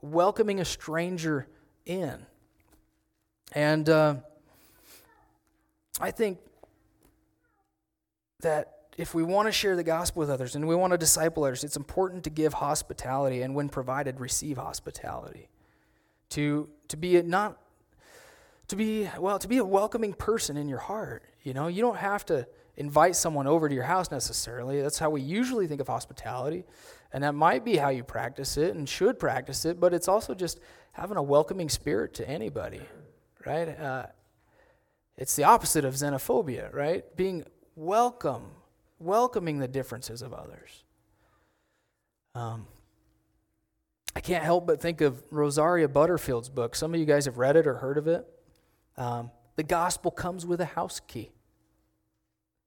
welcoming 0.00 0.60
a 0.60 0.64
stranger 0.64 1.48
in, 1.86 2.24
and 3.52 3.88
uh, 3.88 4.16
I 6.00 6.10
think 6.10 6.38
that 8.40 8.73
if 8.96 9.14
we 9.14 9.22
want 9.22 9.48
to 9.48 9.52
share 9.52 9.76
the 9.76 9.84
gospel 9.84 10.20
with 10.20 10.30
others 10.30 10.54
and 10.54 10.66
we 10.66 10.74
want 10.74 10.92
to 10.92 10.98
disciple 10.98 11.44
others, 11.44 11.64
it's 11.64 11.76
important 11.76 12.24
to 12.24 12.30
give 12.30 12.54
hospitality 12.54 13.42
and, 13.42 13.54
when 13.54 13.68
provided, 13.68 14.20
receive 14.20 14.56
hospitality. 14.56 15.48
To, 16.30 16.68
to 16.88 16.96
be 16.96 17.20
not 17.22 17.58
to 18.68 18.76
be 18.76 19.08
well 19.18 19.38
to 19.38 19.46
be 19.46 19.58
a 19.58 19.64
welcoming 19.64 20.14
person 20.14 20.56
in 20.56 20.68
your 20.68 20.78
heart 20.78 21.22
you 21.44 21.52
know? 21.52 21.68
You 21.68 21.82
don't 21.82 21.98
have 21.98 22.26
to 22.26 22.48
invite 22.76 23.14
someone 23.14 23.46
over 23.46 23.68
to 23.68 23.74
your 23.74 23.84
house 23.84 24.10
necessarily. 24.10 24.82
That's 24.82 24.98
how 24.98 25.10
we 25.10 25.20
usually 25.20 25.68
think 25.68 25.80
of 25.80 25.86
hospitality. 25.86 26.64
And 27.12 27.22
that 27.22 27.34
might 27.34 27.64
be 27.64 27.76
how 27.76 27.90
you 27.90 28.02
practice 28.02 28.56
it 28.56 28.74
and 28.74 28.88
should 28.88 29.20
practice 29.20 29.64
it 29.64 29.78
but 29.78 29.94
it's 29.94 30.08
also 30.08 30.34
just 30.34 30.58
having 30.90 31.16
a 31.16 31.22
welcoming 31.22 31.68
spirit 31.68 32.14
to 32.14 32.28
anybody 32.28 32.80
right? 33.46 33.78
Uh, 33.78 34.06
it's 35.16 35.36
the 35.36 35.44
opposite 35.44 35.84
of 35.84 35.94
xenophobia 35.94 36.74
right? 36.74 37.04
Being 37.16 37.44
welcome 37.76 38.46
welcoming 38.98 39.58
the 39.58 39.68
differences 39.68 40.22
of 40.22 40.32
others. 40.32 40.84
Um, 42.34 42.66
I 44.16 44.20
can't 44.20 44.44
help 44.44 44.66
but 44.66 44.80
think 44.80 45.00
of 45.00 45.22
Rosaria 45.30 45.88
Butterfield's 45.88 46.48
book. 46.48 46.76
Some 46.76 46.94
of 46.94 47.00
you 47.00 47.06
guys 47.06 47.24
have 47.24 47.38
read 47.38 47.56
it 47.56 47.66
or 47.66 47.74
heard 47.74 47.98
of 47.98 48.06
it. 48.06 48.26
Um, 48.96 49.30
the 49.56 49.62
gospel 49.62 50.10
comes 50.10 50.46
with 50.46 50.60
a 50.60 50.64
house 50.66 51.00
key. 51.00 51.32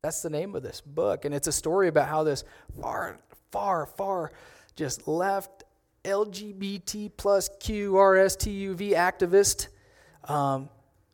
That's 0.04 0.22
the 0.22 0.30
name 0.30 0.56
of 0.56 0.64
this 0.64 0.82
book. 0.82 1.26
And 1.26 1.34
it's 1.34 1.48
a 1.48 1.52
story 1.52 1.88
about 1.88 2.08
how 2.08 2.24
this 2.24 2.44
far, 2.82 3.20
far, 3.52 3.86
far 3.86 4.32
just 4.76 5.08
left 5.08 5.64
LGBT 6.04 7.12
plus 7.18 7.50
QRSTUV 7.60 8.94
activist 8.94 9.68
um, 10.26 10.70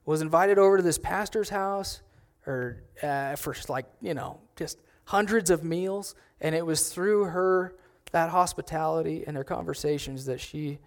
was 0.05 0.21
invited 0.21 0.59
over 0.59 0.77
to 0.77 0.83
this 0.83 0.97
pastor's 0.97 1.49
house 1.49 2.01
or 2.45 2.83
uh, 3.01 3.35
for 3.35 3.55
like, 3.69 3.85
you 4.01 4.13
know, 4.13 4.39
just 4.55 4.77
hundreds 5.05 5.49
of 5.49 5.63
meals, 5.63 6.15
and 6.41 6.55
it 6.55 6.65
was 6.65 6.89
through 6.89 7.25
her, 7.25 7.75
that 8.11 8.29
hospitality 8.29 9.23
and 9.25 9.35
their 9.35 9.43
conversations 9.43 10.25
that 10.25 10.39
she 10.39 10.79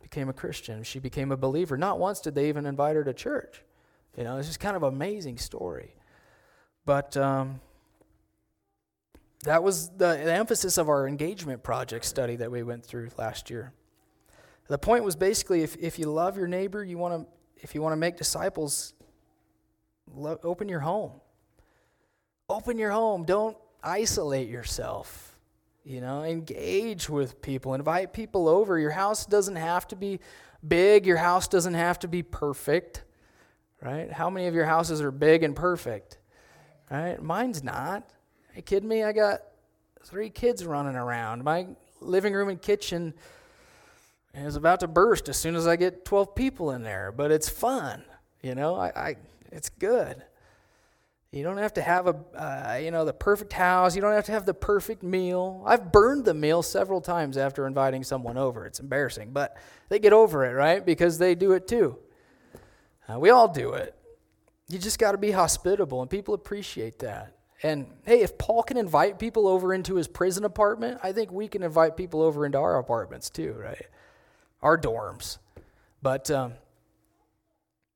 became 0.00 0.28
a 0.28 0.32
Christian. 0.32 0.82
She 0.82 0.98
became 0.98 1.32
a 1.32 1.36
believer. 1.36 1.76
Not 1.76 1.98
once 1.98 2.20
did 2.20 2.34
they 2.34 2.48
even 2.48 2.66
invite 2.66 2.96
her 2.96 3.04
to 3.04 3.14
church. 3.14 3.62
You 4.16 4.24
know, 4.24 4.36
it's 4.36 4.48
just 4.48 4.60
kind 4.60 4.76
of 4.76 4.82
an 4.82 4.92
amazing 4.92 5.38
story. 5.38 5.94
But 6.84 7.16
um, 7.16 7.60
that 9.44 9.62
was 9.62 9.88
the, 9.90 10.20
the 10.24 10.32
emphasis 10.32 10.78
of 10.78 10.88
our 10.88 11.08
engagement 11.08 11.62
project 11.62 12.04
study 12.04 12.36
that 12.36 12.50
we 12.50 12.62
went 12.62 12.84
through 12.84 13.10
last 13.16 13.48
year. 13.48 13.72
The 14.68 14.78
point 14.78 15.04
was 15.04 15.16
basically 15.16 15.62
if, 15.62 15.76
if 15.76 15.98
you 15.98 16.06
love 16.06 16.36
your 16.36 16.48
neighbor, 16.48 16.84
you 16.84 16.98
want 16.98 17.22
to 17.22 17.32
if 17.62 17.74
you 17.74 17.80
want 17.82 17.92
to 17.92 17.96
make 17.96 18.16
disciples, 18.16 18.92
lo- 20.12 20.38
open 20.42 20.68
your 20.68 20.80
home. 20.80 21.12
Open 22.52 22.76
your 22.76 22.90
home. 22.90 23.24
Don't 23.24 23.56
isolate 23.82 24.48
yourself. 24.48 25.38
You 25.84 26.02
know, 26.02 26.22
engage 26.22 27.08
with 27.08 27.40
people, 27.40 27.72
invite 27.72 28.12
people 28.12 28.46
over. 28.46 28.78
Your 28.78 28.90
house 28.90 29.24
doesn't 29.24 29.56
have 29.56 29.88
to 29.88 29.96
be 29.96 30.20
big, 30.66 31.06
your 31.06 31.16
house 31.16 31.48
doesn't 31.48 31.72
have 31.72 31.98
to 32.00 32.08
be 32.08 32.22
perfect, 32.22 33.04
right? 33.80 34.12
How 34.12 34.28
many 34.28 34.48
of 34.48 34.54
your 34.54 34.66
houses 34.66 35.00
are 35.00 35.10
big 35.10 35.42
and 35.42 35.56
perfect? 35.56 36.18
Right? 36.90 37.20
Mine's 37.20 37.64
not. 37.64 38.02
Are 38.02 38.56
you 38.56 38.62
kidding 38.62 38.88
me? 38.88 39.02
I 39.02 39.12
got 39.12 39.40
three 40.04 40.28
kids 40.28 40.66
running 40.66 40.94
around. 40.94 41.42
My 41.42 41.68
living 42.02 42.34
room 42.34 42.50
and 42.50 42.60
kitchen 42.60 43.14
is 44.34 44.56
about 44.56 44.80
to 44.80 44.88
burst 44.88 45.30
as 45.30 45.38
soon 45.38 45.56
as 45.56 45.66
I 45.66 45.76
get 45.76 46.04
12 46.04 46.34
people 46.34 46.72
in 46.72 46.82
there, 46.82 47.12
but 47.12 47.30
it's 47.30 47.48
fun. 47.48 48.04
You 48.42 48.54
know, 48.54 48.74
I, 48.74 48.88
I 48.88 49.16
it's 49.50 49.70
good. 49.70 50.22
You 51.32 51.42
don't 51.42 51.56
have 51.56 51.72
to 51.74 51.82
have 51.82 52.06
a, 52.06 52.14
uh, 52.34 52.76
you 52.76 52.90
know, 52.90 53.06
the 53.06 53.14
perfect 53.14 53.54
house. 53.54 53.96
You 53.96 54.02
don't 54.02 54.12
have 54.12 54.26
to 54.26 54.32
have 54.32 54.44
the 54.44 54.52
perfect 54.52 55.02
meal. 55.02 55.62
I've 55.66 55.90
burned 55.90 56.26
the 56.26 56.34
meal 56.34 56.62
several 56.62 57.00
times 57.00 57.38
after 57.38 57.66
inviting 57.66 58.04
someone 58.04 58.36
over. 58.36 58.66
It's 58.66 58.80
embarrassing, 58.80 59.30
but 59.32 59.56
they 59.88 59.98
get 59.98 60.12
over 60.12 60.44
it, 60.44 60.52
right? 60.52 60.84
Because 60.84 61.16
they 61.16 61.34
do 61.34 61.52
it 61.52 61.66
too. 61.66 61.98
Uh, 63.08 63.18
we 63.18 63.30
all 63.30 63.48
do 63.48 63.72
it. 63.72 63.94
You 64.68 64.78
just 64.78 64.98
got 64.98 65.12
to 65.12 65.18
be 65.18 65.30
hospitable, 65.30 66.02
and 66.02 66.10
people 66.10 66.34
appreciate 66.34 66.98
that. 66.98 67.34
And 67.62 67.86
hey, 68.04 68.20
if 68.20 68.36
Paul 68.36 68.62
can 68.62 68.76
invite 68.76 69.18
people 69.18 69.48
over 69.48 69.72
into 69.72 69.94
his 69.94 70.08
prison 70.08 70.44
apartment, 70.44 71.00
I 71.02 71.12
think 71.12 71.32
we 71.32 71.48
can 71.48 71.62
invite 71.62 71.96
people 71.96 72.20
over 72.20 72.44
into 72.44 72.58
our 72.58 72.78
apartments 72.78 73.30
too, 73.30 73.54
right? 73.54 73.86
Our 74.60 74.76
dorms. 74.76 75.38
But 76.02 76.30
um, 76.30 76.54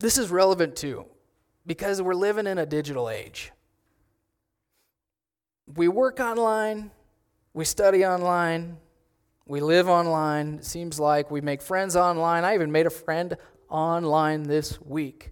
this 0.01 0.17
is 0.17 0.31
relevant 0.31 0.75
too 0.77 1.05
because 1.67 2.01
we're 2.01 2.15
living 2.15 2.47
in 2.47 2.59
a 2.59 2.67
digital 2.67 3.11
age. 3.11 3.53
We 5.75 5.89
work 5.89 6.21
online, 6.21 6.93
we 7.53 7.65
study 7.65 8.07
online, 8.07 8.79
we 9.47 9.61
live 9.61 9.89
online. 9.89 10.55
It 10.55 10.65
seems 10.65 10.99
like 10.99 11.31
we 11.31 11.41
make 11.41 11.63
friends 11.63 11.95
online. 11.95 12.45
I 12.45 12.55
even 12.55 12.73
made 12.73 12.87
a 12.87 12.91
friend 12.91 13.37
online 13.69 14.43
this 14.43 14.81
week. 14.81 15.31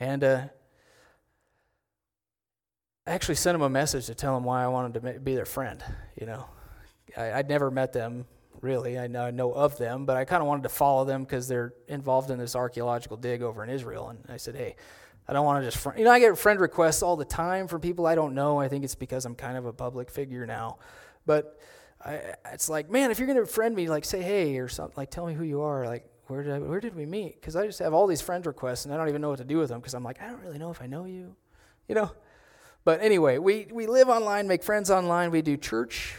And 0.00 0.24
uh, 0.24 0.42
I 3.06 3.10
actually 3.10 3.34
sent 3.34 3.54
him 3.54 3.62
a 3.62 3.68
message 3.68 4.06
to 4.06 4.14
tell 4.14 4.36
him 4.36 4.44
why 4.44 4.64
I 4.64 4.68
wanted 4.68 5.02
to 5.02 5.20
be 5.20 5.34
their 5.34 5.44
friend. 5.44 5.84
You 6.18 6.26
know, 6.26 6.46
I, 7.16 7.36
would 7.36 7.48
never 7.48 7.70
met 7.70 7.92
them 7.92 8.24
really. 8.62 8.98
I 8.98 9.08
know, 9.08 9.26
I 9.26 9.30
know 9.30 9.52
of 9.52 9.76
them, 9.76 10.06
but 10.06 10.16
I 10.16 10.24
kind 10.24 10.40
of 10.40 10.46
wanted 10.48 10.62
to 10.62 10.70
follow 10.70 11.04
them 11.04 11.22
because 11.22 11.46
they're 11.46 11.74
involved 11.86 12.30
in 12.30 12.38
this 12.38 12.56
archaeological 12.56 13.18
dig 13.18 13.42
over 13.42 13.62
in 13.62 13.68
Israel. 13.68 14.08
And 14.08 14.20
I 14.30 14.38
said, 14.38 14.56
hey, 14.56 14.76
I 15.26 15.32
don't 15.32 15.44
want 15.44 15.62
to 15.62 15.66
just, 15.66 15.82
friend, 15.82 15.98
you 15.98 16.04
know, 16.04 16.10
I 16.10 16.18
get 16.20 16.36
friend 16.36 16.60
requests 16.60 17.02
all 17.02 17.16
the 17.16 17.24
time 17.24 17.66
from 17.66 17.80
people 17.80 18.06
I 18.06 18.14
don't 18.14 18.34
know. 18.34 18.60
I 18.60 18.68
think 18.68 18.84
it's 18.84 18.94
because 18.94 19.24
I'm 19.24 19.34
kind 19.34 19.56
of 19.56 19.64
a 19.64 19.72
public 19.72 20.10
figure 20.10 20.46
now. 20.46 20.78
But 21.24 21.58
I, 22.04 22.20
it's 22.52 22.68
like, 22.68 22.90
man, 22.90 23.10
if 23.10 23.18
you're 23.18 23.26
going 23.26 23.38
to 23.38 23.46
friend 23.46 23.74
me, 23.74 23.88
like 23.88 24.04
say 24.04 24.22
hey 24.22 24.58
or 24.58 24.68
something, 24.68 24.94
like 24.96 25.10
tell 25.10 25.26
me 25.26 25.32
who 25.32 25.44
you 25.44 25.62
are. 25.62 25.86
Like, 25.86 26.06
where 26.26 26.42
did, 26.42 26.52
I, 26.52 26.58
where 26.58 26.80
did 26.80 26.94
we 26.94 27.06
meet? 27.06 27.40
Because 27.40 27.56
I 27.56 27.66
just 27.66 27.78
have 27.78 27.94
all 27.94 28.06
these 28.06 28.20
friend 28.20 28.44
requests 28.44 28.84
and 28.84 28.92
I 28.92 28.98
don't 28.98 29.08
even 29.08 29.22
know 29.22 29.30
what 29.30 29.38
to 29.38 29.44
do 29.44 29.58
with 29.58 29.70
them 29.70 29.80
because 29.80 29.94
I'm 29.94 30.04
like, 30.04 30.20
I 30.20 30.28
don't 30.28 30.40
really 30.40 30.58
know 30.58 30.70
if 30.70 30.82
I 30.82 30.86
know 30.86 31.04
you, 31.06 31.36
you 31.88 31.94
know? 31.94 32.12
But 32.84 33.00
anyway, 33.00 33.38
we, 33.38 33.66
we 33.72 33.86
live 33.86 34.10
online, 34.10 34.46
make 34.46 34.62
friends 34.62 34.90
online. 34.90 35.30
We 35.30 35.40
do 35.40 35.56
church 35.56 36.16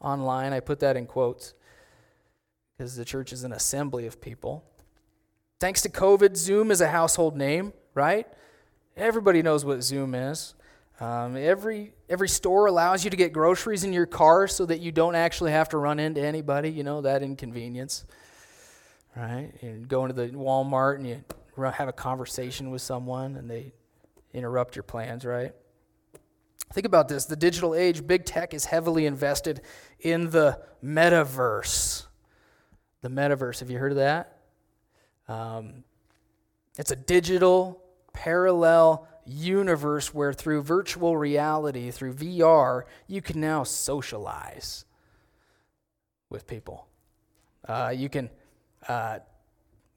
online. 0.00 0.52
I 0.52 0.58
put 0.58 0.80
that 0.80 0.96
in 0.96 1.06
quotes 1.06 1.54
because 2.76 2.96
the 2.96 3.04
church 3.04 3.32
is 3.32 3.44
an 3.44 3.52
assembly 3.52 4.06
of 4.06 4.20
people. 4.20 4.64
Thanks 5.60 5.82
to 5.82 5.88
COVID, 5.88 6.36
Zoom 6.36 6.70
is 6.70 6.80
a 6.80 6.88
household 6.88 7.36
name 7.36 7.72
right? 7.98 8.28
Everybody 8.96 9.42
knows 9.42 9.64
what 9.64 9.82
Zoom 9.82 10.14
is. 10.14 10.54
Um, 11.00 11.36
every 11.36 11.94
every 12.08 12.28
store 12.28 12.66
allows 12.66 13.02
you 13.02 13.10
to 13.10 13.16
get 13.16 13.32
groceries 13.32 13.82
in 13.82 13.92
your 13.92 14.06
car 14.06 14.46
so 14.46 14.64
that 14.66 14.78
you 14.78 14.92
don't 14.92 15.16
actually 15.16 15.50
have 15.50 15.68
to 15.70 15.78
run 15.78 15.98
into 15.98 16.20
anybody. 16.20 16.70
You 16.70 16.84
know 16.84 17.00
that 17.00 17.22
inconvenience, 17.24 18.04
right? 19.16 19.50
You 19.60 19.84
go 19.86 20.04
into 20.04 20.14
the 20.14 20.28
Walmart 20.28 20.96
and 20.96 21.06
you 21.06 21.24
have 21.56 21.88
a 21.88 21.92
conversation 21.92 22.70
with 22.70 22.82
someone 22.82 23.36
and 23.36 23.50
they 23.50 23.72
interrupt 24.32 24.76
your 24.76 24.84
plans, 24.84 25.24
right? 25.24 25.52
Think 26.72 26.86
about 26.86 27.08
this: 27.08 27.24
the 27.24 27.36
digital 27.36 27.74
age, 27.74 28.06
big 28.06 28.24
tech 28.24 28.54
is 28.54 28.64
heavily 28.64 29.06
invested 29.06 29.62
in 30.00 30.30
the 30.30 30.60
metaverse. 30.84 32.06
The 33.02 33.08
metaverse. 33.08 33.58
Have 33.58 33.70
you 33.70 33.78
heard 33.78 33.92
of 33.92 33.98
that? 33.98 34.38
Um, 35.26 35.84
it's 36.76 36.92
a 36.92 36.96
digital 36.96 37.82
parallel 38.18 39.06
universe 39.24 40.12
where 40.12 40.32
through 40.32 40.62
virtual 40.62 41.16
reality, 41.16 41.92
through 41.92 42.14
VR, 42.14 42.82
you 43.06 43.22
can 43.22 43.40
now 43.40 43.62
socialize 43.62 44.84
with 46.28 46.46
people. 46.46 46.88
Uh, 47.66 47.92
you 47.94 48.08
can 48.08 48.28
uh, 48.88 49.20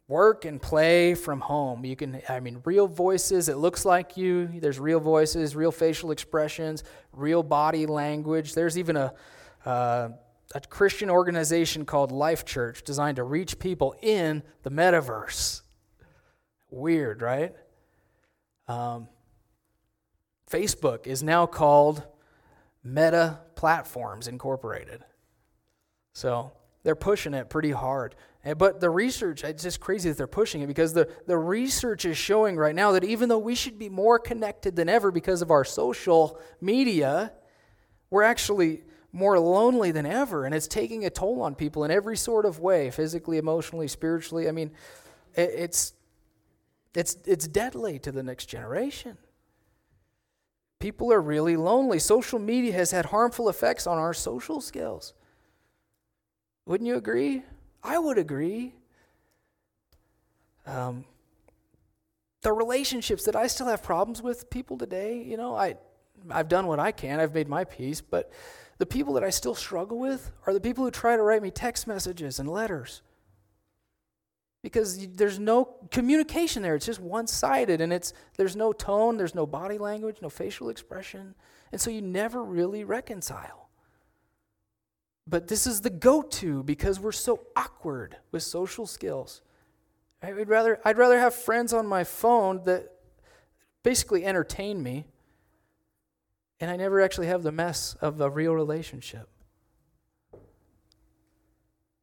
work 0.08 0.46
and 0.46 0.62
play 0.62 1.16
from 1.16 1.40
home. 1.40 1.84
You 1.84 1.96
can, 1.96 2.22
I 2.30 2.40
mean, 2.42 2.62
real 2.64 2.88
voices, 2.88 3.50
it 3.50 3.58
looks 3.58 3.86
like 3.86 4.18
you. 4.18 4.48
There's 4.54 4.80
real 4.80 5.00
voices, 5.00 5.56
real 5.56 5.72
facial 5.72 6.12
expressions, 6.12 6.84
real 7.14 7.42
body 7.42 7.88
language. 7.88 8.54
There's 8.54 8.78
even 8.78 8.98
a, 8.98 9.14
uh, 9.66 10.10
a 10.54 10.62
Christian 10.70 11.10
organization 11.10 11.86
called 11.86 12.12
Life 12.12 12.46
Church 12.46 12.84
designed 12.84 13.16
to 13.16 13.24
reach 13.24 13.58
people 13.58 13.96
in 14.00 14.44
the 14.62 14.70
metaverse. 14.70 15.62
Weird, 16.70 17.24
right? 17.24 17.56
Um, 18.72 19.08
Facebook 20.50 21.06
is 21.06 21.22
now 21.22 21.46
called 21.46 22.04
Meta 22.84 23.40
Platforms 23.56 24.28
Incorporated. 24.28 25.04
So 26.14 26.54
They're 26.84 26.96
pushing 26.96 27.34
it 27.34 27.50
pretty 27.50 27.72
hard. 27.72 28.16
But 28.58 28.80
the 28.80 28.90
research, 28.90 29.44
it's 29.44 29.62
just 29.62 29.80
crazy 29.80 30.10
that 30.10 30.18
they're 30.18 30.26
pushing 30.26 30.62
it 30.62 30.68
because 30.68 30.94
the, 30.94 31.08
the 31.28 31.38
research 31.38 32.06
is 32.06 32.18
showing 32.18 32.58
right 32.58 32.74
now 32.74 32.94
that 32.94 33.04
even 33.04 33.30
though 33.30 33.38
we 33.38 33.54
should 33.54 33.78
be 33.78 33.90
more 33.90 34.18
connected 34.18 34.76
than 34.76 34.90
ever 34.90 35.12
because 35.12 35.44
of 35.44 35.52
our 35.52 35.64
social 35.64 36.40
media, 36.60 37.34
we're 38.10 38.24
actually 38.24 38.82
more 39.12 39.38
lonely 39.38 39.92
than 39.92 40.08
ever. 40.08 40.46
And 40.46 40.56
it's 40.56 40.68
taking 40.68 41.06
a 41.06 41.12
toll 41.12 41.44
on 41.44 41.54
people 41.54 41.84
in 41.84 41.92
every 41.92 42.18
sort 42.18 42.46
of 42.46 42.60
way 42.60 42.90
physically, 42.90 43.38
emotionally, 43.38 43.88
spiritually. 43.88 44.48
I 44.48 44.52
mean, 44.52 44.72
it's, 45.36 45.94
it's, 46.94 47.18
it's 47.26 47.48
deadly 47.48 48.00
to 48.00 48.12
the 48.12 48.24
next 48.24 48.48
generation. 48.48 49.18
People 50.80 51.14
are 51.14 51.22
really 51.22 51.56
lonely. 51.56 52.00
Social 52.00 52.40
media 52.40 52.74
has 52.74 52.92
had 52.92 53.08
harmful 53.08 53.50
effects 53.50 53.86
on 53.86 53.98
our 53.98 54.14
social 54.14 54.60
skills. 54.60 55.14
Wouldn't 56.66 56.88
you 56.88 56.96
agree? 56.96 57.44
I 57.84 57.98
would 57.98 58.18
agree. 58.18 58.74
Um, 60.66 61.06
the 62.42 62.52
relationships 62.52 63.26
that 63.26 63.36
I 63.36 63.48
still 63.48 63.68
have 63.68 63.84
problems 63.84 64.22
with 64.22 64.50
people 64.50 64.78
today, 64.78 65.22
you 65.22 65.38
know, 65.38 65.56
I, 65.56 65.76
I've 66.30 66.48
done 66.48 66.68
what 66.68 66.80
I 66.80 66.92
can, 66.92 67.20
I've 67.20 67.34
made 67.34 67.48
my 67.48 67.64
peace, 67.64 68.02
but 68.02 68.32
the 68.78 68.86
people 68.86 69.14
that 69.14 69.24
I 69.24 69.30
still 69.30 69.56
struggle 69.56 70.00
with 70.00 70.32
are 70.48 70.54
the 70.54 70.60
people 70.60 70.84
who 70.84 70.92
try 70.92 71.16
to 71.16 71.22
write 71.22 71.44
me 71.44 71.52
text 71.52 71.86
messages 71.88 72.40
and 72.40 72.50
letters. 72.50 73.02
Because 74.62 75.08
there's 75.16 75.40
no 75.40 75.66
communication 75.90 76.62
there. 76.62 76.76
It's 76.76 76.86
just 76.86 77.00
one 77.00 77.26
sided, 77.26 77.82
and 77.82 77.92
it's, 77.92 78.14
there's 78.38 78.56
no 78.56 78.72
tone, 78.72 79.18
there's 79.18 79.34
no 79.34 79.48
body 79.48 79.78
language, 79.78 80.18
no 80.22 80.30
facial 80.30 80.70
expression. 80.70 81.34
And 81.72 81.82
so 81.82 81.90
you 81.90 82.02
never 82.02 82.44
really 82.44 82.84
reconcile. 82.84 83.70
But 85.28 85.48
this 85.48 85.66
is 85.66 85.82
the 85.82 85.90
go 85.90 86.22
to 86.22 86.64
because 86.64 87.00
we're 87.00 87.12
so 87.12 87.48
awkward 87.56 88.18
with 88.32 88.44
social 88.44 88.86
skills. 88.86 89.42
I'd 90.22 90.48
rather, 90.48 90.80
I'd 90.86 90.98
rather 90.98 91.20
have 91.20 91.34
friends 91.34 91.74
on 91.74 91.88
my 91.88 92.04
phone 92.04 92.64
that 92.66 92.92
basically 93.84 94.26
entertain 94.26 94.84
me, 94.84 95.06
and 96.60 96.70
I 96.70 96.76
never 96.76 97.02
actually 97.02 97.28
have 97.28 97.42
the 97.42 97.52
mess 97.52 97.96
of 98.02 98.22
a 98.22 98.30
real 98.30 98.54
relationship. 98.54 99.28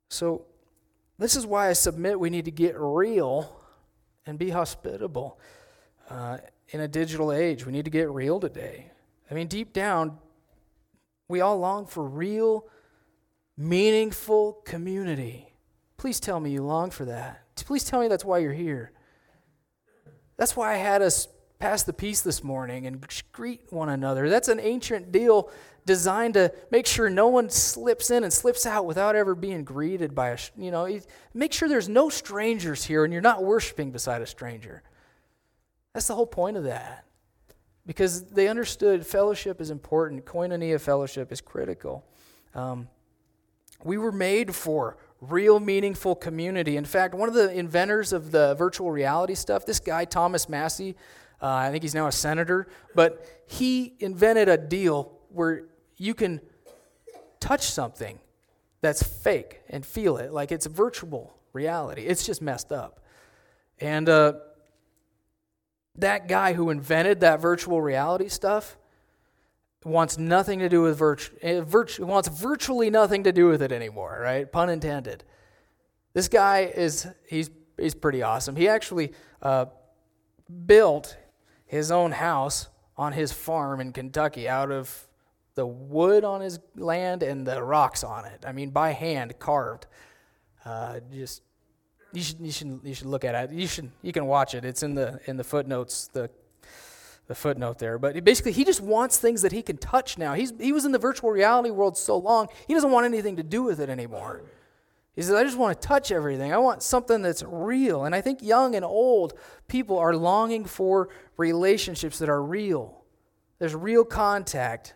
So, 0.09 0.46
this 1.19 1.37
is 1.37 1.47
why 1.47 1.69
I 1.69 1.73
submit 1.73 2.21
we 2.21 2.31
need 2.31 2.45
to 2.45 2.51
get 2.51 2.75
real 2.79 3.61
and 4.27 4.39
be 4.39 4.51
hospitable 4.51 5.39
uh, 6.11 6.39
in 6.69 6.81
a 6.81 6.89
digital 6.89 7.33
age. 7.33 7.66
We 7.66 7.73
need 7.73 7.85
to 7.87 7.91
get 7.91 8.11
real 8.11 8.39
today. 8.39 8.93
I 9.31 9.35
mean, 9.35 9.49
deep 9.49 9.73
down, 9.73 10.19
we 11.29 11.41
all 11.41 11.59
long 11.59 11.87
for 11.87 12.05
real 12.05 12.66
meaningful 13.57 14.62
community. 14.64 15.53
Please 15.97 16.21
tell 16.21 16.39
me 16.39 16.51
you 16.51 16.62
long 16.62 16.91
for 16.91 17.05
that. 17.07 17.43
Please 17.57 17.85
tell 17.85 18.01
me 18.01 18.09
that's 18.09 18.25
why 18.25 18.39
you're 18.39 18.53
here. 18.53 18.93
That's 20.37 20.57
why 20.57 20.73
I 20.75 20.77
had 20.77 21.03
us 21.03 21.27
pass 21.59 21.82
the 21.82 21.92
peace 21.92 22.20
this 22.20 22.44
morning 22.44 22.86
and 22.86 23.04
greet 23.32 23.72
one 23.72 23.88
another. 23.88 24.28
That's 24.28 24.48
an 24.48 24.61
ancient 24.61 25.11
deal 25.11 25.50
designed 25.84 26.34
to 26.34 26.52
make 26.70 26.86
sure 26.86 27.09
no 27.09 27.28
one 27.28 27.48
slips 27.50 28.11
in 28.11 28.22
and 28.22 28.32
slips 28.32 28.66
out 28.66 28.84
without 28.84 29.16
ever 29.16 29.34
being 29.34 29.64
greeted 29.64 30.14
by 30.14 30.28
a, 30.28 30.38
you 30.56 30.70
know, 30.70 31.00
make 31.34 31.52
sure 31.52 31.68
there's 31.68 31.88
no 31.88 32.09
strangers 32.11 32.84
here 32.84 33.04
and 33.04 33.12
you're 33.12 33.22
not 33.22 33.42
worshiping 33.42 33.90
beside 33.90 34.20
a 34.20 34.26
stranger. 34.26 34.82
That's 35.94 36.06
the 36.06 36.14
whole 36.14 36.26
point 36.26 36.56
of 36.56 36.64
that. 36.64 37.04
Because 37.86 38.24
they 38.26 38.48
understood 38.48 39.06
fellowship 39.06 39.61
is 39.62 39.70
important, 39.70 40.26
koinonia 40.26 40.78
fellowship 40.78 41.32
is 41.32 41.40
critical. 41.40 42.04
Um, 42.54 42.88
we 43.82 43.96
were 43.96 44.12
made 44.12 44.54
for 44.54 44.98
real, 45.20 45.59
meaningful 45.59 46.14
community. 46.14 46.76
In 46.76 46.84
fact, 46.84 47.14
one 47.14 47.28
of 47.28 47.34
the 47.34 47.50
inventors 47.50 48.12
of 48.12 48.30
the 48.30 48.54
virtual 48.54 48.90
reality 48.90 49.34
stuff, 49.34 49.64
this 49.64 49.80
guy, 49.80 50.04
Thomas 50.04 50.48
Massie, 50.48 50.96
uh, 51.41 51.47
I 51.47 51.70
think 51.70 51.82
he's 51.82 51.95
now 51.95 52.07
a 52.07 52.12
senator, 52.12 52.68
but 52.95 53.24
he 53.47 53.95
invented 54.01 54.49
a 54.49 54.57
deal 54.57 55.12
where 55.30 55.64
you 55.97 56.14
can 56.14 56.41
touch 57.41 57.62
something 57.62 58.18
that's 58.80 59.03
fake 59.03 59.61
and 59.68 59.84
feel 59.84 60.16
it 60.16 60.32
like 60.32 60.53
it's 60.53 60.66
virtual 60.66 61.34
reality. 61.53 62.03
It's 62.03 62.24
just 62.26 62.43
messed 62.43 62.72
up. 62.72 63.01
And 63.80 64.09
uh, 64.09 64.34
that 65.97 66.28
guy 66.28 66.53
who 66.55 66.70
invented 66.70 67.20
that 67.20 67.41
virtual 67.41 67.80
reality 67.80 68.28
stuff, 68.28 68.76
wants 69.84 70.18
nothing 70.18 70.59
to 70.59 70.68
do 70.68 70.82
with 70.82 70.99
virtue, 70.99 71.32
eh, 71.41 71.61
virtu- 71.61 72.05
wants 72.05 72.28
virtually 72.28 72.91
nothing 72.91 73.24
to 73.24 73.32
do 73.32 73.47
with 73.47 73.62
it 73.62 73.72
anymore, 73.72 74.18
right? 74.20 74.51
Pun 74.51 74.68
intended. 74.68 75.24
This 76.14 76.28
guy 76.28 76.72
is, 76.74 77.07
he's, 77.28 77.51
he's 77.76 77.95
pretty 77.95 78.22
awesome. 78.22 78.57
He 78.57 78.68
actually 78.68 79.12
uh, 79.41 79.66
built 80.66 81.16
his 81.69 81.93
own 81.93 82.11
house 82.11 82.69
on 82.97 83.12
his 83.12 83.31
farm 83.33 83.81
in 83.81 83.93
Kentucky 83.93 84.49
out 84.49 84.73
of 84.73 85.07
the 85.55 85.66
wood 85.66 86.25
on 86.25 86.41
his 86.41 86.59
land 86.75 87.23
and 87.23 87.47
the 87.47 87.62
rocks 87.62 88.03
on 88.03 88.25
it. 88.25 88.45
I 88.47 88.53
mean, 88.53 88.71
by 88.71 88.91
hand 88.91 89.39
carved. 89.39 89.87
Uh, 90.64 91.01
just 91.12 91.43
you 92.12 92.23
should 92.23 92.41
you 92.41 92.51
should 92.51 92.81
you 92.83 92.95
should 92.95 93.07
look 93.07 93.25
at 93.25 93.35
it. 93.35 93.53
You 93.53 93.69
should 93.69 93.91
you 94.03 94.12
can 94.12 94.27
watch 94.27 94.55
it. 94.55 94.64
It's 94.64 94.83
in 94.83 94.95
the 94.95 95.21
in 95.27 95.37
the 95.37 95.45
footnotes. 95.45 96.09
The 96.09 96.31
the 97.29 97.35
footnote 97.35 97.79
there. 97.79 97.99
But 97.99 98.25
basically, 98.25 98.53
he 98.53 98.64
just 98.64 98.81
wants 98.81 99.19
things 99.19 99.43
that 99.43 99.53
he 99.53 99.62
can 99.62 99.77
touch 99.77 100.19
now. 100.19 100.33
He's, 100.33 100.53
he 100.59 100.73
was 100.73 100.85
in 100.85 100.93
the 100.93 100.99
virtual 100.99 101.31
reality 101.31 101.71
world 101.71 101.97
so 101.97 102.16
long, 102.16 102.49
he 102.66 102.75
doesn't 102.75 102.91
want 102.91 103.05
anything 103.05 103.37
to 103.37 103.43
do 103.43 103.62
with 103.62 103.81
it 103.81 103.91
anymore. 103.91 104.43
He 105.19 105.25
says, 105.25 105.35
I 105.35 105.43
just 105.43 105.59
want 105.59 105.83
to 105.83 105.89
touch 105.89 106.12
everything. 106.12 106.53
I 106.53 106.59
want 106.59 106.81
something 106.81 107.23
that's 107.23 107.43
real. 107.43 108.05
And 108.05 108.14
I 108.14 108.21
think 108.21 108.41
young 108.41 108.77
and 108.77 108.85
old 108.85 109.35
people 109.66 109.99
are 109.99 110.14
longing 110.14 110.64
for 110.64 111.09
relationships 111.37 112.21
that 112.21 112.29
are 112.29 112.41
real. 112.41 113.03
There's 113.59 113.75
real 113.75 114.05
contact, 114.05 114.95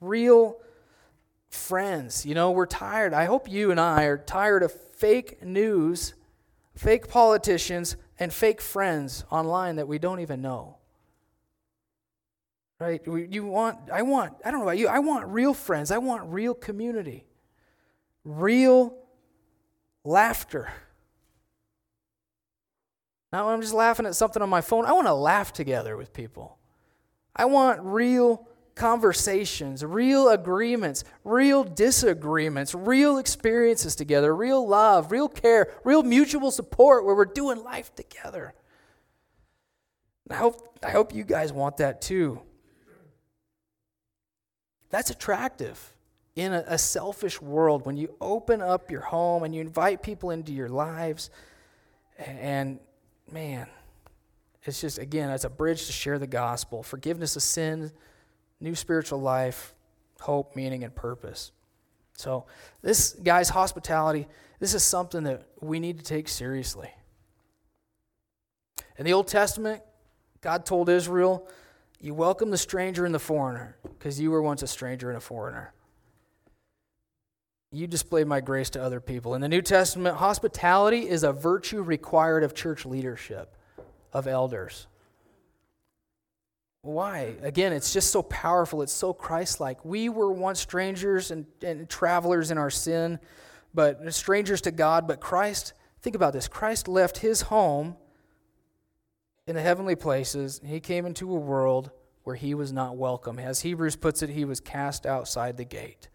real 0.00 0.62
friends. 1.50 2.24
You 2.24 2.34
know, 2.34 2.52
we're 2.52 2.64
tired. 2.64 3.12
I 3.12 3.26
hope 3.26 3.46
you 3.46 3.70
and 3.70 3.78
I 3.78 4.04
are 4.04 4.16
tired 4.16 4.62
of 4.62 4.72
fake 4.72 5.44
news, 5.44 6.14
fake 6.74 7.08
politicians, 7.08 7.98
and 8.18 8.32
fake 8.32 8.62
friends 8.62 9.26
online 9.30 9.76
that 9.76 9.86
we 9.86 9.98
don't 9.98 10.20
even 10.20 10.40
know. 10.40 10.78
Right? 12.80 13.02
You 13.06 13.44
want, 13.44 13.90
I 13.92 14.00
want, 14.00 14.36
I 14.42 14.50
don't 14.50 14.60
know 14.60 14.66
about 14.66 14.78
you, 14.78 14.88
I 14.88 15.00
want 15.00 15.26
real 15.26 15.52
friends. 15.52 15.90
I 15.90 15.98
want 15.98 16.22
real 16.32 16.54
community, 16.54 17.26
real 18.24 19.03
laughter. 20.04 20.72
When 23.30 23.42
I'm 23.42 23.60
just 23.60 23.74
laughing 23.74 24.06
at 24.06 24.14
something 24.14 24.42
on 24.42 24.48
my 24.48 24.60
phone. 24.60 24.84
I 24.84 24.92
want 24.92 25.08
to 25.08 25.14
laugh 25.14 25.52
together 25.52 25.96
with 25.96 26.12
people. 26.12 26.58
I 27.34 27.46
want 27.46 27.80
real 27.82 28.46
conversations, 28.76 29.84
real 29.84 30.28
agreements, 30.28 31.04
real 31.24 31.64
disagreements, 31.64 32.74
real 32.74 33.18
experiences 33.18 33.96
together, 33.96 34.34
real 34.34 34.66
love, 34.66 35.10
real 35.10 35.28
care, 35.28 35.72
real 35.84 36.02
mutual 36.02 36.50
support 36.50 37.04
where 37.04 37.14
we're 37.14 37.24
doing 37.24 37.62
life 37.62 37.94
together. 37.94 38.54
I 40.30 40.36
hope, 40.36 40.78
I 40.82 40.90
hope 40.90 41.14
you 41.14 41.24
guys 41.24 41.52
want 41.52 41.78
that 41.78 42.00
too. 42.00 42.40
That's 44.90 45.10
attractive 45.10 45.93
in 46.36 46.52
a, 46.52 46.64
a, 46.66 46.78
selfish 46.78 47.40
world 47.40 47.86
when 47.86 47.96
you 47.96 48.14
open 48.20 48.60
up 48.60 48.90
your 48.90 49.02
home 49.02 49.44
and 49.44 49.54
you 49.54 49.60
invite 49.60 50.02
people 50.02 50.30
into 50.30 50.52
your 50.52 50.68
lives. 50.68 51.30
And, 52.18 52.80
man, 53.30 53.68
it's 54.64 54.80
just, 54.80 54.98
again, 54.98 55.30
it's 55.30 55.44
a 55.44 55.50
bridge 55.50 55.86
to 55.86 55.92
share 55.92 56.18
the 56.18 56.26
gospel 56.26 56.82
forgiveness 56.82 57.36
of 57.36 57.42
sin, 57.42 57.92
new 58.60 58.74
spiritual 58.74 59.20
life, 59.20 59.74
hope, 60.20 60.56
meaning, 60.56 60.82
and 60.82 60.94
purpose. 60.94 61.52
So, 62.16 62.46
this, 62.82 63.12
guys, 63.12 63.48
hospitality, 63.48 64.26
this 64.58 64.74
is 64.74 64.82
something 64.82 65.24
that 65.24 65.42
we 65.60 65.80
need 65.80 65.98
to 65.98 66.04
take 66.04 66.28
seriously. 66.28 66.90
In 68.96 69.04
the 69.04 69.12
Old 69.12 69.28
Testament, 69.28 69.82
God 70.40 70.64
told 70.64 70.88
Israel, 70.88 71.48
you 72.00 72.14
welcome 72.14 72.50
the 72.50 72.58
stranger 72.58 73.04
and 73.04 73.14
the 73.14 73.18
foreigner, 73.18 73.76
because 73.82 74.20
you 74.20 74.30
were 74.30 74.42
once 74.42 74.62
a 74.62 74.66
stranger 74.66 75.08
and 75.08 75.16
a 75.18 75.20
foreigner. 75.20 75.73
You 77.74 77.88
display 77.88 78.22
my 78.22 78.40
grace 78.40 78.70
to 78.70 78.82
other 78.82 79.00
people. 79.00 79.34
In 79.34 79.40
the 79.40 79.48
New 79.48 79.60
Testament, 79.60 80.16
hospitality 80.16 81.08
is 81.08 81.24
a 81.24 81.32
virtue 81.32 81.82
required 81.82 82.44
of 82.44 82.54
church 82.54 82.86
leadership, 82.86 83.56
of 84.12 84.28
elders. 84.28 84.86
Why? 86.82 87.34
Again, 87.42 87.72
it's 87.72 87.92
just 87.92 88.12
so 88.12 88.22
powerful. 88.22 88.82
It's 88.82 88.92
so 88.92 89.12
Christ 89.12 89.58
like. 89.58 89.84
We 89.84 90.08
were 90.08 90.30
once 90.30 90.60
strangers 90.60 91.32
and, 91.32 91.46
and 91.62 91.88
travelers 91.88 92.52
in 92.52 92.58
our 92.58 92.70
sin, 92.70 93.18
but 93.74 94.14
strangers 94.14 94.60
to 94.62 94.70
God. 94.70 95.08
But 95.08 95.20
Christ, 95.20 95.72
think 96.00 96.14
about 96.14 96.32
this 96.32 96.46
Christ 96.46 96.86
left 96.86 97.18
his 97.18 97.42
home 97.42 97.96
in 99.46 99.54
the 99.56 99.62
heavenly 99.62 99.94
places, 99.94 100.60
he 100.64 100.80
came 100.80 101.04
into 101.04 101.30
a 101.30 101.38
world 101.38 101.90
where 102.22 102.36
he 102.36 102.54
was 102.54 102.72
not 102.72 102.96
welcome. 102.96 103.38
As 103.38 103.60
Hebrews 103.60 103.96
puts 103.96 104.22
it, 104.22 104.30
he 104.30 104.46
was 104.46 104.58
cast 104.58 105.04
outside 105.04 105.58
the 105.58 105.64
gate. 105.64 106.08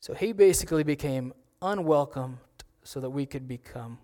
So 0.00 0.14
he 0.14 0.32
basically 0.32 0.84
became 0.84 1.32
unwelcomed 1.60 2.38
so 2.82 3.00
that 3.00 3.10
we 3.10 3.26
could 3.26 3.48
become, 3.48 3.98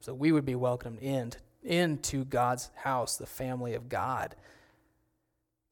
so 0.00 0.14
we 0.14 0.32
would 0.32 0.44
be 0.44 0.54
welcomed 0.54 0.98
in, 1.00 1.32
into 1.62 2.24
God's 2.24 2.70
house, 2.74 3.16
the 3.16 3.26
family 3.26 3.74
of 3.74 3.88
God. 3.88 4.36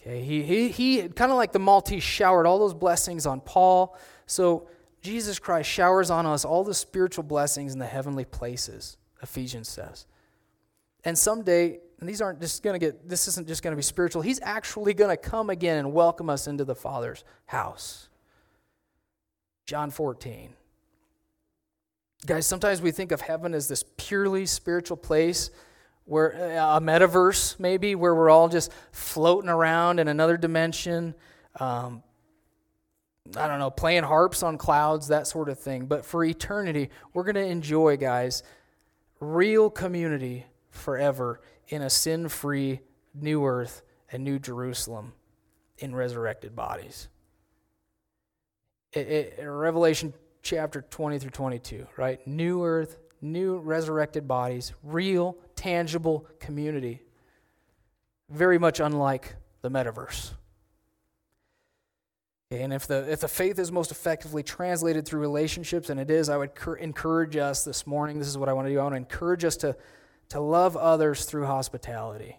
Okay, 0.00 0.22
he, 0.22 0.42
he, 0.42 0.68
he 0.68 1.08
kind 1.08 1.30
of 1.30 1.36
like 1.36 1.52
the 1.52 1.58
Maltese 1.58 2.02
showered 2.02 2.46
all 2.46 2.58
those 2.58 2.74
blessings 2.74 3.26
on 3.26 3.40
Paul. 3.40 3.96
So 4.26 4.68
Jesus 5.02 5.38
Christ 5.38 5.68
showers 5.68 6.10
on 6.10 6.26
us 6.26 6.44
all 6.44 6.64
the 6.64 6.74
spiritual 6.74 7.24
blessings 7.24 7.72
in 7.72 7.78
the 7.78 7.86
heavenly 7.86 8.24
places, 8.24 8.96
Ephesians 9.22 9.68
says. 9.68 10.06
And 11.04 11.16
someday, 11.16 11.78
and 12.00 12.08
these 12.08 12.20
aren't 12.20 12.40
just 12.40 12.62
going 12.62 12.78
to 12.78 12.84
get, 12.84 13.08
this 13.08 13.28
isn't 13.28 13.46
just 13.46 13.62
going 13.62 13.72
to 13.72 13.76
be 13.76 13.82
spiritual. 13.82 14.22
He's 14.22 14.40
actually 14.42 14.94
going 14.94 15.10
to 15.10 15.16
come 15.16 15.50
again 15.50 15.78
and 15.78 15.92
welcome 15.92 16.30
us 16.30 16.46
into 16.46 16.64
the 16.64 16.74
Father's 16.74 17.24
house. 17.46 18.07
John 19.68 19.90
14. 19.90 20.54
Guys, 22.24 22.46
sometimes 22.46 22.80
we 22.80 22.90
think 22.90 23.12
of 23.12 23.20
heaven 23.20 23.52
as 23.52 23.68
this 23.68 23.84
purely 23.98 24.46
spiritual 24.46 24.96
place 24.96 25.50
where 26.06 26.58
uh, 26.58 26.78
a 26.78 26.80
metaverse 26.80 27.60
maybe 27.60 27.94
where 27.94 28.14
we're 28.14 28.30
all 28.30 28.48
just 28.48 28.72
floating 28.92 29.50
around 29.50 30.00
in 30.00 30.08
another 30.08 30.38
dimension 30.38 31.14
um, 31.60 32.02
i 33.36 33.46
don't 33.46 33.58
know 33.58 33.70
playing 33.70 34.04
harps 34.04 34.42
on 34.42 34.56
clouds 34.56 35.08
that 35.08 35.26
sort 35.26 35.50
of 35.50 35.58
thing 35.58 35.84
but 35.84 36.02
for 36.02 36.24
eternity 36.24 36.88
we're 37.12 37.24
going 37.24 37.34
to 37.34 37.44
enjoy 37.44 37.94
guys 37.94 38.42
real 39.20 39.68
community 39.68 40.46
forever 40.70 41.42
in 41.68 41.82
a 41.82 41.90
sin-free 41.90 42.80
new 43.14 43.44
earth 43.44 43.82
and 44.10 44.24
new 44.24 44.38
jerusalem 44.38 45.12
in 45.76 45.94
resurrected 45.94 46.56
bodies 46.56 47.08
it, 48.92 49.34
it, 49.38 49.44
revelation 49.44 50.12
chapter 50.42 50.82
20 50.82 51.18
through 51.18 51.30
22 51.30 51.86
right 51.96 52.26
new 52.26 52.64
earth 52.64 52.96
new 53.20 53.58
resurrected 53.58 54.26
bodies 54.28 54.72
real 54.82 55.36
tangible 55.58 56.24
community, 56.38 57.02
very 58.30 58.58
much 58.58 58.80
unlike 58.80 59.34
the 59.60 59.70
metaverse. 59.70 60.32
And 62.50 62.72
if 62.72 62.86
the, 62.86 63.10
if 63.10 63.20
the 63.20 63.28
faith 63.28 63.58
is 63.58 63.70
most 63.70 63.90
effectively 63.90 64.42
translated 64.42 65.04
through 65.04 65.20
relationships, 65.20 65.90
and 65.90 66.00
it 66.00 66.10
is, 66.10 66.30
I 66.30 66.36
would 66.38 66.54
cur- 66.54 66.76
encourage 66.76 67.36
us 67.36 67.64
this 67.64 67.86
morning. 67.86 68.18
This 68.18 68.28
is 68.28 68.38
what 68.38 68.48
I 68.48 68.54
want 68.54 68.68
to 68.68 68.72
do. 68.72 68.78
I 68.78 68.84
want 68.84 68.94
to 68.94 68.98
encourage 68.98 69.44
us 69.44 69.56
to, 69.58 69.76
to 70.30 70.40
love 70.40 70.74
others 70.76 71.26
through 71.26 71.44
hospitality. 71.44 72.36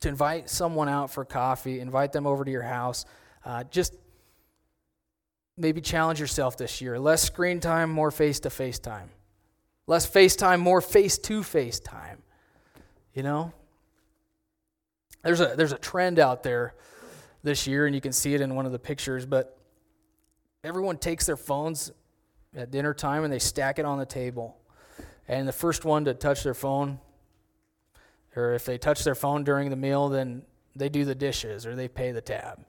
To 0.00 0.08
invite 0.08 0.50
someone 0.50 0.88
out 0.88 1.10
for 1.10 1.24
coffee, 1.24 1.78
invite 1.78 2.10
them 2.10 2.26
over 2.26 2.44
to 2.44 2.50
your 2.50 2.62
house. 2.62 3.04
Uh, 3.44 3.62
just 3.64 3.94
maybe 5.60 5.80
challenge 5.80 6.20
yourself 6.20 6.56
this 6.56 6.80
year. 6.80 6.98
Less 6.98 7.22
screen 7.22 7.60
time, 7.60 7.90
more 7.90 8.10
face 8.10 8.40
to 8.40 8.50
face 8.50 8.78
time. 8.78 9.10
Less 9.86 10.06
face 10.06 10.36
time, 10.36 10.60
more 10.60 10.80
face 10.80 11.18
to 11.18 11.42
face 11.42 11.80
time. 11.80 12.22
You 13.14 13.22
know? 13.22 13.52
There's 15.22 15.40
a, 15.40 15.54
there's 15.56 15.72
a 15.72 15.78
trend 15.78 16.18
out 16.18 16.42
there 16.42 16.74
this 17.42 17.66
year, 17.66 17.86
and 17.86 17.94
you 17.94 18.00
can 18.00 18.12
see 18.12 18.34
it 18.34 18.40
in 18.40 18.54
one 18.54 18.66
of 18.66 18.72
the 18.72 18.78
pictures, 18.78 19.26
but 19.26 19.58
everyone 20.64 20.96
takes 20.96 21.26
their 21.26 21.36
phones 21.36 21.92
at 22.54 22.70
dinner 22.70 22.94
time 22.94 23.24
and 23.24 23.32
they 23.32 23.38
stack 23.38 23.78
it 23.78 23.84
on 23.84 23.98
the 23.98 24.06
table. 24.06 24.56
And 25.28 25.46
the 25.46 25.52
first 25.52 25.84
one 25.84 26.04
to 26.06 26.14
touch 26.14 26.42
their 26.42 26.54
phone, 26.54 26.98
or 28.34 28.54
if 28.54 28.64
they 28.64 28.78
touch 28.78 29.04
their 29.04 29.14
phone 29.14 29.44
during 29.44 29.70
the 29.70 29.76
meal, 29.76 30.08
then 30.08 30.42
they 30.74 30.88
do 30.88 31.04
the 31.04 31.14
dishes 31.14 31.66
or 31.66 31.74
they 31.76 31.88
pay 31.88 32.12
the 32.12 32.20
tab. 32.20 32.64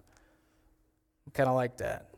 Kind 1.34 1.50
of 1.50 1.56
like 1.56 1.78
that. 1.78 2.11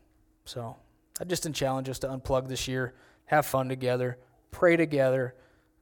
So 0.46 0.76
I 1.20 1.24
just 1.24 1.52
challenge 1.54 1.90
us 1.90 2.00
to 2.00 2.08
unplug 2.08 2.48
this 2.48 2.68
year, 2.68 2.94
have 3.26 3.46
fun 3.46 3.70
together, 3.70 4.18
pray 4.52 4.76
together, 4.76 5.36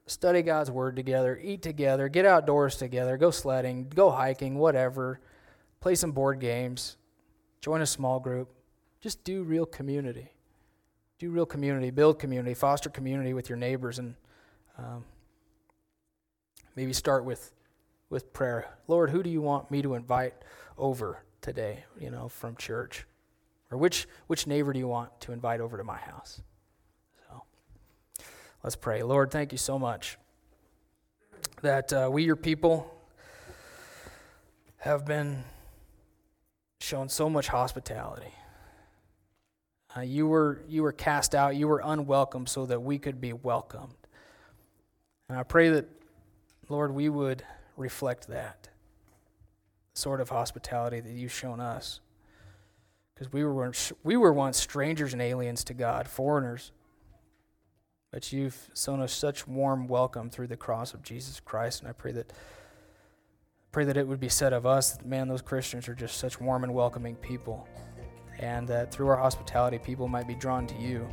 study 0.05 0.41
God's 0.41 0.69
word 0.69 0.95
together, 0.95 1.39
eat 1.41 1.61
together, 1.61 2.09
get 2.09 2.25
outdoors 2.25 2.75
together, 2.75 3.17
go 3.17 3.31
sledding, 3.31 3.91
go 3.93 4.11
hiking, 4.11 4.55
whatever, 4.57 5.19
play 5.79 5.95
some 5.95 6.11
board 6.11 6.39
games, 6.39 6.97
join 7.61 7.81
a 7.81 7.85
small 7.85 8.19
group. 8.19 8.49
Just 8.99 9.23
do 9.23 9.43
real 9.43 9.65
community. 9.65 10.31
Do 11.17 11.31
real 11.31 11.45
community, 11.45 11.89
build 11.89 12.19
community, 12.19 12.53
foster 12.53 12.89
community 12.89 13.33
with 13.33 13.49
your 13.49 13.57
neighbors, 13.57 13.99
and 13.99 14.15
um, 14.77 15.05
maybe 16.75 16.93
start 16.93 17.25
with, 17.25 17.51
with 18.09 18.31
prayer. 18.33 18.67
Lord, 18.87 19.09
who 19.09 19.23
do 19.23 19.29
you 19.29 19.41
want 19.41 19.71
me 19.71 19.81
to 19.81 19.95
invite 19.95 20.33
over 20.77 21.23
today, 21.41 21.83
you 21.99 22.11
know, 22.11 22.27
from 22.27 22.55
church? 22.55 23.05
Or 23.71 23.77
which, 23.77 24.07
which 24.27 24.47
neighbor 24.47 24.73
do 24.73 24.79
you 24.79 24.87
want 24.87 25.19
to 25.21 25.31
invite 25.31 25.61
over 25.61 25.77
to 25.77 25.83
my 25.83 25.97
house? 25.97 26.41
So 27.27 27.43
Let's 28.63 28.75
pray. 28.75 29.01
Lord, 29.01 29.31
thank 29.31 29.51
you 29.53 29.57
so 29.57 29.79
much 29.79 30.17
that 31.61 31.93
uh, 31.93 32.09
we, 32.11 32.23
your 32.23 32.35
people, 32.35 32.93
have 34.77 35.05
been 35.05 35.43
shown 36.79 37.07
so 37.07 37.29
much 37.29 37.47
hospitality. 37.47 38.33
Uh, 39.95 40.01
you, 40.01 40.25
were, 40.25 40.63
you 40.67 40.81
were 40.81 40.91
cast 40.91 41.35
out, 41.35 41.55
you 41.55 41.67
were 41.67 41.81
unwelcome 41.83 42.47
so 42.47 42.65
that 42.65 42.81
we 42.81 42.97
could 42.97 43.21
be 43.21 43.31
welcomed. 43.31 43.93
And 45.29 45.37
I 45.37 45.43
pray 45.43 45.69
that, 45.69 45.87
Lord, 46.67 46.93
we 46.93 47.09
would 47.09 47.43
reflect 47.77 48.27
that 48.29 48.69
sort 49.93 50.19
of 50.19 50.29
hospitality 50.29 50.99
that 50.99 51.11
you've 51.11 51.31
shown 51.31 51.59
us. 51.59 51.99
Because 53.21 53.33
we 53.33 53.43
were, 53.43 53.71
we 54.03 54.17
were 54.17 54.33
once 54.33 54.57
strangers 54.57 55.13
and 55.13 55.21
aliens 55.21 55.63
to 55.65 55.75
God, 55.75 56.07
foreigners 56.07 56.71
but 58.11 58.33
you've 58.33 58.67
shown 58.75 58.99
us 58.99 59.13
such 59.13 59.47
warm 59.47 59.87
welcome 59.87 60.31
through 60.31 60.47
the 60.47 60.57
cross 60.57 60.95
of 60.95 61.03
Jesus 61.03 61.39
Christ, 61.39 61.81
and 61.81 61.87
I 61.87 61.91
pray 61.91 62.13
that 62.13 62.33
pray 63.71 63.85
that 63.85 63.95
it 63.95 64.07
would 64.07 64.19
be 64.19 64.27
said 64.27 64.53
of 64.53 64.65
us 64.65 64.93
that 64.93 65.05
man, 65.05 65.27
those 65.27 65.43
Christians 65.43 65.87
are 65.87 65.93
just 65.93 66.17
such 66.17 66.41
warm 66.41 66.63
and 66.63 66.73
welcoming 66.73 67.15
people, 67.15 67.67
and 68.39 68.67
that 68.67 68.91
through 68.91 69.09
our 69.09 69.17
hospitality, 69.17 69.77
people 69.77 70.07
might 70.07 70.27
be 70.27 70.33
drawn 70.33 70.65
to 70.65 70.75
you, 70.79 71.07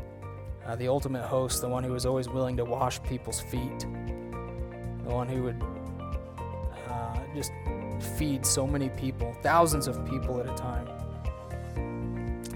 uh, 0.65 0.77
the 0.77 0.89
ultimate 0.89 1.27
host, 1.27 1.61
the 1.61 1.69
one 1.69 1.85
who 1.85 1.95
is 1.95 2.07
always 2.07 2.27
willing 2.27 2.57
to 2.57 2.65
wash 2.65 3.03
people's 3.03 3.41
feet, 3.43 3.81
the 3.81 5.11
one 5.11 5.29
who 5.29 5.43
would 5.43 5.63
uh, 6.89 7.19
just 7.35 7.53
feed 8.17 8.47
so 8.47 8.67
many 8.67 8.89
people, 8.89 9.37
thousands 9.43 9.87
of 9.87 10.09
people 10.09 10.41
at 10.41 10.47
a 10.49 10.55
time. 10.55 10.89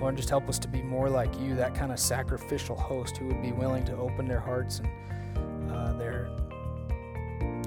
Lord, 0.03 0.17
just 0.17 0.31
help 0.31 0.49
us 0.49 0.59
to 0.59 0.67
be 0.67 0.83
more 0.83 1.09
like 1.09 1.39
you, 1.39 1.55
that 1.55 1.77
kind 1.77 1.93
of 1.93 2.01
sacrificial 2.01 2.75
host 2.75 3.17
who 3.17 3.29
would 3.29 3.41
be 3.41 3.53
willing 3.53 3.85
to 3.85 3.97
open 3.97 4.27
their 4.27 4.41
hearts 4.41 4.81
and 4.81 5.71
uh, 5.71 5.93
their 5.93 6.29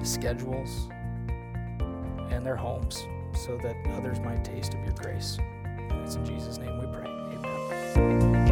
schedules 0.02 0.90
and 2.30 2.44
their 2.44 2.56
homes 2.56 3.06
so 3.34 3.56
that 3.62 3.74
others 3.96 4.20
might 4.20 4.44
taste 4.44 4.74
of 4.74 4.84
your 4.84 4.92
grace. 4.92 5.38
It's 6.04 6.16
in 6.16 6.26
Jesus' 6.26 6.58
name 6.58 6.78
we 6.78 6.86
pray. 6.94 7.08
Amen. 7.08 8.45